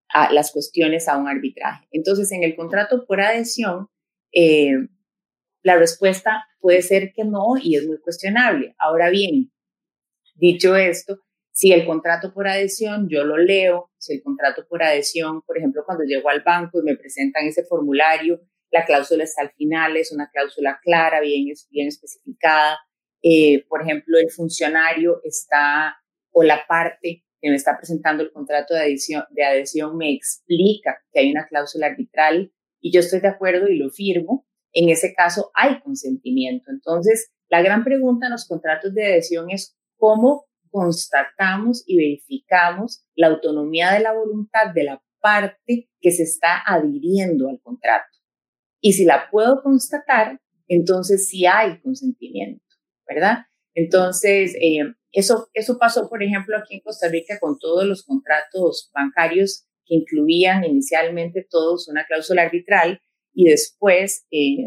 a 0.09 0.33
las 0.33 0.53
cuestiones 0.53 1.09
a 1.09 1.17
un 1.17 1.27
arbitraje. 1.27 1.89
Entonces, 1.91 2.31
en 2.33 2.43
el 2.43 2.55
contrato 2.55 3.07
por 3.07 3.21
adhesión, 3.21 3.89
eh, 4.33 4.73
la 5.63 5.77
respuesta 5.77 6.45
puede 6.61 6.83
ser 6.83 7.13
que 7.15 7.25
no 7.25 7.55
y 7.61 7.77
es 7.77 7.87
muy 7.87 7.99
cuestionable. 7.99 8.75
Ahora 8.79 9.09
bien, 9.09 9.51
dicho 10.35 10.77
esto, 10.77 11.21
si 11.53 11.73
el 11.73 11.87
contrato 11.87 12.33
por 12.33 12.47
adhesión 12.47 13.09
yo 13.09 13.25
lo 13.25 13.37
leo, 13.37 13.91
si 13.99 14.15
el 14.15 14.23
contrato 14.23 14.67
por 14.69 14.83
adhesión, 14.83 15.43
por 15.43 15.59
ejemplo, 15.59 15.83
cuando 15.85 16.05
llego 16.05 16.29
al 16.29 16.43
banco 16.43 16.81
y 16.81 16.85
me 16.85 16.97
presentan 16.97 17.47
ese 17.47 17.65
formulario, 17.65 18.41
la 18.73 18.85
cláusula 18.87 19.25
está 19.25 19.43
al 19.43 19.53
final, 19.53 19.97
es 19.97 20.13
una 20.13 20.31
cláusula 20.33 20.81
clara, 20.83 21.21
bien, 21.21 21.53
bien 21.71 21.89
especificada. 21.89 22.79
Eh, 23.23 23.65
por 23.69 23.83
ejemplo, 23.83 24.19
el 24.19 24.31
funcionario 24.31 25.21
está, 25.25 25.97
o 26.33 26.43
la 26.43 26.67
parte 26.67 27.25
que 27.41 27.51
me 27.51 27.57
está 27.57 27.77
presentando 27.77 28.23
el 28.23 28.33
contrato 28.33 28.75
de 28.75 28.81
adhesión, 28.81 29.25
de 29.31 29.45
adhesión 29.45 29.97
me 29.97 30.13
explica 30.13 30.99
que 31.13 31.21
hay 31.21 31.31
una 31.31 31.47
cláusula 31.47 31.87
arbitral 31.87 32.53
y 32.81 32.93
yo 32.93 33.01
estoy 33.01 33.21
de 33.21 33.29
acuerdo 33.29 33.69
y 33.69 33.79
lo 33.79 33.91
firmo, 33.91 34.47
en 34.73 34.89
ese 34.89 35.13
caso 35.15 35.51
hay 35.55 35.81
consentimiento. 35.81 36.71
Entonces, 36.71 37.31
la 37.49 37.61
gran 37.61 37.85
pregunta 37.85 38.27
en 38.27 38.33
los 38.33 38.49
contratos 38.49 38.95
de 38.95 39.05
adhesión 39.05 39.51
es 39.51 39.77
cómo 39.99 40.47
constatamos 40.71 41.85
y 41.87 41.99
verificamos 41.99 43.05
la 43.15 43.27
autonomía 43.27 43.93
de 43.93 44.01
la 44.01 44.15
voluntad 44.15 44.73
de 44.75 44.85
la 44.85 45.03
parte 45.21 45.91
que 46.01 46.11
se 46.11 46.23
está 46.23 46.63
adhiriendo 46.67 47.51
al 47.51 47.61
contrato. 47.61 48.22
Y 48.83 48.93
si 48.95 49.05
la 49.05 49.29
puedo 49.31 49.63
constatar, 49.63 50.41
entonces 50.67 51.29
sí 51.29 51.47
hay 51.47 51.81
consentimiento, 51.81 52.65
¿verdad? 53.09 53.47
Entonces, 53.75 54.55
eh, 54.61 54.81
eso, 55.13 55.49
eso 55.55 55.79
pasó, 55.79 56.09
por 56.09 56.23
ejemplo, 56.23 56.57
aquí 56.57 56.75
en 56.75 56.81
Costa 56.81 57.09
Rica 57.09 57.39
con 57.41 57.59
todos 57.59 57.85
los 57.85 58.03
contratos 58.03 58.91
bancarios 58.93 59.67
que 59.87 59.95
incluían 59.95 60.65
inicialmente 60.65 61.47
todos 61.49 61.89
una 61.89 62.05
cláusula 62.07 62.43
arbitral 62.43 63.01
y 63.33 63.49
después 63.49 64.27
eh, 64.33 64.67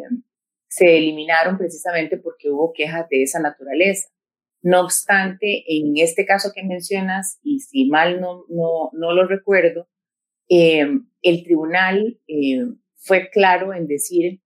se 0.68 0.98
eliminaron 0.98 1.58
precisamente 1.58 2.18
porque 2.18 2.50
hubo 2.50 2.72
quejas 2.74 3.08
de 3.10 3.24
esa 3.24 3.40
naturaleza. 3.40 4.08
No 4.62 4.82
obstante, 4.82 5.64
en 5.68 5.98
este 5.98 6.26
caso 6.26 6.52
que 6.56 6.64
mencionas, 6.64 7.40
y 7.44 7.60
si 7.60 7.86
mal 7.90 8.22
no, 8.22 8.46
no, 8.50 8.90
no 8.94 9.14
lo 9.14 9.28
recuerdo, 9.28 9.88
eh, 10.50 10.88
el 11.22 11.44
tribunal 11.44 12.20
eh, 12.28 12.66
fue 12.98 13.30
claro 13.30 13.74
en 13.74 13.88
decir 13.88 14.42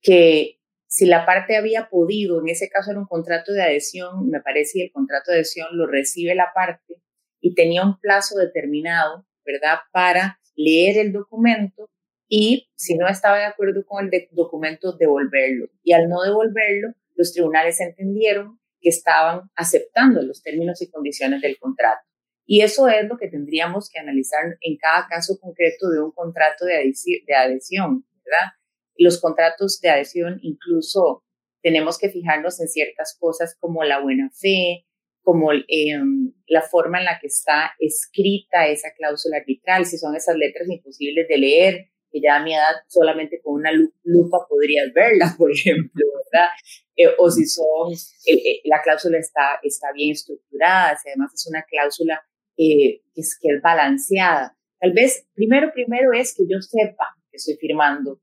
que 0.00 0.60
si 0.86 1.06
la 1.06 1.26
parte 1.26 1.56
había 1.56 1.88
podido, 1.88 2.40
en 2.40 2.48
ese 2.48 2.68
caso 2.68 2.90
era 2.90 3.00
un 3.00 3.06
contrato 3.06 3.52
de 3.52 3.62
adhesión, 3.62 4.28
me 4.28 4.40
parece, 4.40 4.78
y 4.78 4.82
el 4.82 4.92
contrato 4.92 5.30
de 5.30 5.38
adhesión 5.38 5.68
lo 5.72 5.86
recibe 5.86 6.34
la 6.34 6.52
parte 6.54 7.02
y 7.40 7.54
tenía 7.54 7.82
un 7.82 7.98
plazo 7.98 8.38
determinado, 8.38 9.26
¿verdad?, 9.44 9.78
para 9.92 10.38
leer 10.54 10.98
el 10.98 11.12
documento 11.12 11.90
y 12.28 12.70
si 12.74 12.96
no 12.96 13.08
estaba 13.08 13.38
de 13.38 13.44
acuerdo 13.44 13.84
con 13.84 14.08
el 14.12 14.28
documento, 14.30 14.92
devolverlo. 14.92 15.66
Y 15.82 15.92
al 15.92 16.08
no 16.08 16.22
devolverlo, 16.22 16.94
los 17.14 17.32
tribunales 17.32 17.80
entendieron 17.80 18.60
que 18.80 18.88
estaban 18.88 19.50
aceptando 19.56 20.22
los 20.22 20.42
términos 20.42 20.80
y 20.82 20.90
condiciones 20.90 21.42
del 21.42 21.58
contrato. 21.58 22.02
Y 22.46 22.60
eso 22.60 22.88
es 22.88 23.08
lo 23.08 23.16
que 23.16 23.28
tendríamos 23.28 23.88
que 23.90 23.98
analizar 23.98 24.56
en 24.60 24.76
cada 24.76 25.06
caso 25.08 25.38
concreto 25.40 25.88
de 25.88 26.00
un 26.00 26.12
contrato 26.12 26.66
de, 26.66 26.92
adhesión, 27.34 28.04
¿verdad? 28.24 28.52
los 28.96 29.20
contratos 29.20 29.80
de 29.80 29.90
adhesión 29.90 30.38
incluso 30.42 31.24
tenemos 31.62 31.98
que 31.98 32.10
fijarnos 32.10 32.60
en 32.60 32.68
ciertas 32.68 33.16
cosas 33.18 33.56
como 33.58 33.82
la 33.84 34.00
buena 34.00 34.30
fe, 34.30 34.84
como 35.22 35.50
em, 35.52 36.34
la 36.46 36.60
forma 36.60 36.98
en 36.98 37.06
la 37.06 37.18
que 37.18 37.28
está 37.28 37.72
escrita 37.78 38.66
esa 38.68 38.90
cláusula 38.94 39.38
arbitral, 39.38 39.86
si 39.86 39.96
son 39.96 40.14
esas 40.14 40.36
letras 40.36 40.68
imposibles 40.68 41.26
de 41.26 41.38
leer, 41.38 41.86
que 42.12 42.20
ya 42.20 42.36
a 42.36 42.42
mi 42.42 42.54
edad 42.54 42.74
solamente 42.86 43.40
con 43.42 43.54
una 43.54 43.72
lupa 43.72 44.46
podrías 44.48 44.92
verla, 44.92 45.34
por 45.38 45.50
ejemplo, 45.50 46.04
¿verdad? 46.30 46.48
Eh, 46.96 47.08
o 47.18 47.30
si 47.30 47.46
son, 47.46 47.92
eh, 48.26 48.34
eh, 48.34 48.60
la 48.64 48.82
cláusula 48.82 49.18
está, 49.18 49.58
está 49.62 49.90
bien 49.92 50.12
estructurada, 50.12 50.96
si 50.96 51.08
además 51.08 51.32
es 51.34 51.46
una 51.48 51.62
cláusula 51.62 52.22
que, 52.56 53.02
es, 53.14 53.38
que 53.40 53.54
es 53.54 53.62
balanceada. 53.62 54.56
Tal 54.80 54.92
vez, 54.92 55.26
primero, 55.34 55.72
primero 55.72 56.12
es 56.12 56.34
que 56.36 56.44
yo 56.48 56.60
sepa 56.60 57.16
que 57.30 57.36
estoy 57.36 57.56
firmando 57.56 58.20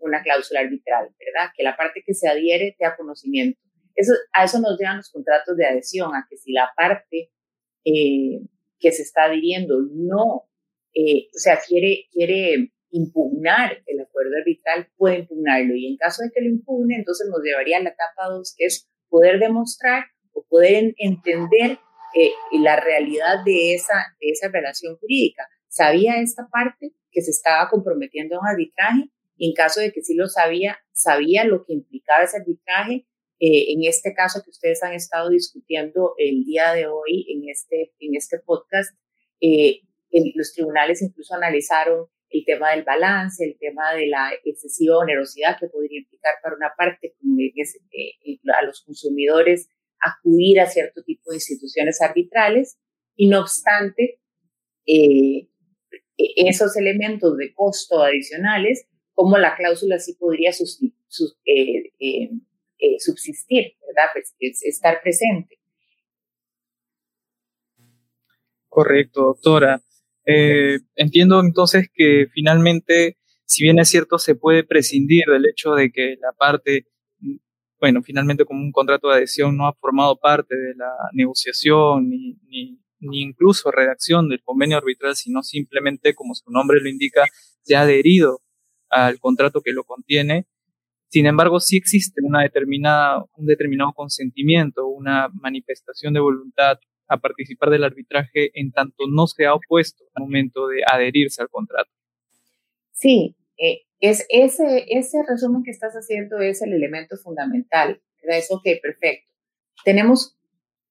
una 0.00 0.22
cláusula 0.22 0.60
arbitral, 0.60 1.10
¿verdad? 1.18 1.52
Que 1.56 1.62
la 1.62 1.76
parte 1.76 2.02
que 2.04 2.14
se 2.14 2.28
adhiere 2.28 2.74
tenga 2.76 2.96
conocimiento. 2.96 3.60
Eso, 3.94 4.12
a 4.32 4.44
eso 4.44 4.58
nos 4.60 4.78
llevan 4.78 4.96
los 4.96 5.10
contratos 5.10 5.56
de 5.56 5.66
adhesión, 5.66 6.14
a 6.14 6.26
que 6.28 6.36
si 6.36 6.52
la 6.52 6.70
parte 6.76 7.30
que 7.84 8.92
se 8.92 9.02
está 9.02 9.24
adhiriendo 9.24 9.80
no, 9.92 10.24
o 10.24 11.38
sea, 11.38 11.58
quiere, 11.66 12.06
quiere 12.10 12.72
impugnar 12.90 13.82
el 13.86 14.00
acuerdo 14.00 14.36
arbitral, 14.38 14.88
puede 14.96 15.20
impugnarlo. 15.20 15.74
Y 15.74 15.86
en 15.86 15.96
caso 15.96 16.22
de 16.22 16.30
que 16.34 16.40
lo 16.40 16.48
impugne, 16.48 16.96
entonces 16.96 17.28
nos 17.28 17.42
llevaría 17.42 17.78
a 17.78 17.82
la 17.82 17.90
etapa 17.90 18.28
2, 18.30 18.54
que 18.56 18.66
es 18.66 18.88
poder 19.08 19.38
demostrar 19.38 20.04
o 20.32 20.44
poder 20.48 20.94
entender 20.98 21.78
eh, 22.14 22.32
la 22.52 22.76
realidad 22.76 23.44
de 23.44 23.74
esa, 23.74 23.94
de 24.20 24.30
esa 24.30 24.48
relación 24.48 24.96
jurídica. 24.96 25.46
¿Sabía 25.68 26.20
esta 26.20 26.48
parte 26.48 26.92
que 27.10 27.22
se 27.22 27.30
estaba 27.30 27.68
comprometiendo 27.68 28.36
a 28.36 28.40
un 28.40 28.48
arbitraje? 28.48 29.10
Y 29.36 29.50
en 29.50 29.54
caso 29.54 29.80
de 29.80 29.92
que 29.92 30.02
sí 30.02 30.14
lo 30.14 30.28
sabía, 30.28 30.78
sabía 30.92 31.44
lo 31.44 31.64
que 31.64 31.74
implicaba 31.74 32.24
ese 32.24 32.38
arbitraje. 32.38 33.06
Eh, 33.40 33.72
en 33.72 33.84
este 33.84 34.14
caso 34.14 34.42
que 34.42 34.50
ustedes 34.50 34.82
han 34.82 34.94
estado 34.94 35.30
discutiendo 35.30 36.14
el 36.18 36.44
día 36.44 36.72
de 36.72 36.88
hoy 36.88 37.26
en 37.28 37.48
este, 37.48 37.92
en 38.00 38.16
este 38.16 38.40
podcast, 38.40 38.96
eh, 39.40 39.82
los 40.34 40.52
tribunales 40.52 41.02
incluso 41.02 41.34
analizaron 41.34 42.06
el 42.30 42.44
tema 42.44 42.70
del 42.70 42.82
balance, 42.82 43.44
el 43.44 43.56
tema 43.58 43.94
de 43.94 44.06
la 44.06 44.30
excesiva 44.44 44.98
onerosidad 44.98 45.58
que 45.58 45.68
podría 45.68 46.00
implicar 46.00 46.34
para 46.42 46.56
una 46.56 46.72
parte 46.76 47.14
como 47.20 47.38
es, 47.54 47.78
eh, 47.92 48.38
a 48.58 48.64
los 48.64 48.82
consumidores 48.82 49.68
acudir 50.00 50.60
a 50.60 50.66
cierto 50.66 51.02
tipo 51.02 51.30
de 51.30 51.36
instituciones 51.36 52.00
arbitrales 52.00 52.78
y 53.16 53.28
no 53.28 53.40
obstante 53.40 54.20
e, 54.86 55.48
esos 56.16 56.76
elementos 56.76 57.36
de 57.36 57.52
costo 57.54 58.02
adicionales 58.02 58.86
como 59.12 59.36
la 59.36 59.56
cláusula 59.56 59.98
sí 59.98 60.14
podría 60.14 60.50
eh, 60.50 61.92
eh, 61.98 62.96
subsistir, 62.98 63.72
¿verdad? 63.86 64.10
Pues, 64.12 64.62
estar 64.62 65.00
presente. 65.02 65.58
Correcto, 68.68 69.22
doctora. 69.22 69.82
Eh, 70.24 70.78
entiendo 70.94 71.40
entonces 71.40 71.88
que 71.92 72.26
finalmente, 72.32 73.16
si 73.44 73.64
bien 73.64 73.78
es 73.78 73.88
cierto, 73.88 74.18
se 74.18 74.34
puede 74.34 74.62
prescindir 74.62 75.24
del 75.26 75.46
hecho 75.50 75.72
de 75.72 75.90
que 75.90 76.16
la 76.20 76.32
parte, 76.32 76.86
bueno, 77.80 78.02
finalmente 78.02 78.44
como 78.44 78.60
un 78.60 78.72
contrato 78.72 79.08
de 79.08 79.16
adhesión 79.16 79.56
no 79.56 79.66
ha 79.66 79.74
formado 79.74 80.16
parte 80.16 80.56
de 80.56 80.74
la 80.74 80.92
negociación 81.12 82.08
ni, 82.08 82.34
ni, 82.48 82.78
ni 83.00 83.22
incluso 83.22 83.70
redacción 83.70 84.28
del 84.28 84.42
convenio 84.42 84.78
arbitral, 84.78 85.14
sino 85.16 85.42
simplemente, 85.42 86.14
como 86.14 86.34
su 86.34 86.50
nombre 86.50 86.80
lo 86.80 86.88
indica, 86.88 87.24
se 87.62 87.76
ha 87.76 87.82
adherido 87.82 88.40
al 88.90 89.18
contrato 89.20 89.60
que 89.60 89.72
lo 89.72 89.84
contiene. 89.84 90.46
Sin 91.08 91.26
embargo, 91.26 91.60
sí 91.60 91.76
existe 91.76 92.20
una 92.22 92.42
determinada, 92.42 93.24
un 93.36 93.46
determinado 93.46 93.92
consentimiento, 93.92 94.86
una 94.86 95.28
manifestación 95.32 96.14
de 96.14 96.20
voluntad 96.20 96.78
a 97.08 97.16
participar 97.16 97.70
del 97.70 97.84
arbitraje 97.84 98.50
en 98.54 98.70
tanto 98.72 99.06
no 99.08 99.26
se 99.26 99.46
ha 99.46 99.54
opuesto 99.54 100.04
al 100.14 100.24
momento 100.24 100.68
de 100.68 100.82
adherirse 100.86 101.40
al 101.40 101.48
contrato. 101.48 101.90
Sí, 102.92 103.36
eh, 103.56 103.87
es 104.00 104.26
ese, 104.28 104.86
ese 104.88 105.18
resumen 105.26 105.62
que 105.62 105.70
estás 105.70 105.94
haciendo 105.94 106.38
es 106.38 106.62
el 106.62 106.72
elemento 106.72 107.16
fundamental. 107.16 108.00
Es 108.22 108.50
ok, 108.50 108.62
perfecto. 108.82 109.32
Tenemos 109.84 110.36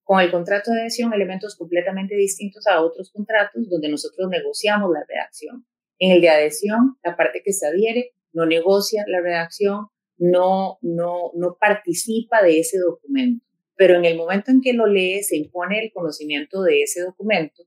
con 0.04 0.20
el 0.20 0.32
contrato 0.32 0.72
de 0.72 0.82
adhesión 0.82 1.14
elementos 1.14 1.56
completamente 1.56 2.16
distintos 2.16 2.66
a 2.68 2.82
otros 2.82 3.12
contratos 3.12 3.70
donde 3.70 3.90
nosotros 3.90 4.30
negociamos 4.30 4.90
la 4.92 5.04
redacción. 5.08 5.66
En 6.00 6.12
el 6.12 6.22
de 6.22 6.30
adhesión, 6.30 6.98
la 7.04 7.18
parte 7.18 7.42
que 7.44 7.54
se 7.54 7.68
adhiere 7.68 8.14
no 8.32 8.46
negocia 8.46 9.04
la 9.08 9.22
redacción, 9.22 9.88
no, 10.18 10.78
no, 10.82 11.32
no 11.36 11.58
participa 11.60 12.42
de 12.42 12.60
ese 12.60 12.78
documento 12.80 13.48
pero 13.78 13.96
en 13.96 14.06
el 14.06 14.18
momento 14.18 14.52
en 14.52 14.60
que 14.60 14.74
lo 14.74 14.88
lee 14.88 15.24
se 15.24 15.38
impone 15.38 15.80
el 15.80 15.92
conocimiento 15.94 16.64
de 16.64 16.82
ese 16.82 17.02
documento 17.02 17.64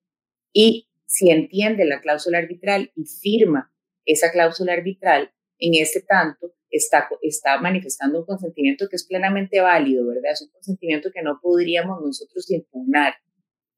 y 0.52 0.88
si 1.06 1.30
entiende 1.30 1.84
la 1.84 2.00
cláusula 2.00 2.38
arbitral 2.38 2.92
y 2.94 3.04
firma 3.04 3.72
esa 4.04 4.30
cláusula 4.30 4.72
arbitral, 4.72 5.32
en 5.58 5.74
ese 5.74 6.02
tanto 6.02 6.54
está, 6.70 7.08
está 7.22 7.58
manifestando 7.60 8.20
un 8.20 8.26
consentimiento 8.26 8.88
que 8.88 8.96
es 8.96 9.06
plenamente 9.06 9.60
válido, 9.60 10.06
¿verdad? 10.06 10.32
Es 10.32 10.42
un 10.42 10.50
consentimiento 10.50 11.10
que 11.12 11.22
no 11.22 11.38
podríamos 11.42 12.00
nosotros 12.00 12.50
impugnar. 12.50 13.14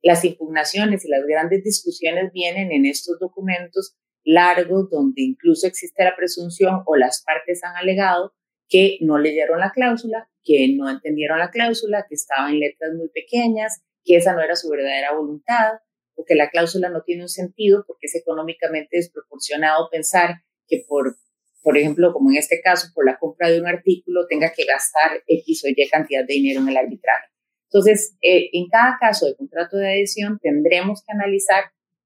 Las 0.03 0.25
impugnaciones 0.25 1.05
y 1.05 1.09
las 1.09 1.25
grandes 1.27 1.63
discusiones 1.65 2.33
vienen 2.33 2.73
en 2.73 2.87
estos 2.87 3.19
documentos 3.19 3.97
largos 4.25 4.89
donde 4.91 5.23
incluso 5.23 5.67
existe 5.67 6.05
la 6.05 6.17
presunción 6.17 6.83
o 6.87 6.97
las 6.97 7.23
partes 7.25 7.63
han 7.65 7.77
alegado 7.77 8.33
que 8.69 8.99
no 9.01 9.19
leyeron 9.19 9.61
la 9.61 9.71
cláusula, 9.71 10.29
que 10.43 10.75
no 10.77 10.89
entendieron 10.89 11.39
la 11.39 11.51
cláusula, 11.51 12.07
que 12.09 12.15
estaba 12.15 12.51
en 12.51 12.61
letras 12.61 12.95
muy 12.95 13.09
pequeñas, 13.09 13.83
que 14.05 14.17
esa 14.17 14.33
no 14.33 14.41
era 14.41 14.57
su 14.57 14.69
verdadera 14.69 15.13
voluntad 15.13 15.73
o 16.23 16.25
que 16.25 16.35
la 16.35 16.51
cláusula 16.51 16.89
no 16.89 17.03
tiene 17.03 17.23
un 17.23 17.29
sentido 17.29 17.85
porque 17.87 18.07
es 18.07 18.15
económicamente 18.15 18.97
desproporcionado 18.97 19.89
pensar 19.91 20.43
que 20.69 20.85
por, 20.87 21.17
por 21.63 21.77
ejemplo, 21.77 22.13
como 22.13 22.31
en 22.31 22.37
este 22.37 22.61
caso, 22.61 22.89
por 22.95 23.05
la 23.05 23.19
compra 23.19 23.51
de 23.51 23.61
un 23.61 23.67
artículo 23.67 24.27
tenga 24.29 24.53
que 24.53 24.65
gastar 24.65 25.23
X 25.27 25.65
o 25.65 25.69
Y 25.69 25.89
cantidad 25.91 26.25
de 26.25 26.35
dinero 26.35 26.61
en 26.61 26.69
el 26.69 26.77
arbitraje. 26.77 27.27
Entonces, 27.65 28.17
eh, 28.21 28.51
en 28.53 28.69
cada 28.69 28.99
caso 29.01 29.27
de 29.27 29.35
contrato 29.35 29.77
de 29.77 29.89
adhesión 29.89 30.39
tendremos 30.41 31.03
que 31.07 31.13
analizar 31.13 31.65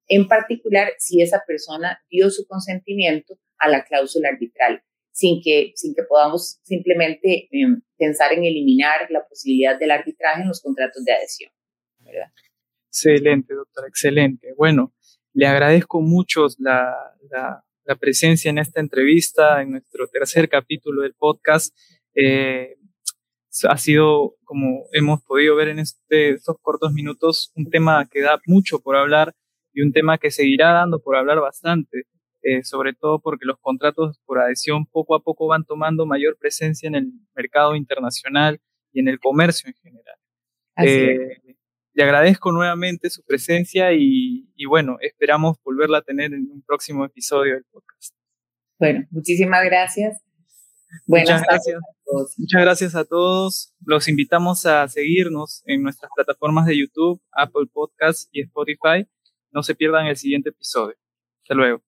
en 0.09 0.29
particular 0.29 0.93
si 0.99 1.21
esa 1.21 1.43
persona 1.47 2.01
dio 2.09 2.31
su 2.31 2.47
consentimiento 2.47 3.39
a 3.59 3.69
la 3.69 3.85
cláusula 3.85 4.29
arbitral, 4.29 4.83
sin 5.11 5.43
que, 5.43 5.73
sin 5.75 5.95
que 5.95 6.05
podamos 6.05 6.61
simplemente 6.63 7.49
em, 7.51 7.83
pensar 7.97 8.33
en 8.33 8.45
eliminar 8.45 9.11
la 9.11 9.27
posibilidad 9.27 9.79
del 9.79 9.91
arbitraje 9.91 10.43
en 10.43 10.49
los 10.49 10.63
contratos 10.63 11.05
de 11.05 11.13
adhesión. 11.13 11.51
¿verdad? 11.99 12.31
Excelente, 12.97 13.53
doctora, 13.53 13.89
excelente. 13.89 14.55
Bueno, 14.57 14.95
le 15.35 15.47
agradezco 15.47 16.01
mucho 16.01 16.47
la, 16.59 16.95
la, 17.31 17.63
presencia 17.97 18.49
en 18.49 18.57
esta 18.57 18.81
entrevista, 18.81 19.61
en 19.61 19.73
nuestro 19.73 20.09
tercer 20.09 20.49
capítulo 20.49 21.03
del 21.03 21.13
podcast. 21.13 21.77
Eh, 22.15 22.77
ha 23.69 23.77
sido, 23.77 24.37
como 24.45 24.87
hemos 24.93 25.23
podido 25.23 25.57
ver 25.57 25.69
en 25.69 25.81
este, 25.81 26.31
estos 26.31 26.57
cortos 26.63 26.95
minutos, 26.95 27.53
un 27.55 27.69
tema 27.69 28.09
que 28.11 28.23
da 28.23 28.41
mucho 28.47 28.81
por 28.81 28.97
hablar 28.97 29.35
y 29.75 29.83
un 29.83 29.93
tema 29.93 30.17
que 30.17 30.31
seguirá 30.31 30.73
dando 30.73 30.99
por 30.99 31.17
hablar 31.17 31.39
bastante, 31.41 32.05
eh, 32.41 32.65
sobre 32.65 32.95
todo 32.95 33.21
porque 33.21 33.45
los 33.45 33.59
contratos 33.61 34.19
por 34.25 34.39
adhesión 34.39 34.87
poco 34.87 35.15
a 35.15 35.21
poco 35.21 35.47
van 35.47 35.67
tomando 35.67 36.07
mayor 36.07 36.39
presencia 36.39 36.87
en 36.87 36.95
el 36.95 37.13
mercado 37.35 37.77
internacional 37.77 38.59
y 38.91 39.01
en 39.01 39.09
el 39.09 39.21
comercio 39.21 39.69
en 39.69 39.75
general. 39.75 40.17
Eh, 40.79 41.46
le 41.97 42.05
agradezco 42.05 42.53
nuevamente 42.53 43.09
su 43.09 43.25
presencia 43.25 43.93
y, 43.93 44.45
bueno, 44.69 44.99
esperamos 45.01 45.57
volverla 45.65 45.99
a 45.99 46.03
tener 46.03 46.35
en 46.35 46.51
un 46.51 46.63
próximo 46.63 47.07
episodio 47.07 47.55
del 47.55 47.65
podcast. 47.65 48.15
Bueno, 48.79 49.07
muchísimas 49.11 49.65
gracias. 49.65 50.23
Muchas 51.07 51.43
gracias. 51.43 51.81
Muchas 52.37 52.61
gracias 52.61 52.95
a 52.95 53.05
todos. 53.07 53.75
Los 53.85 54.09
invitamos 54.09 54.67
a 54.67 54.87
seguirnos 54.89 55.63
en 55.65 55.83
nuestras 55.83 56.11
plataformas 56.15 56.67
de 56.67 56.79
YouTube, 56.79 57.21
Apple 57.33 57.67
Podcasts 57.73 58.29
y 58.31 58.43
Spotify 58.43 59.07
no 59.57 59.63
se 59.63 59.75
pierdan 59.75 60.07
el 60.07 60.19
siguiente 60.19 60.51
episodio. 60.51 60.97
Hasta 61.43 61.55
luego. 61.55 61.86